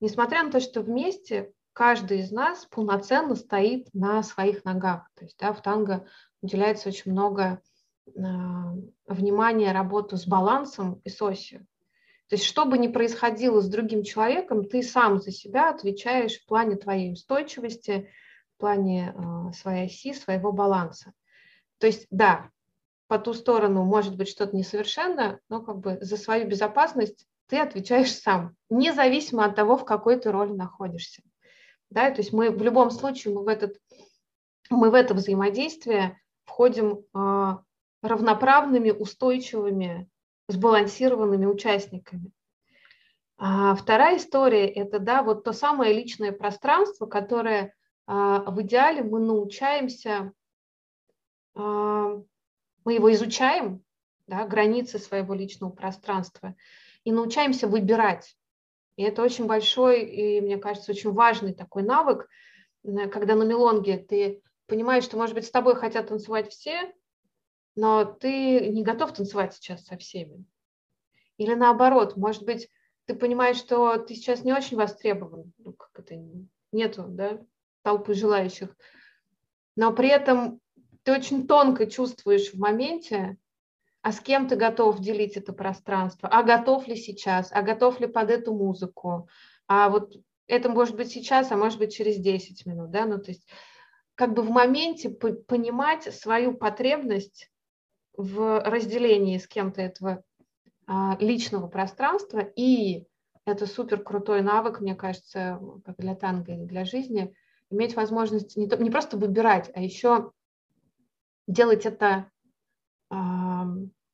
Несмотря 0.00 0.42
на 0.42 0.50
то, 0.50 0.60
что 0.60 0.82
вместе 0.82 1.52
каждый 1.74 2.20
из 2.20 2.30
нас 2.30 2.66
полноценно 2.66 3.34
стоит 3.34 3.88
на 3.92 4.22
своих 4.22 4.64
ногах. 4.64 5.10
То 5.14 5.24
есть 5.24 5.36
да, 5.38 5.52
в 5.52 5.60
танго 5.60 6.06
уделяется 6.40 6.88
очень 6.88 7.12
много 7.12 7.60
э, 8.06 8.10
внимания 9.06 9.72
работу 9.72 10.16
с 10.16 10.26
балансом 10.26 11.00
и 11.04 11.10
с 11.10 11.20
осью. 11.20 11.66
То 12.28 12.36
есть 12.36 12.44
что 12.44 12.64
бы 12.64 12.78
ни 12.78 12.88
происходило 12.88 13.60
с 13.60 13.68
другим 13.68 14.02
человеком, 14.02 14.64
ты 14.64 14.82
сам 14.82 15.20
за 15.20 15.30
себя 15.30 15.70
отвечаешь 15.70 16.40
в 16.40 16.46
плане 16.46 16.76
твоей 16.76 17.12
устойчивости, 17.12 18.08
в 18.56 18.60
плане 18.60 19.14
э, 19.14 19.52
своей 19.52 19.86
оси, 19.86 20.14
своего 20.14 20.52
баланса. 20.52 21.12
То 21.78 21.86
есть 21.86 22.06
да, 22.10 22.50
по 23.06 23.18
ту 23.18 23.34
сторону 23.34 23.84
может 23.84 24.16
быть 24.16 24.28
что-то 24.28 24.56
несовершенно, 24.56 25.40
но 25.48 25.62
как 25.62 25.78
бы 25.78 25.98
за 26.00 26.16
свою 26.16 26.46
безопасность 26.46 27.26
ты 27.46 27.58
отвечаешь 27.58 28.14
сам, 28.14 28.56
независимо 28.70 29.44
от 29.44 29.54
того, 29.54 29.76
в 29.76 29.84
какой 29.84 30.18
ты 30.18 30.30
роли 30.30 30.52
находишься. 30.52 31.22
Да, 31.90 32.10
то 32.10 32.22
есть 32.22 32.32
мы 32.32 32.50
в 32.50 32.62
любом 32.62 32.90
случае 32.90 33.34
мы 33.34 33.44
в, 33.44 33.48
этот, 33.48 33.76
мы 34.70 34.90
в 34.90 34.94
это 34.94 35.14
взаимодействие 35.14 36.18
входим 36.44 37.04
э, 37.14 37.56
равноправными, 38.02 38.90
устойчивыми, 38.90 40.08
сбалансированными 40.48 41.46
участниками. 41.46 42.32
А 43.36 43.74
вторая 43.74 44.16
история– 44.16 44.66
это 44.74 44.98
да, 44.98 45.22
вот 45.22 45.44
то 45.44 45.52
самое 45.52 45.92
личное 45.92 46.32
пространство, 46.32 47.06
которое 47.06 47.62
э, 47.64 47.72
в 48.06 48.62
идеале 48.62 49.02
мы 49.02 49.20
научаемся 49.20 50.32
э, 51.54 52.22
мы 52.84 52.94
его 52.94 53.12
изучаем, 53.12 53.82
да, 54.26 54.46
границы 54.46 54.98
своего 54.98 55.34
личного 55.34 55.70
пространства, 55.70 56.54
и 57.04 57.12
научаемся 57.12 57.66
выбирать. 57.66 58.36
И 58.96 59.02
это 59.02 59.22
очень 59.22 59.46
большой 59.46 60.04
и, 60.04 60.40
мне 60.40 60.56
кажется, 60.56 60.92
очень 60.92 61.12
важный 61.12 61.52
такой 61.52 61.82
навык, 61.82 62.28
когда 62.82 63.34
на 63.34 63.42
мелонге 63.42 63.98
ты 63.98 64.42
понимаешь, 64.66 65.04
что, 65.04 65.16
может 65.16 65.34
быть, 65.34 65.46
с 65.46 65.50
тобой 65.50 65.74
хотят 65.74 66.08
танцевать 66.08 66.50
все, 66.50 66.92
но 67.76 68.04
ты 68.04 68.68
не 68.68 68.82
готов 68.82 69.12
танцевать 69.12 69.54
сейчас 69.54 69.84
со 69.84 69.96
всеми. 69.96 70.44
Или 71.36 71.54
наоборот, 71.54 72.16
может 72.16 72.44
быть, 72.44 72.70
ты 73.06 73.14
понимаешь, 73.14 73.56
что 73.56 73.98
ты 73.98 74.14
сейчас 74.14 74.44
не 74.44 74.52
очень 74.52 74.76
востребован, 74.76 75.52
ну, 75.58 75.72
как 75.72 75.90
это, 75.94 76.14
нету, 76.72 77.04
да, 77.08 77.40
толпы 77.82 78.14
желающих, 78.14 78.74
но 79.76 79.92
при 79.92 80.08
этом 80.08 80.60
ты 81.04 81.12
очень 81.12 81.46
тонко 81.46 81.86
чувствуешь 81.86 82.52
в 82.52 82.58
моменте, 82.58 83.36
а 84.02 84.12
с 84.12 84.20
кем 84.20 84.48
ты 84.48 84.56
готов 84.56 85.00
делить 85.00 85.36
это 85.36 85.52
пространство, 85.52 86.28
а 86.28 86.42
готов 86.42 86.86
ли 86.88 86.96
сейчас, 86.96 87.50
а 87.52 87.62
готов 87.62 88.00
ли 88.00 88.06
под 88.06 88.30
эту 88.30 88.54
музыку, 88.54 89.28
а 89.66 89.88
вот 89.88 90.14
это 90.46 90.68
может 90.68 90.96
быть 90.96 91.10
сейчас, 91.10 91.52
а 91.52 91.56
может 91.56 91.78
быть 91.78 91.94
через 91.94 92.18
10 92.18 92.66
минут, 92.66 92.90
да, 92.90 93.06
ну 93.06 93.18
то 93.18 93.30
есть 93.30 93.46
как 94.14 94.34
бы 94.34 94.42
в 94.42 94.50
моменте 94.50 95.10
понимать 95.10 96.14
свою 96.14 96.54
потребность 96.54 97.50
в 98.16 98.60
разделении 98.60 99.38
с 99.38 99.46
кем-то 99.46 99.82
этого 99.82 100.22
а, 100.86 101.16
личного 101.18 101.66
пространства, 101.66 102.38
и 102.38 103.06
это 103.44 103.66
супер 103.66 104.02
крутой 104.02 104.42
навык, 104.42 104.80
мне 104.80 104.94
кажется, 104.94 105.60
как 105.84 105.96
для 105.98 106.14
танго 106.14 106.52
и 106.52 106.66
для 106.66 106.84
жизни, 106.84 107.34
иметь 107.70 107.96
возможность 107.96 108.56
не, 108.56 108.68
то, 108.68 108.76
не 108.76 108.90
просто 108.90 109.16
выбирать, 109.16 109.70
а 109.74 109.80
еще 109.80 110.32
делать 111.46 111.86
это 111.86 112.30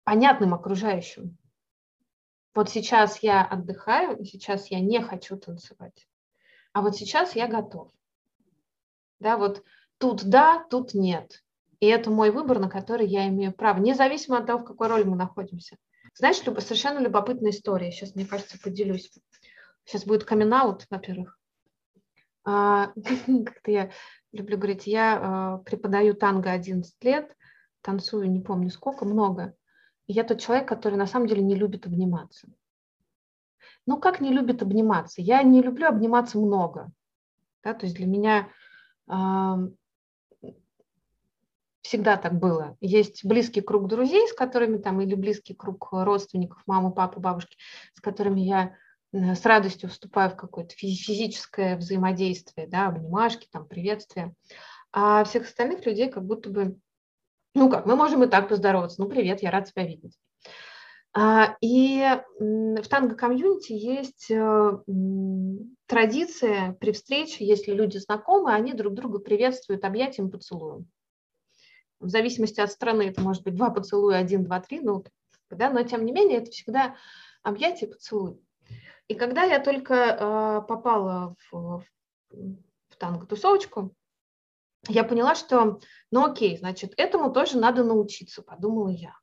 понятным 0.04 0.54
окружающим. 0.54 1.38
Вот 2.54 2.68
сейчас 2.68 3.22
я 3.22 3.44
отдыхаю, 3.44 4.24
сейчас 4.24 4.70
я 4.70 4.80
не 4.80 5.00
хочу 5.00 5.36
танцевать. 5.36 6.08
а 6.72 6.82
вот 6.82 6.96
сейчас 6.96 7.36
я 7.36 7.46
готов. 7.46 7.90
Да, 9.20 9.36
вот 9.36 9.62
тут 9.98 10.24
да, 10.24 10.64
тут 10.70 10.94
нет. 10.94 11.44
И 11.78 11.86
это 11.86 12.10
мой 12.10 12.30
выбор, 12.30 12.58
на 12.58 12.68
который 12.68 13.06
я 13.06 13.28
имею 13.28 13.52
право, 13.52 13.78
независимо 13.78 14.38
от 14.38 14.46
того, 14.46 14.58
в 14.60 14.64
какой 14.64 14.88
роли 14.88 15.04
мы 15.04 15.16
находимся. 15.16 15.76
Знаешь, 16.14 16.44
любо, 16.44 16.60
совершенно 16.60 16.98
любопытная 16.98 17.50
история. 17.50 17.92
Сейчас, 17.92 18.14
мне 18.14 18.26
кажется, 18.26 18.58
поделюсь. 18.60 19.10
Сейчас 19.84 20.04
будет 20.04 20.24
камин 20.24 20.50
во-первых. 20.50 21.38
А, 22.44 22.92
как-то 23.26 23.70
я 23.70 23.90
люблю 24.32 24.56
говорить, 24.56 24.86
я 24.86 25.18
а, 25.20 25.58
преподаю 25.58 26.14
танго 26.14 26.50
11 26.50 26.94
лет, 27.02 27.36
танцую 27.82 28.30
не 28.30 28.40
помню 28.40 28.70
сколько, 28.70 29.04
много. 29.04 29.54
И 30.06 30.12
я 30.12 30.24
тот 30.24 30.40
человек, 30.40 30.68
который 30.68 30.96
на 30.96 31.06
самом 31.06 31.26
деле 31.26 31.42
не 31.42 31.54
любит 31.54 31.86
обниматься. 31.86 32.48
Ну, 33.86 33.98
как 33.98 34.20
не 34.20 34.32
любит 34.32 34.62
обниматься? 34.62 35.22
Я 35.22 35.42
не 35.42 35.62
люблю 35.62 35.88
обниматься 35.88 36.38
много. 36.38 36.90
Да, 37.62 37.74
то 37.74 37.86
есть 37.86 37.96
для 37.96 38.06
меня 38.06 38.48
всегда 41.82 42.16
так 42.16 42.38
было. 42.38 42.76
Есть 42.80 43.24
близкий 43.24 43.60
круг 43.60 43.88
друзей, 43.88 44.28
с 44.28 44.32
которыми 44.32 44.78
там, 44.78 45.00
или 45.00 45.14
близкий 45.14 45.54
круг 45.54 45.88
родственников, 45.90 46.62
мамы, 46.66 46.92
папы, 46.92 47.20
бабушки, 47.20 47.56
с 47.94 48.00
которыми 48.00 48.40
я 48.40 48.76
с 49.12 49.44
радостью 49.44 49.88
вступаю 49.88 50.30
в 50.30 50.36
какое-то 50.36 50.74
физическое 50.74 51.76
взаимодействие, 51.76 52.66
да, 52.66 52.88
обнимашки, 52.88 53.48
там, 53.50 53.66
приветствия. 53.66 54.34
А 54.92 55.24
всех 55.24 55.44
остальных 55.44 55.84
людей 55.86 56.10
как 56.10 56.24
будто 56.24 56.50
бы, 56.50 56.78
ну 57.54 57.70
как, 57.70 57.86
мы 57.86 57.96
можем 57.96 58.22
и 58.24 58.28
так 58.28 58.48
поздороваться, 58.48 59.00
ну 59.00 59.08
привет, 59.08 59.42
я 59.42 59.50
рад 59.50 59.70
тебя 59.70 59.86
видеть. 59.86 60.16
А, 61.12 61.56
и 61.60 62.04
в 62.38 62.88
танго-комьюнити 62.88 63.72
есть 63.72 64.30
э, 64.30 64.78
традиция 65.86 66.74
при 66.74 66.92
встрече, 66.92 67.44
если 67.44 67.72
люди 67.72 67.98
знакомы, 67.98 68.52
они 68.52 68.74
друг 68.74 68.94
друга 68.94 69.18
приветствуют 69.18 69.84
объятием, 69.84 70.30
поцелуем. 70.30 70.88
В 71.98 72.08
зависимости 72.08 72.60
от 72.60 72.70
страны 72.70 73.08
это 73.08 73.20
может 73.20 73.42
быть 73.42 73.56
два 73.56 73.70
поцелуя, 73.70 74.18
один, 74.18 74.44
два, 74.44 74.60
три, 74.60 74.80
ну, 74.80 75.04
да, 75.50 75.70
но 75.70 75.82
тем 75.82 76.04
не 76.04 76.12
менее 76.12 76.38
это 76.38 76.52
всегда 76.52 76.94
объятие, 77.42 77.90
поцелуй. 77.90 78.40
И 79.08 79.14
когда 79.14 79.42
я 79.42 79.58
только 79.58 79.94
э, 79.94 80.66
попала 80.68 81.34
в, 81.50 81.84
в 82.30 82.96
танго-тусовочку, 82.96 83.94
я 84.88 85.04
поняла, 85.04 85.34
что, 85.34 85.80
ну 86.10 86.24
окей, 86.24 86.56
значит, 86.56 86.94
этому 86.96 87.32
тоже 87.32 87.58
надо 87.58 87.84
научиться, 87.84 88.42
подумала 88.42 88.88
я. 88.88 89.14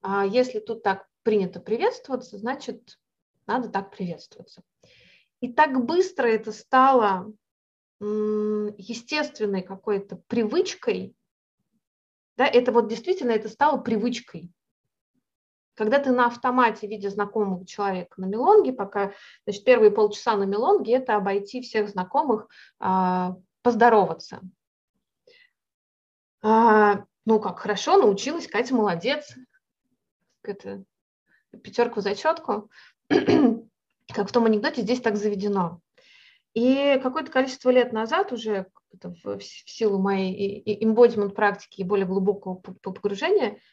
А 0.00 0.24
если 0.24 0.60
тут 0.60 0.82
так 0.82 1.06
принято 1.22 1.60
приветствоваться, 1.60 2.38
значит, 2.38 2.98
надо 3.46 3.68
так 3.68 3.90
приветствоваться. 3.90 4.62
И 5.40 5.52
так 5.52 5.84
быстро 5.84 6.26
это 6.26 6.52
стало 6.52 7.32
естественной 8.00 9.62
какой-то 9.62 10.16
привычкой, 10.26 11.14
да, 12.36 12.46
это 12.46 12.72
вот 12.72 12.88
действительно 12.88 13.30
это 13.30 13.48
стало 13.48 13.78
привычкой. 13.78 14.50
Когда 15.74 15.98
ты 15.98 16.10
на 16.12 16.26
автомате, 16.26 16.86
видя 16.86 17.08
знакомого 17.08 17.66
человека 17.66 18.20
на 18.20 18.26
мелонге, 18.26 18.72
пока, 18.72 19.12
значит, 19.46 19.64
первые 19.64 19.90
полчаса 19.90 20.36
на 20.36 20.44
мелонге– 20.44 20.92
это 20.94 21.16
обойти 21.16 21.62
всех 21.62 21.88
знакомых, 21.88 22.48
а, 22.78 23.36
поздороваться. 23.62 24.40
А, 26.42 27.04
ну, 27.24 27.40
как 27.40 27.60
хорошо, 27.60 27.96
научилась, 27.96 28.46
Катя 28.46 28.74
молодец. 28.74 29.34
Это 30.42 30.84
пятерку 31.62 32.00
зачетку. 32.00 32.70
как 33.08 34.28
в 34.28 34.32
том 34.32 34.44
анекдоте, 34.44 34.82
здесь 34.82 35.00
так 35.00 35.16
заведено. 35.16 35.80
И 36.52 37.00
какое-то 37.02 37.32
количество 37.32 37.70
лет 37.70 37.94
назад 37.94 38.30
уже 38.32 38.66
в 39.00 39.40
силу 39.40 39.98
моей 39.98 40.84
эмбодимент 40.84 41.34
практики 41.34 41.80
и 41.80 41.84
более 41.84 42.04
глубокого 42.04 42.56
погружения– 42.56 43.58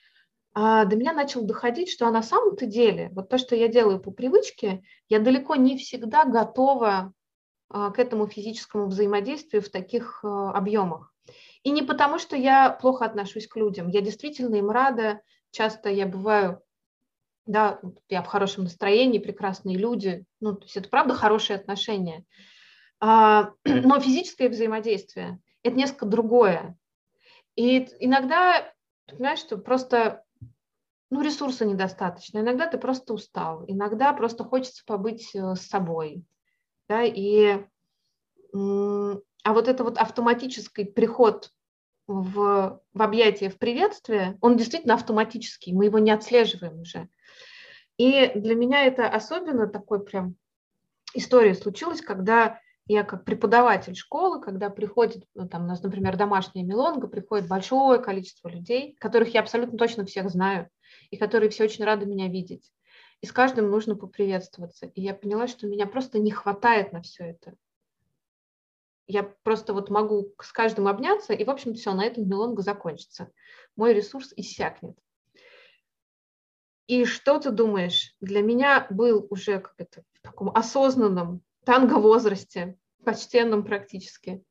а 0.53 0.85
до 0.85 0.95
меня 0.95 1.13
начало 1.13 1.45
доходить, 1.45 1.89
что 1.89 2.09
на 2.09 2.23
самом-то 2.23 2.65
деле, 2.65 3.09
вот 3.13 3.29
то, 3.29 3.37
что 3.37 3.55
я 3.55 3.67
делаю 3.67 3.99
по 3.99 4.11
привычке, 4.11 4.81
я 5.07 5.19
далеко 5.19 5.55
не 5.55 5.77
всегда 5.77 6.25
готова 6.25 7.13
а, 7.69 7.91
к 7.91 7.99
этому 7.99 8.27
физическому 8.27 8.87
взаимодействию 8.87 9.61
в 9.61 9.69
таких 9.69 10.23
а, 10.23 10.51
объемах. 10.51 11.13
И 11.63 11.69
не 11.69 11.83
потому, 11.83 12.17
что 12.17 12.35
я 12.35 12.71
плохо 12.71 13.05
отношусь 13.05 13.47
к 13.47 13.55
людям, 13.57 13.89
я 13.89 14.01
действительно 14.01 14.55
им 14.55 14.71
рада, 14.71 15.21
часто 15.51 15.89
я 15.89 16.07
бываю, 16.07 16.61
да, 17.45 17.79
я 18.07 18.23
в 18.23 18.27
хорошем 18.27 18.63
настроении, 18.63 19.19
прекрасные 19.19 19.77
люди, 19.77 20.25
ну, 20.39 20.55
то 20.55 20.63
есть 20.63 20.77
это 20.77 20.89
правда 20.89 21.13
хорошие 21.13 21.57
отношения. 21.57 22.25
Но 23.01 23.99
физическое 23.99 24.49
взаимодействие– 24.49 25.39
это 25.63 25.75
несколько 25.75 26.05
другое. 26.05 26.77
И 27.55 27.87
иногда, 27.99 28.73
понимаешь, 29.07 29.39
что 29.39 29.57
просто 29.57 30.23
ну, 31.09 31.21
ресурса 31.21 31.65
недостаточно. 31.65 32.39
Иногда 32.39 32.67
ты 32.67 32.77
просто 32.77 33.13
устал, 33.13 33.63
иногда 33.67 34.13
просто 34.13 34.43
хочется 34.43 34.83
побыть 34.85 35.33
э, 35.33 35.55
с 35.55 35.61
собой. 35.61 36.23
Да, 36.87 37.03
и, 37.03 37.63
а 38.53 39.53
вот 39.53 39.67
это 39.67 39.83
вот 39.83 39.97
автоматический 39.97 40.85
приход 40.85 41.51
в, 42.07 42.81
в 42.93 43.01
объятие, 43.01 43.51
в 43.51 43.59
приветствие, 43.59 44.37
он 44.41 44.57
действительно 44.57 44.95
автоматический, 44.95 45.73
мы 45.73 45.85
его 45.85 45.99
не 45.99 46.09
отслеживаем 46.09 46.81
уже. 46.81 47.09
И 47.97 48.31
для 48.33 48.55
меня 48.55 48.85
это 48.85 49.07
особенно 49.07 49.67
такой 49.67 50.03
прям 50.03 50.35
история 51.13 51.53
случилась, 51.53 52.01
когда 52.01 52.59
я 52.93 53.03
как 53.03 53.23
преподаватель 53.23 53.95
школы, 53.95 54.41
когда 54.41 54.71
приходит, 54.71 55.23
ну, 55.35 55.47
там 55.47 55.65
у 55.65 55.67
нас, 55.67 55.83
например, 55.83 56.17
домашняя 56.17 56.65
мелонга, 56.65 57.07
приходит 57.07 57.47
большое 57.47 58.01
количество 58.01 58.49
людей, 58.49 58.95
которых 58.99 59.31
я 59.35 59.41
абсолютно 59.41 59.77
точно 59.77 60.05
всех 60.05 60.27
знаю, 60.31 60.67
и 61.11 61.17
которые 61.17 61.51
все 61.51 61.65
очень 61.65 61.85
рады 61.85 62.07
меня 62.07 62.27
видеть. 62.27 62.73
И 63.21 63.27
с 63.27 63.31
каждым 63.31 63.69
нужно 63.69 63.95
поприветствоваться. 63.95 64.87
И 64.87 65.01
я 65.01 65.13
поняла, 65.13 65.47
что 65.47 65.67
меня 65.67 65.85
просто 65.85 66.17
не 66.17 66.31
хватает 66.31 66.91
на 66.91 67.03
все 67.03 67.25
это. 67.25 67.53
Я 69.05 69.21
просто 69.43 69.73
вот 69.73 69.91
могу 69.91 70.33
с 70.41 70.51
каждым 70.51 70.87
обняться, 70.87 71.33
и, 71.33 71.43
в 71.43 71.49
общем, 71.51 71.75
все, 71.75 71.93
на 71.93 72.03
этом 72.03 72.27
мелонга 72.27 72.63
закончится. 72.63 73.29
Мой 73.75 73.93
ресурс 73.93 74.33
иссякнет. 74.35 74.97
И 76.87 77.05
что 77.05 77.37
ты 77.37 77.51
думаешь? 77.51 78.15
Для 78.19 78.41
меня 78.41 78.87
был 78.89 79.27
уже 79.29 79.59
как 79.59 79.75
это, 79.77 80.01
в 80.13 80.21
таком 80.21 80.49
осознанном 80.49 81.43
танго-возрасте, 81.65 82.78
почтенном 83.03 83.63
практически, 83.63 84.43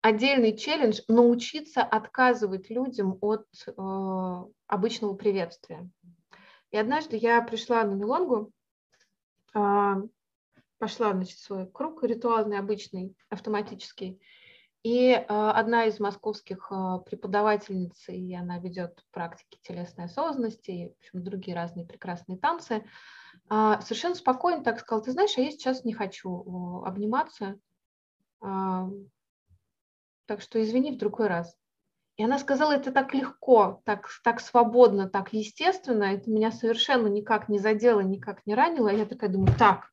отдельный 0.00 0.56
челлендж 0.56 1.00
научиться 1.08 1.82
отказывать 1.82 2.70
людям 2.70 3.18
от 3.20 3.46
э, 3.66 4.44
обычного 4.66 5.14
приветствия. 5.14 5.88
И 6.70 6.76
однажды 6.76 7.16
я 7.16 7.42
пришла 7.42 7.82
на 7.84 7.94
Милонгу, 7.94 8.52
э, 9.54 9.94
пошла, 10.78 11.12
значит, 11.12 11.38
свой 11.38 11.66
круг 11.70 12.04
ритуальный, 12.04 12.58
обычный, 12.58 13.14
автоматический, 13.28 14.20
и 14.84 15.10
э, 15.10 15.24
одна 15.28 15.86
из 15.86 15.98
московских 15.98 16.70
э, 16.70 16.98
преподавательниц, 17.04 18.08
и 18.08 18.34
она 18.34 18.58
ведет 18.58 19.04
практики 19.10 19.58
телесной 19.62 20.04
осознанности, 20.04 20.70
и, 20.70 20.88
в 20.88 20.98
общем, 20.98 21.24
другие 21.24 21.56
разные 21.56 21.84
прекрасные 21.84 22.38
танцы, 22.38 22.84
э, 23.50 23.74
совершенно 23.82 24.14
спокойно 24.14 24.62
так 24.62 24.78
сказала, 24.78 25.04
ты 25.04 25.10
знаешь, 25.10 25.36
а 25.36 25.40
я 25.40 25.50
сейчас 25.50 25.84
не 25.84 25.94
хочу 25.94 26.84
обниматься, 26.84 27.58
так 28.40 30.40
что 30.40 30.62
извини 30.62 30.92
в 30.92 30.98
другой 30.98 31.28
раз. 31.28 31.56
И 32.16 32.24
она 32.24 32.38
сказала 32.38 32.72
это 32.72 32.90
так 32.90 33.14
легко, 33.14 33.80
так, 33.84 34.08
так 34.24 34.40
свободно, 34.40 35.08
так 35.08 35.32
естественно, 35.32 36.02
это 36.02 36.30
меня 36.30 36.50
совершенно 36.50 37.06
никак 37.06 37.48
не 37.48 37.60
задело, 37.60 38.00
никак 38.00 38.44
не 38.44 38.54
ранило. 38.54 38.90
А 38.90 38.92
я 38.92 39.06
такая 39.06 39.30
думаю, 39.30 39.54
так, 39.56 39.92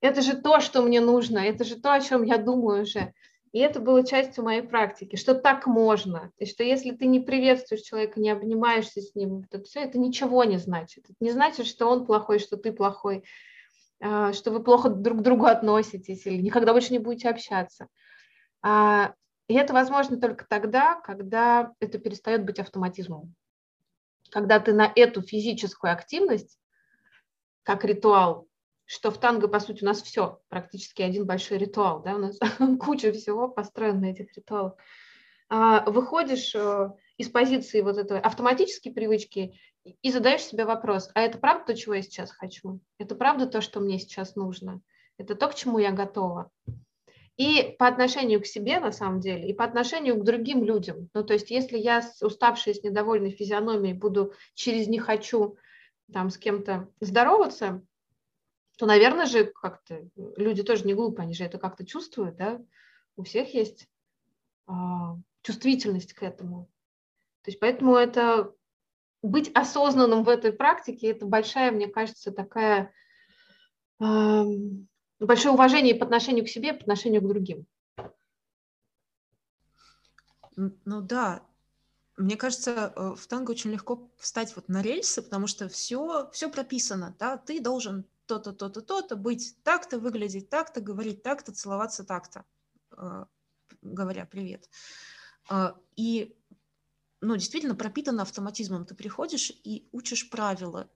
это 0.00 0.22
же 0.22 0.34
то, 0.34 0.60
что 0.60 0.82
мне 0.82 1.00
нужно, 1.00 1.38
это 1.38 1.64
же 1.64 1.78
то, 1.78 1.92
о 1.92 2.00
чем 2.00 2.22
я 2.22 2.38
думаю 2.38 2.82
уже. 2.82 3.12
И 3.52 3.58
это 3.58 3.80
было 3.80 4.04
частью 4.04 4.44
моей 4.44 4.62
практики, 4.62 5.16
что 5.16 5.34
так 5.34 5.66
можно. 5.66 6.32
И 6.38 6.46
что 6.46 6.64
если 6.64 6.92
ты 6.92 7.04
не 7.04 7.20
приветствуешь 7.20 7.82
человека, 7.82 8.18
не 8.18 8.30
обнимаешься 8.30 9.02
с 9.02 9.14
ним, 9.14 9.44
то 9.44 9.62
все 9.62 9.80
это 9.80 9.98
ничего 9.98 10.42
не 10.44 10.56
значит. 10.56 11.04
Это 11.04 11.16
не 11.20 11.32
значит, 11.32 11.66
что 11.66 11.86
он 11.86 12.06
плохой, 12.06 12.38
что 12.38 12.56
ты 12.56 12.72
плохой, 12.72 13.24
что 14.02 14.50
вы 14.50 14.62
плохо 14.62 14.88
друг 14.88 15.20
к 15.20 15.22
другу 15.22 15.46
относитесь 15.46 16.26
или 16.26 16.42
никогда 16.42 16.72
больше 16.72 16.92
не 16.92 16.98
будете 16.98 17.28
общаться. 17.28 17.86
А, 18.60 19.14
и 19.48 19.54
это 19.54 19.72
возможно 19.72 20.18
только 20.18 20.44
тогда, 20.46 20.96
когда 21.00 21.72
это 21.78 21.98
перестает 21.98 22.44
быть 22.44 22.58
автоматизмом. 22.58 23.34
Когда 24.30 24.58
ты 24.60 24.72
на 24.72 24.90
эту 24.94 25.22
физическую 25.22 25.92
активность, 25.92 26.58
как 27.62 27.84
ритуал, 27.84 28.48
что 28.86 29.10
в 29.10 29.18
танго, 29.18 29.46
по 29.46 29.60
сути, 29.60 29.84
у 29.84 29.86
нас 29.86 30.02
все, 30.02 30.40
практически 30.48 31.02
один 31.02 31.24
большой 31.24 31.58
ритуал, 31.58 32.02
да, 32.02 32.14
у 32.14 32.18
нас 32.18 32.38
куча 32.80 33.12
всего 33.12 33.48
построена 33.48 34.00
на 34.00 34.06
этих 34.06 34.34
ритуалах, 34.36 34.74
а, 35.48 35.88
выходишь 35.90 36.54
э, 36.54 36.90
из 37.18 37.28
позиции 37.28 37.82
вот 37.82 37.98
этой 37.98 38.18
автоматической 38.18 38.90
привычки 38.90 39.60
и 39.84 40.12
задаешь 40.12 40.42
себе 40.42 40.64
вопрос, 40.64 41.10
а 41.14 41.20
это 41.20 41.38
правда 41.38 41.66
то, 41.66 41.74
чего 41.74 41.94
я 41.94 42.02
сейчас 42.02 42.30
хочу? 42.30 42.80
Это 42.98 43.14
правда 43.14 43.46
то, 43.46 43.60
что 43.60 43.80
мне 43.80 43.98
сейчас 43.98 44.36
нужно? 44.36 44.80
Это 45.18 45.34
то, 45.34 45.48
к 45.48 45.54
чему 45.54 45.78
я 45.78 45.92
готова? 45.92 46.50
И 47.36 47.74
по 47.78 47.88
отношению 47.88 48.40
к 48.40 48.46
себе, 48.46 48.78
на 48.78 48.92
самом 48.92 49.20
деле, 49.20 49.48
и 49.48 49.54
по 49.54 49.64
отношению 49.64 50.16
к 50.16 50.24
другим 50.24 50.64
людям. 50.64 51.08
Ну, 51.14 51.24
то 51.24 51.32
есть, 51.32 51.50
если 51.50 51.78
я 51.78 52.02
уставшая, 52.20 52.74
с 52.74 52.82
недовольной 52.82 53.30
физиономией 53.30 53.94
буду 53.94 54.34
через 54.54 54.86
«не 54.86 54.98
хочу» 54.98 55.56
там 56.12 56.28
с 56.30 56.36
кем-то 56.36 56.88
здороваться, 57.00 57.82
то, 58.76 58.86
наверное 58.86 59.26
же, 59.26 59.46
как-то 59.46 60.08
люди 60.36 60.62
тоже 60.62 60.84
не 60.86 60.94
глупые, 60.94 61.24
они 61.24 61.34
же 61.34 61.44
это 61.44 61.58
как-то 61.58 61.86
чувствуют, 61.86 62.36
да? 62.36 62.60
У 63.16 63.22
всех 63.22 63.54
есть 63.54 63.88
а, 64.66 65.16
чувствительность 65.42 66.12
к 66.12 66.22
этому. 66.22 66.68
То 67.42 67.50
есть 67.50 67.60
поэтому 67.60 67.96
это 67.96 68.52
быть 69.22 69.50
осознанным 69.54 70.24
в 70.24 70.28
этой 70.28 70.52
практике, 70.52 71.10
это 71.10 71.26
большая, 71.26 71.70
мне 71.70 71.86
кажется, 71.86 72.32
такая 72.32 72.92
э, 74.00 74.44
большое 75.20 75.54
уважение 75.54 75.94
по 75.94 76.04
отношению 76.04 76.44
к 76.44 76.48
себе, 76.48 76.74
по 76.74 76.80
отношению 76.80 77.22
к 77.22 77.28
другим. 77.28 77.66
Ну 80.56 81.00
да, 81.00 81.42
мне 82.16 82.36
кажется, 82.36 82.92
э, 82.94 83.14
в 83.16 83.26
танго 83.26 83.52
очень 83.52 83.70
легко 83.70 84.10
встать 84.18 84.54
вот 84.56 84.68
на 84.68 84.82
рельсы, 84.82 85.22
потому 85.22 85.46
что 85.46 85.68
все, 85.68 86.28
все 86.32 86.50
прописано, 86.50 87.16
да, 87.18 87.38
ты 87.38 87.60
должен 87.60 88.04
то-то, 88.26 88.52
то-то, 88.52 88.82
то-то, 88.82 89.16
быть 89.16 89.56
так-то, 89.62 89.98
выглядеть 89.98 90.48
так-то, 90.50 90.80
говорить 90.80 91.22
так-то, 91.22 91.52
целоваться 91.52 92.04
так-то, 92.04 92.44
э, 92.96 93.24
говоря 93.80 94.26
привет. 94.26 94.68
Э, 95.50 95.72
и 95.96 96.36
ну, 97.22 97.36
действительно 97.36 97.74
пропитано 97.74 98.22
автоматизмом. 98.22 98.84
Ты 98.84 98.94
приходишь 98.94 99.52
и 99.64 99.88
учишь 99.92 100.28
правила. 100.28 100.90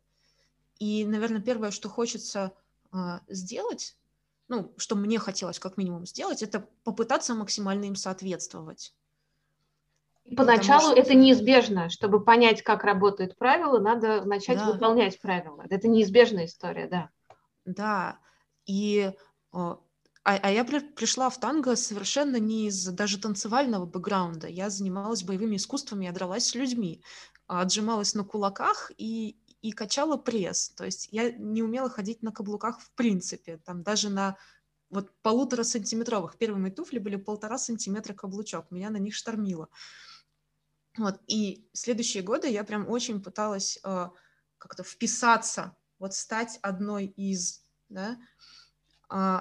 И, 0.78 1.06
наверное, 1.06 1.40
первое, 1.40 1.70
что 1.70 1.88
хочется 1.88 2.52
э, 2.92 3.20
сделать, 3.28 3.96
ну, 4.48 4.74
что 4.76 4.96
мне 4.96 5.18
хотелось 5.18 5.58
как 5.58 5.76
минимум 5.76 6.04
сделать, 6.04 6.42
это 6.42 6.68
попытаться 6.84 7.34
максимально 7.34 7.84
им 7.84 7.94
соответствовать. 7.94 8.92
И 10.24 10.34
поначалу 10.34 10.90
что... 10.90 11.00
это 11.00 11.14
неизбежно. 11.14 11.88
Чтобы 11.88 12.22
понять, 12.22 12.62
как 12.62 12.82
работают 12.82 13.38
правила, 13.38 13.78
надо 13.78 14.24
начать 14.24 14.58
да. 14.58 14.72
выполнять 14.72 15.20
правила. 15.20 15.64
Это 15.70 15.86
неизбежная 15.86 16.46
история, 16.46 16.88
да. 16.88 17.10
Да. 17.64 18.18
И 18.66 19.12
а, 20.26 20.40
а 20.42 20.50
я 20.50 20.64
при, 20.64 20.80
пришла 20.80 21.30
в 21.30 21.38
танго 21.38 21.76
совершенно 21.76 22.40
не 22.40 22.66
из 22.66 22.84
даже 22.88 23.16
танцевального 23.16 23.86
бэкграунда. 23.86 24.48
Я 24.48 24.70
занималась 24.70 25.22
боевыми 25.22 25.54
искусствами, 25.54 26.06
я 26.06 26.12
дралась 26.12 26.48
с 26.48 26.54
людьми, 26.56 27.00
отжималась 27.46 28.16
на 28.16 28.24
кулаках 28.24 28.90
и, 28.98 29.36
и 29.62 29.70
качала 29.70 30.16
пресс. 30.16 30.70
То 30.70 30.84
есть 30.84 31.10
я 31.12 31.30
не 31.30 31.62
умела 31.62 31.88
ходить 31.88 32.24
на 32.24 32.32
каблуках 32.32 32.80
в 32.80 32.90
принципе. 32.96 33.58
Там 33.58 33.84
даже 33.84 34.10
на 34.10 34.36
вот 34.90 35.12
полутора 35.22 35.62
сантиметровых. 35.62 36.36
Первые 36.38 36.60
мои 36.60 36.72
туфли 36.72 36.98
были 36.98 37.14
полтора 37.14 37.56
сантиметра 37.56 38.12
каблучок. 38.12 38.72
Меня 38.72 38.90
на 38.90 38.96
них 38.96 39.14
штормило. 39.14 39.68
Вот. 40.98 41.20
И 41.28 41.68
следующие 41.72 42.24
годы 42.24 42.48
я 42.48 42.64
прям 42.64 42.88
очень 42.90 43.22
пыталась 43.22 43.78
э, 43.84 44.08
как-то 44.58 44.82
вписаться, 44.82 45.76
вот 46.00 46.14
стать 46.14 46.58
одной 46.62 47.06
из, 47.06 47.62
да, 47.88 48.18
э, 49.08 49.40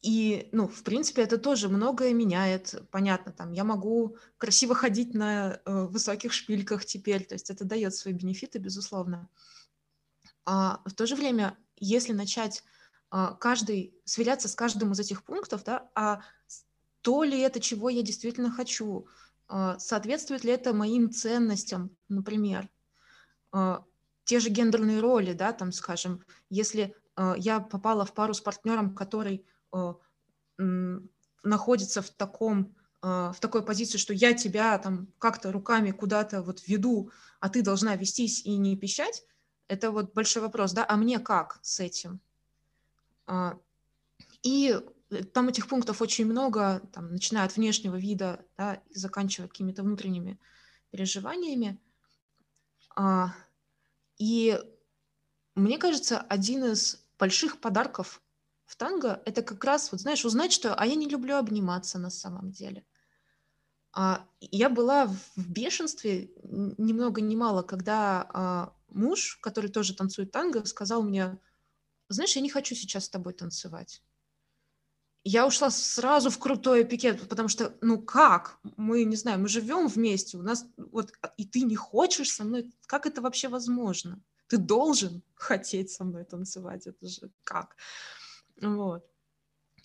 и, 0.00 0.48
ну, 0.52 0.68
в 0.68 0.84
принципе, 0.84 1.22
это 1.22 1.38
тоже 1.38 1.68
многое 1.68 2.12
меняет. 2.12 2.74
Понятно, 2.90 3.32
там, 3.32 3.52
я 3.52 3.64
могу 3.64 4.16
красиво 4.36 4.74
ходить 4.74 5.12
на 5.12 5.60
э, 5.64 5.86
высоких 5.86 6.32
шпильках 6.32 6.84
теперь, 6.84 7.24
то 7.24 7.34
есть 7.34 7.50
это 7.50 7.64
дает 7.64 7.94
свои 7.94 8.14
бенефиты, 8.14 8.58
безусловно. 8.58 9.28
А 10.44 10.80
в 10.84 10.94
то 10.94 11.06
же 11.06 11.16
время, 11.16 11.58
если 11.76 12.12
начать 12.12 12.62
а, 13.10 13.34
каждый, 13.34 13.94
сверяться 14.04 14.48
с 14.48 14.54
каждым 14.54 14.92
из 14.92 15.00
этих 15.00 15.24
пунктов, 15.24 15.64
да, 15.64 15.90
а 15.94 16.22
то 17.02 17.22
ли 17.22 17.38
это, 17.40 17.60
чего 17.60 17.90
я 17.90 18.02
действительно 18.02 18.50
хочу, 18.50 19.08
а, 19.48 19.78
соответствует 19.78 20.44
ли 20.44 20.52
это 20.52 20.72
моим 20.72 21.10
ценностям, 21.10 21.90
например, 22.08 22.70
а, 23.52 23.84
те 24.24 24.40
же 24.40 24.48
гендерные 24.48 25.00
роли, 25.00 25.32
да, 25.32 25.52
там, 25.52 25.72
скажем, 25.72 26.24
если 26.48 26.94
а, 27.14 27.34
я 27.36 27.60
попала 27.60 28.06
в 28.06 28.14
пару 28.14 28.32
с 28.32 28.40
партнером, 28.40 28.94
который 28.94 29.44
Э, 29.44 29.57
находится 31.44 32.02
в 32.02 32.10
таком 32.10 32.74
э, 33.02 33.32
в 33.34 33.36
такой 33.40 33.64
позиции, 33.64 33.98
что 33.98 34.12
я 34.12 34.34
тебя 34.34 34.76
там 34.78 35.12
как-то 35.18 35.52
руками 35.52 35.92
куда-то 35.92 36.42
вот 36.42 36.66
веду, 36.66 37.10
а 37.40 37.48
ты 37.48 37.62
должна 37.62 37.94
вестись 37.96 38.44
и 38.44 38.56
не 38.56 38.76
пищать, 38.76 39.24
это 39.68 39.90
вот 39.90 40.14
большой 40.14 40.42
вопрос, 40.42 40.72
да, 40.72 40.84
а 40.88 40.96
мне 40.96 41.18
как 41.18 41.58
с 41.62 41.78
этим? 41.80 42.20
А, 43.26 43.58
и 44.42 44.80
там 45.32 45.48
этих 45.48 45.68
пунктов 45.68 46.02
очень 46.02 46.26
много, 46.26 46.80
там, 46.92 47.12
начиная 47.12 47.44
от 47.44 47.56
внешнего 47.56 47.96
вида, 47.96 48.44
да, 48.56 48.82
и 48.88 48.94
заканчивая 48.94 49.48
какими-то 49.48 49.82
внутренними 49.82 50.38
переживаниями. 50.90 51.80
А, 52.96 53.34
и 54.16 54.58
мне 55.54 55.78
кажется, 55.78 56.20
один 56.20 56.64
из 56.64 57.04
больших 57.18 57.60
подарков 57.60 58.22
в 58.68 58.76
танго 58.76 59.22
это 59.24 59.42
как 59.42 59.64
раз, 59.64 59.90
вот 59.90 60.02
знаешь, 60.02 60.24
узнать, 60.26 60.52
что 60.52 60.74
а 60.74 60.86
я 60.86 60.94
не 60.94 61.08
люблю 61.08 61.36
обниматься 61.36 61.98
на 61.98 62.10
самом 62.10 62.52
деле. 62.52 62.84
А, 63.92 64.28
я 64.40 64.68
была 64.68 65.06
в 65.06 65.50
бешенстве 65.50 66.30
ни 66.44 66.92
много 66.92 67.22
ни 67.22 67.62
когда 67.66 68.28
а, 68.30 68.72
муж, 68.88 69.38
который 69.40 69.70
тоже 69.70 69.94
танцует 69.94 70.32
танго, 70.32 70.66
сказал 70.66 71.02
мне, 71.02 71.38
знаешь, 72.10 72.36
я 72.36 72.42
не 72.42 72.50
хочу 72.50 72.74
сейчас 72.74 73.06
с 73.06 73.08
тобой 73.08 73.32
танцевать. 73.32 74.02
Я 75.24 75.46
ушла 75.46 75.70
сразу 75.70 76.28
в 76.28 76.38
крутой 76.38 76.84
пикет, 76.84 77.26
потому 77.26 77.48
что, 77.48 77.74
ну 77.80 78.00
как? 78.00 78.58
Мы, 78.76 79.04
не 79.04 79.16
знаю, 79.16 79.40
мы 79.40 79.48
живем 79.48 79.88
вместе, 79.88 80.36
у 80.36 80.42
нас 80.42 80.66
вот, 80.76 81.12
и 81.38 81.46
ты 81.46 81.62
не 81.62 81.74
хочешь 81.74 82.30
со 82.30 82.44
мной, 82.44 82.70
как 82.86 83.06
это 83.06 83.22
вообще 83.22 83.48
возможно? 83.48 84.20
Ты 84.46 84.58
должен 84.58 85.22
хотеть 85.34 85.90
со 85.90 86.04
мной 86.04 86.24
танцевать, 86.24 86.86
это 86.86 87.08
же 87.08 87.30
как? 87.44 87.76
Вот. 88.60 89.04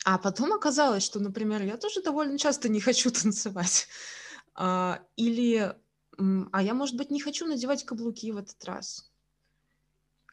А 0.05 0.17
потом 0.17 0.53
оказалось, 0.53 1.03
что, 1.03 1.19
например, 1.19 1.61
я 1.63 1.78
тоже 1.78 2.01
довольно 2.01 2.38
часто 2.38 2.69
не 2.69 2.80
хочу 2.80 3.11
танцевать. 3.11 3.88
А, 4.55 5.01
или, 5.15 5.76
а 6.51 6.63
я, 6.63 6.74
может 6.74 6.95
быть, 6.97 7.11
не 7.11 7.21
хочу 7.21 7.45
надевать 7.45 7.86
каблуки 7.86 8.32
в 8.32 8.38
этот 8.38 8.63
раз. 8.65 9.11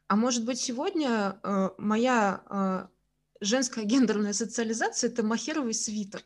А 0.08 0.16
может 0.16 0.44
быть, 0.44 0.58
сегодня 0.58 1.38
а, 1.42 1.74
моя 1.78 2.42
а, 2.46 2.90
женская 3.40 3.84
гендерная 3.84 4.32
социализация– 4.32 5.10
это 5.10 5.22
махеровый 5.22 5.74
свитер. 5.74 6.24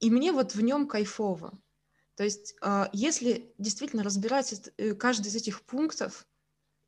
И 0.00 0.10
мне 0.10 0.32
вот 0.32 0.54
в 0.54 0.60
нем 0.60 0.86
кайфово. 0.86 1.58
То 2.14 2.24
есть, 2.24 2.56
а, 2.60 2.90
если 2.92 3.54
действительно 3.58 4.02
разбирать 4.02 4.70
э, 4.76 4.94
каждый 4.94 5.28
из 5.28 5.36
этих 5.36 5.62
пунктов, 5.62 6.26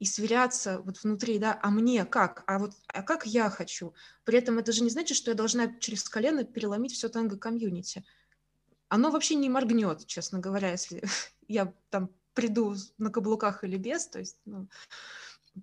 и 0.00 0.06
сверяться 0.06 0.80
вот 0.80 1.02
внутри, 1.02 1.38
да, 1.38 1.60
а 1.62 1.70
мне 1.70 2.06
как, 2.06 2.42
а 2.46 2.58
вот 2.58 2.72
а 2.88 3.02
как 3.02 3.26
я 3.26 3.50
хочу. 3.50 3.94
При 4.24 4.38
этом 4.38 4.58
это 4.58 4.72
же 4.72 4.82
не 4.82 4.88
значит, 4.88 5.16
что 5.16 5.30
я 5.30 5.36
должна 5.36 5.78
через 5.78 6.08
колено 6.08 6.42
переломить 6.42 6.94
все 6.94 7.10
танго-комьюнити. 7.10 8.02
Оно 8.88 9.10
вообще 9.10 9.34
не 9.34 9.50
моргнет, 9.50 10.06
честно 10.06 10.38
говоря, 10.38 10.70
если 10.70 11.04
я 11.48 11.72
там 11.90 12.10
приду 12.32 12.74
на 12.96 13.10
каблуках 13.10 13.62
или 13.62 13.76
без, 13.76 14.06
то 14.06 14.18
есть 14.18 14.38
ну, 14.46 14.68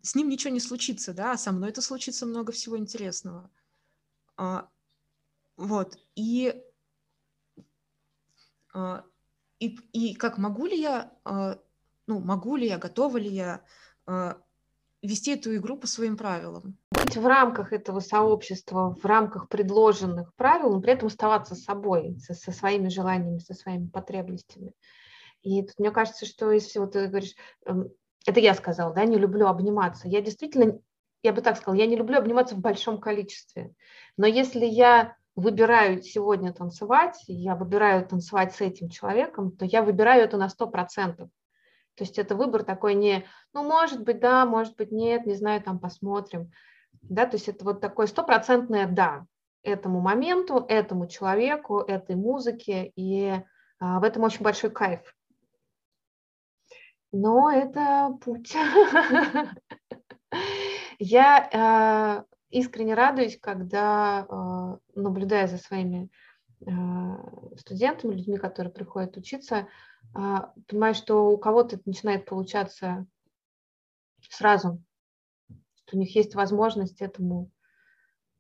с 0.04 0.14
ним 0.14 0.30
ничего 0.30 0.54
не 0.54 0.60
случится, 0.60 1.14
да, 1.14 1.32
а 1.32 1.38
со 1.38 1.52
мной 1.52 1.72
это 1.72 1.82
случится 1.82 2.28
много 2.28 2.52
всего 2.52 2.78
интересного. 2.78 3.50
А, 4.36 4.70
вот, 5.56 5.98
и, 6.14 6.64
а, 8.72 9.04
и, 9.60 9.80
и 9.94 10.14
как 10.14 10.38
могу 10.38 10.68
ли 10.68 10.80
я, 10.80 11.12
а, 11.24 11.60
ну, 12.06 12.20
могу 12.20 12.56
ли 12.56 12.68
я, 12.68 12.78
готова 12.78 13.18
ли 13.18 13.30
я 13.30 13.66
вести 15.02 15.36
эту 15.36 15.56
игру 15.56 15.78
по 15.78 15.88
своим 15.88 16.18
правилам. 16.18 16.78
Быть 16.92 17.18
в 17.18 17.26
рамках 17.26 17.74
этого 17.74 18.00
сообщества, 18.00 18.96
в 19.00 19.06
рамках 19.06 19.48
предложенных 19.50 20.34
правил, 20.36 20.74
но 20.74 20.82
при 20.82 20.94
этом 20.94 21.08
оставаться 21.08 21.56
собой, 21.56 22.18
со, 22.20 22.34
со 22.34 22.52
своими 22.52 22.90
желаниями, 22.90 23.40
со 23.40 23.54
своими 23.54 23.88
потребностями. 23.88 24.74
И 25.44 25.62
тут 25.62 25.78
мне 25.80 25.92
кажется, 25.92 26.26
что 26.26 26.52
из 26.52 26.66
всего 26.66 26.88
ты 26.88 27.08
говоришь, 27.08 27.36
эм, 27.66 27.90
это 28.26 28.40
я 28.40 28.54
сказала, 28.54 28.94
да, 28.94 29.06
не 29.06 29.18
люблю 29.18 29.48
обниматься. 29.48 30.08
Я 30.08 30.22
действительно, 30.22 30.80
я 31.24 31.32
бы 31.32 31.42
так 31.42 31.58
сказала, 31.58 31.80
я 31.80 31.86
не 31.86 31.96
люблю 31.96 32.18
обниматься 32.18 32.56
в 32.56 32.60
большом 32.60 33.00
количестве. 33.00 33.74
Но 34.18 34.28
если 34.28 34.66
я 34.66 35.16
выбираю 35.36 36.02
сегодня 36.02 36.52
танцевать, 36.52 37.24
я 37.28 37.56
выбираю 37.56 38.06
танцевать 38.06 38.56
с 38.56 38.62
этим 38.62 38.90
человеком, 38.90 39.52
то 39.52 39.66
я 39.66 39.84
выбираю 39.84 40.24
это 40.24 40.38
на 40.38 40.48
100%. 40.48 41.30
То 41.98 42.04
есть 42.04 42.20
это 42.20 42.36
выбор 42.36 42.64
такой 42.64 42.94
не, 42.94 43.26
ну, 43.54 43.64
может 43.64 44.04
быть, 44.04 44.20
да, 44.20 44.46
может 44.46 44.76
быть, 44.76 44.92
нет, 44.92 45.26
не 45.26 45.34
знаю, 45.34 45.64
там 45.64 45.80
посмотрим. 45.80 46.52
Да, 47.02 47.26
то 47.26 47.38
есть 47.38 47.50
это 47.50 47.66
вот 47.66 47.82
такое 47.82 48.06
стопроцентное 48.06 48.88
«да» 48.88 49.26
этому 49.64 50.00
моменту, 50.00 50.64
этому 50.70 51.08
человеку, 51.08 51.80
этой 51.80 52.16
музыке, 52.16 52.92
и 52.96 53.34
а, 53.80 54.00
в 54.00 54.04
этом 54.04 54.24
очень 54.24 54.44
большой 54.44 54.70
кайф. 54.70 55.02
Но 57.12 57.52
это 57.52 58.16
путь. 58.24 58.56
Я, 61.00 61.50
а, 61.54 62.24
искренне 62.50 62.94
радуюсь, 62.94 63.38
когда, 63.40 64.26
э, 64.30 64.78
наблюдая 64.96 65.48
за 65.48 65.58
своими 65.58 66.10
э, 66.66 66.72
студентами, 67.58 68.16
людьми, 68.16 68.38
которые 68.38 68.72
приходят 68.72 69.18
учиться, 69.18 69.68
понимаю, 70.14 70.94
что 70.94 71.30
у 71.30 71.38
кого-то 71.38 71.76
это 71.76 71.84
начинает 71.86 72.26
получаться 72.26 73.06
сразу, 74.30 74.84
что 75.76 75.96
у 75.96 76.00
них 76.00 76.16
есть 76.16 76.36
возможность 76.36 77.02
этому 77.02 77.52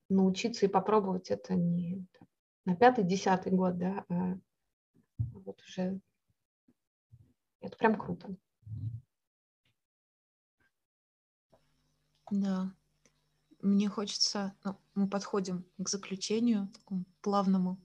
научиться 0.09 0.65
и 0.65 0.69
попробовать 0.69 1.29
это 1.29 1.55
не 1.55 2.05
на 2.65 2.75
пятый, 2.75 3.03
десятый 3.03 3.51
год, 3.51 3.77
да, 3.77 4.05
а 4.09 4.37
вот 5.17 5.61
уже 5.61 5.99
это 7.61 7.77
прям 7.77 7.95
круто. 7.95 8.35
Да. 12.29 12.73
Мне 13.61 13.89
хочется, 13.89 14.53
ну, 14.63 14.77
мы 14.93 15.09
подходим 15.09 15.65
к 15.77 15.89
заключению, 15.89 16.67
такому 16.73 17.05
плавному, 17.21 17.81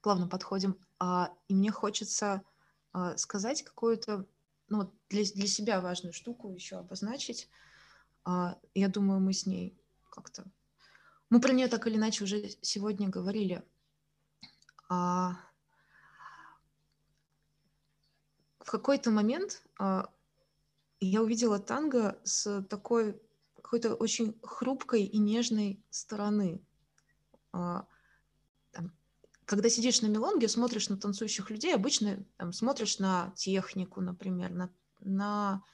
плавно 0.00 0.28
подходим, 0.28 0.78
а, 0.98 1.34
и 1.48 1.54
мне 1.54 1.70
хочется 1.70 2.32
а, 2.34 2.42
сказать 3.16 3.62
какую-то, 3.62 4.26
ну, 4.68 4.92
для, 5.08 5.24
для 5.24 5.46
себя 5.46 5.80
важную 5.80 6.12
штуку 6.12 6.52
еще 6.52 6.76
обозначить. 6.76 7.48
А, 8.24 8.58
я 8.74 8.88
думаю, 8.88 9.20
мы 9.20 9.32
с 9.32 9.46
ней 9.46 9.78
как-то... 10.10 10.44
Мы 11.28 11.40
про 11.40 11.52
нее 11.52 11.68
так 11.68 11.86
или 11.86 11.96
иначе 11.96 12.24
уже 12.24 12.48
сегодня 12.60 13.08
говорили. 13.08 13.62
А, 14.88 15.36
в 18.58 18.70
какой-то 18.70 19.10
момент 19.10 19.62
а, 19.78 20.08
я 21.00 21.22
увидела 21.22 21.58
танго 21.58 22.20
с 22.24 22.62
такой 22.62 23.20
какой-то 23.56 23.94
очень 23.94 24.36
хрупкой 24.42 25.04
и 25.04 25.18
нежной 25.18 25.80
стороны. 25.90 26.60
Когда 29.50 29.68
сидишь 29.68 30.00
на 30.00 30.06
мелонге, 30.06 30.46
смотришь 30.46 30.90
на 30.90 30.96
танцующих 30.96 31.50
людей, 31.50 31.74
обычно 31.74 32.24
там, 32.36 32.52
смотришь 32.52 33.00
на 33.00 33.32
технику, 33.34 34.00
например, 34.00 34.52
на, 34.52 34.70
на 35.00 35.64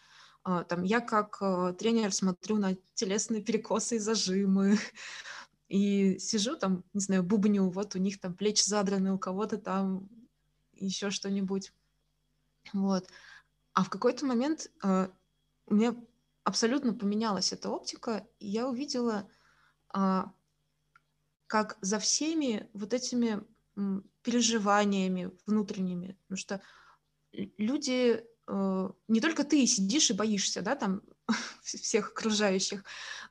а, 0.45 0.65
там, 0.65 0.83
я 0.83 1.01
как 1.03 1.37
а, 1.43 1.75
тренер 1.75 2.11
смотрю 2.15 2.57
на 2.57 2.75
телесные 2.95 3.43
перекосы 3.43 3.97
и 3.97 3.99
зажимы, 3.99 4.79
и 5.69 6.19
сижу 6.19 6.57
там, 6.57 6.85
не 6.95 7.01
знаю, 7.01 7.23
бубню, 7.23 7.69
вот 7.69 7.95
у 7.95 7.99
них 7.99 8.19
там 8.19 8.33
плечи 8.33 8.67
задраны, 8.67 9.13
у 9.13 9.19
кого-то 9.19 9.59
там 9.59 10.09
еще 10.73 11.11
что-нибудь. 11.11 11.75
Вот. 12.73 13.07
А 13.75 13.85
в 13.85 13.91
какой-то 13.91 14.25
момент 14.25 14.71
э, 14.85 15.09
у 15.67 15.75
меня 15.75 15.95
абсолютно 16.45 16.95
поменялась 16.95 17.53
эта 17.53 17.69
оптика, 17.69 18.27
и 18.39 18.49
я 18.49 18.71
увидела, 18.71 19.29
как 21.47 21.77
за 21.83 21.99
всеми 21.99 22.71
вот 22.73 22.95
этими 22.95 23.45
переживаниями 24.23 25.31
внутренними, 25.47 26.19
потому 26.23 26.39
что 26.39 26.63
люди, 27.33 28.25
э, 28.49 28.91
не 29.09 29.21
только 29.21 29.45
ты 29.45 29.67
сидишь 29.67 30.11
и 30.11 30.15
боишься, 30.15 30.63
да, 30.63 30.77
там 30.77 31.03
всех 31.63 32.11
окружающих, 32.11 32.85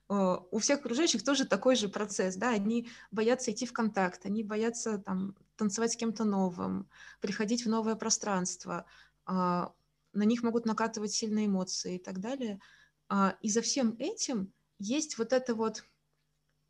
э, 0.10 0.38
у 0.52 0.60
всех 0.60 0.80
окружающих 0.80 1.24
тоже 1.24 1.46
такой 1.46 1.76
же 1.76 1.90
процесс, 1.90 2.36
да, 2.36 2.50
они 2.50 2.90
боятся 3.12 3.52
идти 3.52 3.66
в 3.66 3.74
контакт, 3.74 4.26
они 4.26 4.44
боятся 4.44 5.00
там 5.00 5.36
танцевать 5.56 5.94
с 5.94 5.98
кем-то 5.98 6.24
новым, 6.24 6.90
приходить 7.22 7.66
в 7.66 7.70
новое 7.70 7.96
пространство, 7.96 8.86
а, 9.26 9.74
на 10.14 10.24
них 10.24 10.44
могут 10.44 10.66
накатывать 10.66 11.14
сильные 11.14 11.48
эмоции 11.48 11.96
и 11.96 12.00
так 12.00 12.20
далее. 12.20 12.60
А, 13.10 13.38
и 13.42 13.50
за 13.50 13.62
всем 13.62 13.96
этим 14.00 14.54
есть 14.80 15.18
вот 15.18 15.34
это 15.34 15.56
вот 15.56 15.84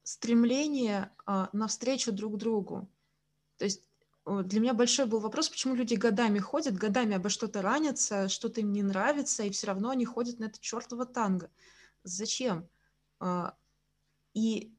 стремление 0.03 1.11
а, 1.25 1.49
навстречу 1.53 2.11
друг 2.11 2.37
другу. 2.37 2.89
То 3.57 3.65
есть 3.65 3.81
для 4.25 4.59
меня 4.59 4.73
большой 4.73 5.05
был 5.05 5.19
вопрос, 5.19 5.49
почему 5.49 5.75
люди 5.75 5.93
годами 5.93 6.39
ходят, 6.39 6.75
годами 6.75 7.15
обо 7.15 7.29
что-то 7.29 7.61
ранятся, 7.61 8.27
что-то 8.27 8.61
им 8.61 8.71
не 8.71 8.81
нравится, 8.81 9.43
и 9.43 9.51
все 9.51 9.67
равно 9.67 9.89
они 9.89 10.05
ходят 10.05 10.39
на 10.39 10.45
это 10.45 10.59
чертово 10.59 11.05
танго. 11.05 11.51
Зачем? 12.03 12.67
И 14.33 14.75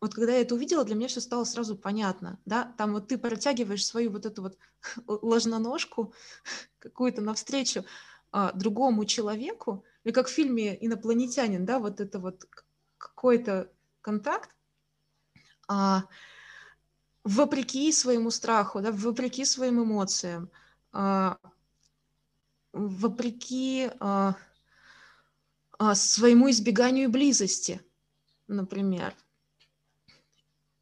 вот 0.00 0.14
когда 0.14 0.34
я 0.34 0.42
это 0.42 0.54
увидела, 0.54 0.84
для 0.84 0.94
меня 0.94 1.08
все 1.08 1.20
стало 1.20 1.44
сразу 1.44 1.76
понятно, 1.76 2.38
да, 2.44 2.74
там 2.76 2.92
вот 2.92 3.08
ты 3.08 3.16
протягиваешь 3.16 3.84
свою 3.84 4.10
вот 4.10 4.26
эту 4.26 4.42
вот 4.42 4.58
ложноножку 5.06 6.12
какую-то 6.78 7.22
навстречу 7.22 7.84
а, 8.30 8.52
другому 8.52 9.04
человеку, 9.06 9.84
и 10.04 10.12
как 10.12 10.28
в 10.28 10.30
фильме 10.30 10.76
«Инопланетянин», 10.84 11.64
да, 11.64 11.78
вот 11.78 12.00
это 12.00 12.18
вот 12.18 12.44
какой-то 12.98 13.72
контакт, 14.02 14.50
а, 15.66 16.04
вопреки 17.26 17.92
своему 17.92 18.30
страху, 18.30 18.80
да, 18.80 18.92
вопреки 18.92 19.44
своим 19.44 19.82
эмоциям, 19.82 20.50
а, 20.92 21.38
вопреки 22.72 23.90
а, 24.00 24.36
а, 25.78 25.94
своему 25.94 26.50
избеганию 26.50 27.10
близости, 27.10 27.80
например– 28.48 29.14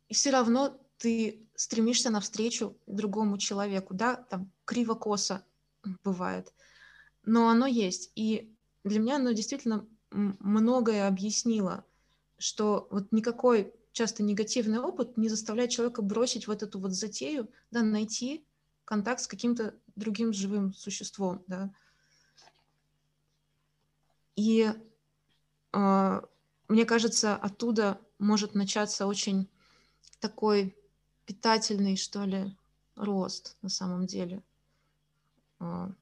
и 0.08 0.14
все 0.14 0.30
равно 0.30 0.80
ты 0.98 1.44
стремишься 1.56 2.08
навстречу 2.08 2.76
другому 2.86 3.38
человеку, 3.38 3.94
да, 3.94 4.14
там 4.14 4.52
криво-косо 4.64 5.44
бывает, 6.04 6.52
но 7.24 7.48
оно 7.48 7.66
есть. 7.66 8.12
И 8.14 8.54
для 8.84 9.00
меня 9.00 9.16
оно 9.16 9.32
действительно 9.32 9.86
многое 10.10 11.08
объяснило, 11.08 11.84
что 12.38 12.86
вот 12.92 13.10
никакой 13.10 13.74
часто 13.94 14.22
негативный 14.22 14.80
опыт 14.80 15.16
не 15.16 15.28
заставляет 15.28 15.70
человека 15.70 16.02
бросить 16.02 16.46
вот 16.46 16.62
эту 16.62 16.78
вот 16.80 16.92
затею, 16.92 17.48
да, 17.70 17.82
найти 17.82 18.44
контакт 18.84 19.22
с 19.22 19.26
каким-то 19.26 19.74
другим 19.96 20.32
живым 20.32 20.74
существом, 20.74 21.42
да. 21.46 21.72
И 24.36 24.68
э, 25.72 26.20
мне 26.68 26.84
кажется, 26.84 27.36
оттуда 27.36 28.00
может 28.18 28.54
начаться 28.54 29.06
очень 29.06 29.48
такой 30.18 30.76
питательный, 31.24 31.96
что 31.96 32.24
ли, 32.24 32.56
рост 32.96 33.56
на 33.62 33.68
самом 33.68 34.06
деле. 34.06 34.42
А, 35.60 35.92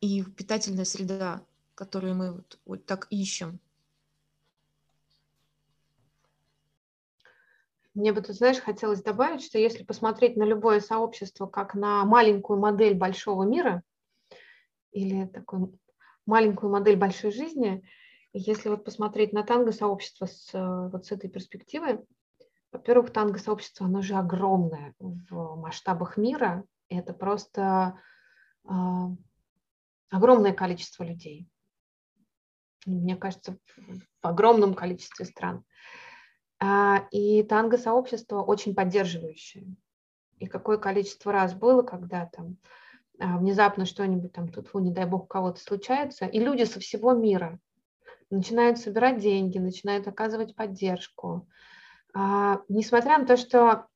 и 0.00 0.22
питательная 0.22 0.86
среда, 0.86 1.44
которую 1.74 2.14
мы 2.14 2.32
вот, 2.32 2.58
вот 2.64 2.86
так 2.86 3.06
ищем. 3.10 3.60
Мне 7.98 8.12
бы, 8.12 8.20
ты 8.20 8.32
знаешь, 8.32 8.60
хотелось 8.60 9.02
добавить, 9.02 9.42
что 9.42 9.58
если 9.58 9.82
посмотреть 9.82 10.36
на 10.36 10.44
любое 10.44 10.78
сообщество 10.78 11.48
как 11.48 11.74
на 11.74 12.04
маленькую 12.04 12.60
модель 12.60 12.94
большого 12.94 13.42
мира 13.42 13.82
или 14.92 15.26
такую 15.26 15.76
маленькую 16.24 16.70
модель 16.70 16.96
большой 16.96 17.32
жизни, 17.32 17.82
если 18.32 18.68
вот 18.68 18.84
посмотреть 18.84 19.32
на 19.32 19.42
танго-сообщество 19.42 20.26
с, 20.26 20.50
вот 20.52 21.06
с 21.06 21.10
этой 21.10 21.28
перспективы, 21.28 22.06
во-первых, 22.70 23.12
танго-сообщество, 23.12 23.86
оно 23.86 24.00
же 24.00 24.14
огромное 24.14 24.94
в 25.00 25.56
масштабах 25.56 26.16
мира. 26.16 26.62
Это 26.88 27.12
просто 27.12 28.00
э, 28.64 28.72
огромное 30.10 30.52
количество 30.52 31.02
людей. 31.02 31.48
Мне 32.86 33.16
кажется, 33.16 33.58
в 33.76 34.24
огромном 34.24 34.74
количестве 34.74 35.24
стран. 35.24 35.56
А, 35.56 35.68
и 37.10 37.42
танго-сообщество 37.44 38.42
очень 38.42 38.74
поддерживающее. 38.74 39.76
И 40.38 40.46
какое 40.46 40.78
количество 40.78 41.32
раз 41.32 41.54
было, 41.54 41.82
когда 41.82 42.26
там 42.26 42.56
а, 43.20 43.38
внезапно 43.38 43.84
что-нибудь 43.84 44.32
там 44.32 44.48
тут, 44.48 44.72
не 44.74 44.92
дай 44.92 45.04
бог, 45.04 45.24
у 45.24 45.26
кого-то 45.26 45.60
случается, 45.60 46.26
и 46.26 46.38
люди 46.38 46.64
со 46.64 46.78
всего 46.80 47.12
мира 47.12 47.58
начинают 48.30 48.78
собирать 48.78 49.18
деньги, 49.18 49.58
начинают 49.58 50.06
оказывать 50.06 50.54
поддержку, 50.54 51.48
а, 52.14 52.60
несмотря 52.68 53.18
на 53.18 53.26
то, 53.26 53.36
что 53.36 53.86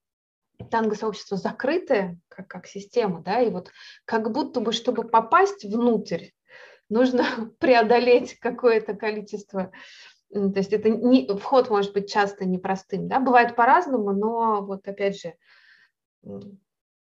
танго-сообщество 0.70 1.36
закрытое, 1.36 2.18
как, 2.28 2.48
как 2.48 2.66
система, 2.66 3.22
да, 3.22 3.40
и 3.40 3.50
вот 3.50 3.70
как 4.04 4.32
будто 4.32 4.60
бы, 4.60 4.72
чтобы 4.72 5.04
попасть 5.04 5.64
внутрь, 5.64 6.28
нужно 6.88 7.24
преодолеть 7.58 8.38
какое-то 8.40 8.94
количество, 8.94 9.70
то 10.32 10.54
есть 10.56 10.72
это 10.72 10.88
не, 10.88 11.26
вход 11.36 11.68
может 11.68 11.92
быть 11.92 12.10
часто 12.10 12.46
непростым, 12.46 13.06
да, 13.06 13.20
бывает 13.20 13.54
по-разному, 13.54 14.12
но 14.12 14.64
вот 14.64 14.88
опять 14.88 15.20
же, 15.20 15.34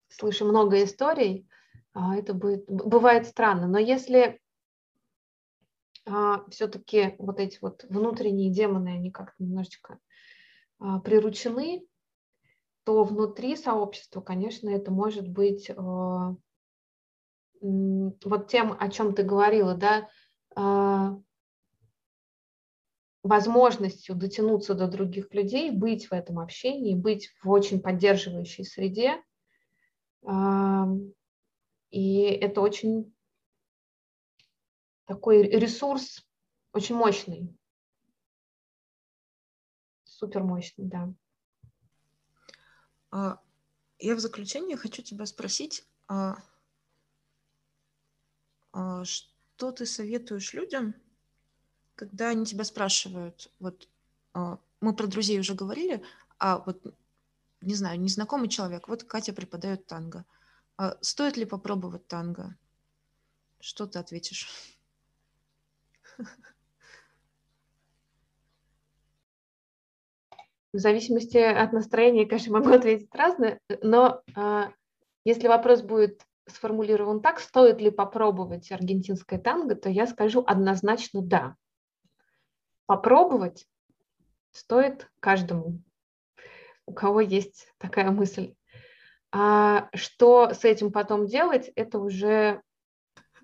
слышу 0.09 0.45
много 0.45 0.83
историй, 0.83 1.47
а, 1.93 2.15
это 2.17 2.33
будет, 2.33 2.65
бывает 2.67 3.27
странно, 3.27 3.67
но 3.67 3.79
если 3.79 4.41
а, 6.05 6.43
все-таки 6.49 7.15
вот 7.19 7.39
эти 7.39 7.57
вот 7.61 7.85
внутренние 7.89 8.51
демоны, 8.51 8.89
они 8.89 9.11
как-то 9.11 9.41
немножечко 9.41 9.99
а, 10.79 10.99
приручены, 10.99 11.85
то 12.83 13.05
внутри 13.05 13.55
сообщества, 13.55 14.19
конечно, 14.21 14.67
это 14.69 14.91
может 14.91 15.27
быть 15.29 15.69
вот 15.77 16.39
тем, 18.47 18.75
о 18.79 18.89
чем 18.89 19.13
ты 19.13 19.21
говорила, 19.21 19.75
да, 19.75 20.09
возможностью 23.23 24.15
дотянуться 24.15 24.73
до 24.73 24.87
других 24.87 25.33
людей, 25.33 25.71
быть 25.71 26.07
в 26.07 26.13
этом 26.13 26.39
общении, 26.39 26.95
быть 26.95 27.29
в 27.41 27.49
очень 27.49 27.81
поддерживающей 27.81 28.65
среде. 28.65 29.21
И 31.91 32.21
это 32.21 32.61
очень 32.61 33.13
такой 35.05 35.43
ресурс, 35.43 36.25
очень 36.71 36.95
мощный. 36.95 37.53
Супер 40.05 40.43
мощный, 40.43 40.85
да. 40.85 41.13
А, 43.11 43.41
я 43.99 44.15
в 44.15 44.19
заключение 44.19 44.77
хочу 44.77 45.01
тебя 45.01 45.25
спросить, 45.25 45.85
а, 46.07 46.37
а, 48.71 49.03
что 49.03 49.71
ты 49.73 49.85
советуешь 49.85 50.53
людям, 50.53 50.95
когда 52.01 52.29
они 52.29 52.45
тебя 52.45 52.63
спрашивают, 52.63 53.51
вот 53.59 53.87
а, 54.33 54.57
мы 54.79 54.95
про 54.95 55.05
друзей 55.05 55.39
уже 55.39 55.53
говорили, 55.53 56.03
а 56.39 56.57
вот, 56.57 56.81
не 57.61 57.75
знаю, 57.75 57.99
незнакомый 57.99 58.49
человек, 58.49 58.87
вот 58.87 59.03
Катя 59.03 59.33
преподает 59.33 59.85
танго. 59.85 60.25
А 60.77 60.97
стоит 61.01 61.37
ли 61.37 61.45
попробовать 61.45 62.07
танго? 62.07 62.57
Что 63.59 63.85
ты 63.85 63.99
ответишь? 63.99 64.49
В 70.73 70.79
зависимости 70.79 71.37
от 71.37 71.71
настроения, 71.71 72.25
конечно, 72.25 72.53
могу 72.53 72.71
ответить 72.71 73.13
разное, 73.13 73.59
но 73.83 74.23
э, 74.35 74.63
если 75.23 75.47
вопрос 75.47 75.83
будет 75.83 76.25
сформулирован 76.47 77.21
так, 77.21 77.39
стоит 77.39 77.79
ли 77.79 77.91
попробовать 77.91 78.71
аргентинское 78.71 79.37
танго, 79.37 79.75
то 79.75 79.87
я 79.87 80.07
скажу 80.07 80.43
однозначно 80.47 81.21
да 81.21 81.55
попробовать 82.85 83.67
стоит 84.51 85.09
каждому, 85.19 85.81
у 86.85 86.93
кого 86.93 87.21
есть 87.21 87.67
такая 87.77 88.11
мысль. 88.11 88.55
А 89.31 89.89
что 89.93 90.53
с 90.53 90.65
этим 90.65 90.91
потом 90.91 91.25
делать, 91.25 91.71
это 91.75 91.99
уже 91.99 92.61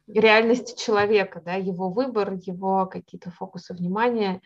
реальность 0.08 0.78
человека, 0.78 1.42
да, 1.44 1.54
его 1.54 1.90
выбор, 1.90 2.34
его 2.34 2.86
какие-то 2.86 3.32
фокусы 3.32 3.74
внимания. 3.74 4.42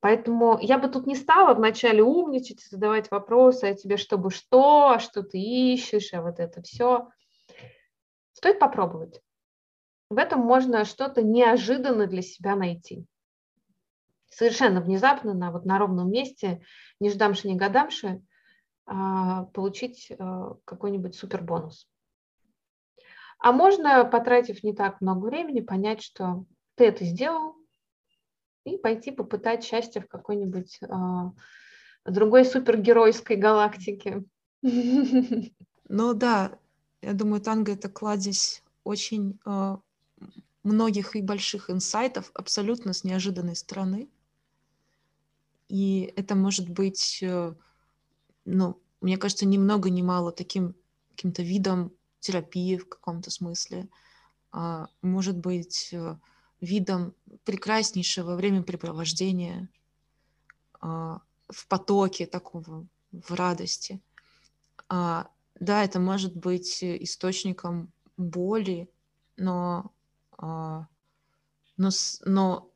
Поэтому 0.00 0.58
я 0.60 0.78
бы 0.78 0.88
тут 0.88 1.06
не 1.06 1.14
стала 1.16 1.52
вначале 1.52 2.02
умничать, 2.02 2.62
задавать 2.62 3.10
вопросы, 3.10 3.64
а 3.64 3.74
тебе 3.74 3.98
чтобы 3.98 4.30
что, 4.30 4.92
а 4.92 4.98
что 4.98 5.22
ты 5.22 5.38
ищешь, 5.38 6.14
а 6.14 6.22
вот 6.22 6.40
это 6.40 6.62
все. 6.62 7.08
Стоит 8.32 8.58
попробовать. 8.58 9.20
В 10.08 10.16
этом 10.16 10.40
можно 10.40 10.86
что-то 10.86 11.22
неожиданно 11.22 12.06
для 12.06 12.22
себя 12.22 12.56
найти 12.56 13.06
совершенно 14.30 14.80
внезапно 14.80 15.34
на, 15.34 15.50
вот, 15.50 15.64
на 15.64 15.78
ровном 15.78 16.10
месте, 16.10 16.62
не 17.00 17.10
ждамши, 17.10 17.48
не 17.48 17.56
гадамши, 17.56 18.22
а, 18.86 19.44
получить 19.46 20.10
а, 20.18 20.54
какой-нибудь 20.64 21.14
супер 21.14 21.42
бонус. 21.42 21.88
А 23.38 23.52
можно, 23.52 24.04
потратив 24.04 24.62
не 24.62 24.74
так 24.74 25.00
много 25.00 25.26
времени, 25.26 25.60
понять, 25.60 26.02
что 26.02 26.44
ты 26.76 26.86
это 26.86 27.04
сделал, 27.04 27.56
и 28.64 28.76
пойти 28.76 29.10
попытать 29.10 29.64
счастье 29.64 30.02
в 30.02 30.08
какой-нибудь 30.08 30.80
а, 30.88 31.32
другой 32.04 32.44
супергеройской 32.44 33.36
галактике. 33.36 34.24
Ну 35.92 36.14
да, 36.14 36.56
я 37.02 37.14
думаю, 37.14 37.40
танго 37.40 37.72
это 37.72 37.88
кладезь 37.88 38.62
очень 38.84 39.40
многих 40.62 41.16
и 41.16 41.22
больших 41.22 41.70
инсайтов 41.70 42.30
абсолютно 42.34 42.92
с 42.92 43.04
неожиданной 43.04 43.56
стороны. 43.56 44.08
И 45.70 46.12
это 46.16 46.34
может 46.34 46.68
быть, 46.68 47.20
э, 47.22 47.54
ну, 48.44 48.80
мне 49.00 49.16
кажется, 49.16 49.46
ни 49.46 49.56
много 49.56 49.88
ни 49.88 50.02
мало 50.02 50.32
таким 50.32 50.74
каким-то 51.10 51.42
видом 51.42 51.92
терапии 52.18 52.76
в 52.76 52.88
каком-то 52.88 53.30
смысле. 53.30 53.88
А, 54.50 54.88
может 55.00 55.38
быть, 55.38 55.90
э, 55.92 56.16
видом 56.60 57.14
прекраснейшего 57.44 58.34
времяпрепровождения 58.34 59.68
а, 60.80 61.20
в 61.48 61.68
потоке 61.68 62.26
такого, 62.26 62.84
в 63.12 63.32
радости. 63.32 64.00
А, 64.88 65.30
да, 65.60 65.84
это 65.84 66.00
может 66.00 66.34
быть 66.34 66.82
источником 66.82 67.92
боли, 68.16 68.90
но, 69.36 69.92
но, 70.36 70.86
но 72.24 72.69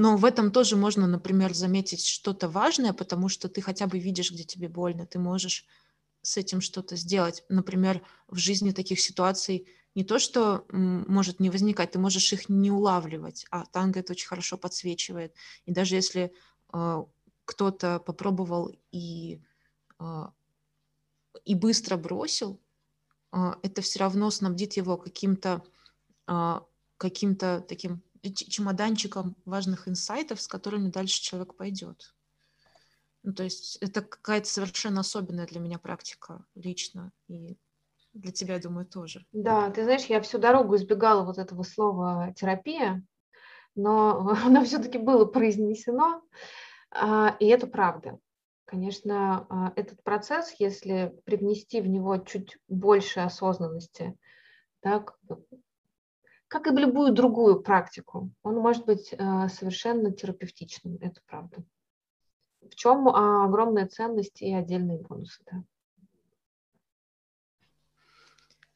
но 0.00 0.16
в 0.16 0.24
этом 0.24 0.50
тоже 0.50 0.76
можно, 0.76 1.06
например, 1.06 1.52
заметить 1.52 2.06
что-то 2.06 2.48
важное, 2.48 2.94
потому 2.94 3.28
что 3.28 3.50
ты 3.50 3.60
хотя 3.60 3.86
бы 3.86 3.98
видишь, 3.98 4.32
где 4.32 4.44
тебе 4.44 4.66
больно, 4.66 5.04
ты 5.04 5.18
можешь 5.18 5.66
с 6.22 6.38
этим 6.38 6.62
что-то 6.62 6.96
сделать. 6.96 7.44
Например, 7.50 8.00
в 8.26 8.38
жизни 8.38 8.70
таких 8.70 8.98
ситуаций 8.98 9.68
не 9.94 10.02
то, 10.02 10.18
что 10.18 10.64
может 10.70 11.38
не 11.38 11.50
возникать, 11.50 11.90
ты 11.90 11.98
можешь 11.98 12.32
их 12.32 12.48
не 12.48 12.70
улавливать, 12.70 13.44
а 13.50 13.66
танго 13.66 14.00
это 14.00 14.14
очень 14.14 14.26
хорошо 14.26 14.56
подсвечивает. 14.56 15.34
И 15.66 15.72
даже 15.72 15.96
если 15.96 16.32
э, 16.72 17.04
кто-то 17.44 17.98
попробовал 17.98 18.74
и, 18.92 19.42
э, 19.98 20.24
и 21.44 21.54
быстро 21.54 21.98
бросил, 21.98 22.58
э, 23.32 23.52
это 23.62 23.82
все 23.82 23.98
равно 23.98 24.30
снабдит 24.30 24.78
его 24.78 24.96
каким-то 24.96 25.62
э, 26.26 26.60
каким-то 26.96 27.62
таким 27.68 28.02
чемоданчиком 28.22 29.36
важных 29.44 29.88
инсайтов, 29.88 30.40
с 30.40 30.48
которыми 30.48 30.90
дальше 30.90 31.22
человек 31.22 31.54
пойдет. 31.56 32.14
Ну, 33.22 33.34
то 33.34 33.42
есть 33.42 33.76
это 33.76 34.00
какая-то 34.00 34.48
совершенно 34.48 35.00
особенная 35.00 35.46
для 35.46 35.60
меня 35.60 35.78
практика 35.78 36.44
лично, 36.54 37.12
и 37.28 37.58
для 38.14 38.32
тебя, 38.32 38.54
я 38.54 38.60
думаю, 38.60 38.86
тоже. 38.86 39.26
Да, 39.32 39.70
ты 39.70 39.84
знаешь, 39.84 40.06
я 40.06 40.20
всю 40.20 40.38
дорогу 40.38 40.76
избегала 40.76 41.24
вот 41.24 41.38
этого 41.38 41.62
слова 41.62 42.32
терапия, 42.34 43.04
но 43.74 44.30
оно 44.44 44.64
все-таки 44.64 44.98
было 44.98 45.24
произнесено, 45.24 46.22
а, 46.90 47.36
и 47.38 47.46
это 47.46 47.66
правда. 47.66 48.18
Конечно, 48.64 49.46
а, 49.48 49.72
этот 49.76 50.02
процесс, 50.02 50.54
если 50.58 51.14
привнести 51.24 51.80
в 51.80 51.88
него 51.88 52.16
чуть 52.18 52.56
больше 52.68 53.20
осознанности, 53.20 54.16
так, 54.80 55.18
как 56.50 56.66
и 56.66 56.70
в 56.70 56.78
любую 56.78 57.12
другую 57.12 57.60
практику, 57.60 58.28
он 58.42 58.56
может 58.56 58.84
быть 58.84 59.12
э, 59.12 59.48
совершенно 59.48 60.10
терапевтичным, 60.10 60.98
это 61.00 61.20
правда. 61.24 61.62
В 62.60 62.74
чем 62.74 63.06
а, 63.06 63.44
огромная 63.44 63.86
ценность 63.86 64.42
и 64.42 64.52
отдельные 64.52 64.98
бонусы. 64.98 65.40
Да. 65.50 65.62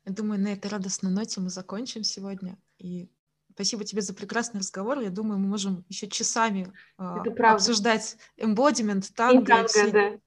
Я 0.04 0.12
думаю, 0.12 0.40
на 0.40 0.52
этой 0.52 0.70
радостной 0.70 1.10
ноте 1.10 1.40
мы 1.40 1.50
закончим 1.50 2.04
сегодня. 2.04 2.56
И 2.78 3.10
спасибо 3.52 3.84
тебе 3.84 4.02
за 4.02 4.14
прекрасный 4.14 4.60
разговор. 4.60 5.00
Я 5.00 5.10
думаю, 5.10 5.40
мы 5.40 5.48
можем 5.48 5.84
еще 5.88 6.08
часами 6.08 6.72
э, 6.96 7.02
обсуждать 7.02 8.16
embodiment, 8.36 9.10
танго, 9.16 9.46
танго 9.46 9.66
все, 9.66 9.90
да. 9.90 10.18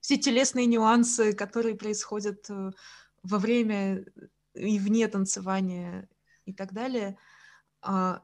все 0.00 0.16
телесные 0.16 0.66
нюансы, 0.66 1.32
которые 1.32 1.76
происходят 1.76 2.50
э, 2.50 2.72
во 3.22 3.38
время 3.38 4.04
и 4.54 4.80
вне 4.80 5.06
танцевания 5.06 6.08
и 6.50 6.52
так 6.54 6.72
далее. 6.72 7.18
А, 7.82 8.22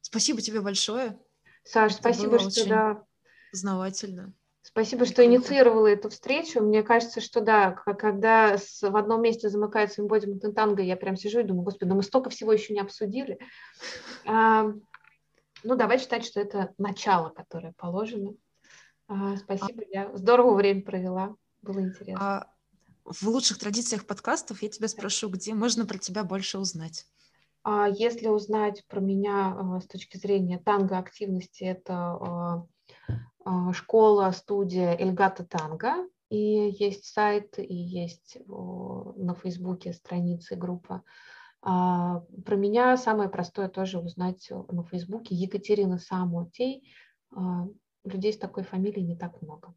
спасибо 0.00 0.40
тебе 0.40 0.60
большое. 0.60 1.18
Саш, 1.64 1.92
Это 1.92 2.00
спасибо, 2.00 2.38
что 2.38 2.68
да. 2.68 3.04
Познавательно. 3.50 4.32
Спасибо, 4.62 5.04
что 5.04 5.24
инициировала 5.24 5.86
эту 5.86 6.08
встречу. 6.08 6.60
Мне 6.60 6.82
кажется, 6.82 7.20
что 7.20 7.40
да, 7.40 7.70
когда 7.70 8.56
с, 8.56 8.82
в 8.82 8.96
одном 8.96 9.22
месте 9.22 9.48
замыкается 9.48 10.02
эмбодимент 10.02 10.42
и 10.44 10.52
танго, 10.52 10.82
я 10.82 10.96
прям 10.96 11.16
сижу 11.16 11.40
и 11.40 11.44
думаю, 11.44 11.64
господи, 11.64 11.90
да 11.90 11.94
мы 11.94 12.02
столько 12.02 12.30
всего 12.30 12.52
еще 12.52 12.72
не 12.72 12.80
обсудили. 12.80 13.38
А, 14.26 14.72
ну, 15.62 15.76
давай 15.76 15.98
считать, 15.98 16.24
что 16.24 16.40
это 16.40 16.72
начало, 16.78 17.28
которое 17.28 17.74
положено. 17.76 18.34
А, 19.06 19.36
спасибо, 19.36 19.82
а... 19.82 19.86
я 19.90 20.16
здорово 20.16 20.54
время 20.54 20.82
провела, 20.82 21.36
было 21.62 21.80
интересно. 21.80 22.40
А 22.40 22.53
в 23.04 23.28
лучших 23.28 23.58
традициях 23.58 24.06
подкастов 24.06 24.62
я 24.62 24.68
тебя 24.68 24.88
спрошу, 24.88 25.28
где 25.28 25.54
можно 25.54 25.86
про 25.86 25.98
тебя 25.98 26.24
больше 26.24 26.58
узнать? 26.58 27.06
А 27.62 27.88
если 27.88 28.28
узнать 28.28 28.86
про 28.88 29.00
меня 29.00 29.56
а, 29.56 29.80
с 29.80 29.86
точки 29.86 30.16
зрения 30.16 30.58
танго-активности, 30.58 31.64
это 31.64 32.66
а, 33.44 33.72
школа, 33.72 34.30
студия 34.32 34.96
Эльгата 34.96 35.44
Танго, 35.44 36.08
и 36.30 36.74
есть 36.78 37.04
сайт, 37.04 37.58
и 37.58 37.74
есть 37.74 38.38
на 38.46 39.34
Фейсбуке 39.34 39.92
страницы, 39.92 40.56
группа. 40.56 41.02
Про 41.60 42.56
меня 42.56 42.96
самое 42.96 43.28
простое 43.28 43.68
тоже 43.68 43.98
узнать 43.98 44.50
на 44.50 44.82
Фейсбуке. 44.84 45.34
Екатерина 45.34 45.98
Самотей. 45.98 46.90
Людей 48.04 48.32
с 48.32 48.38
такой 48.38 48.64
фамилией 48.64 49.04
не 49.04 49.16
так 49.16 49.40
много. 49.42 49.74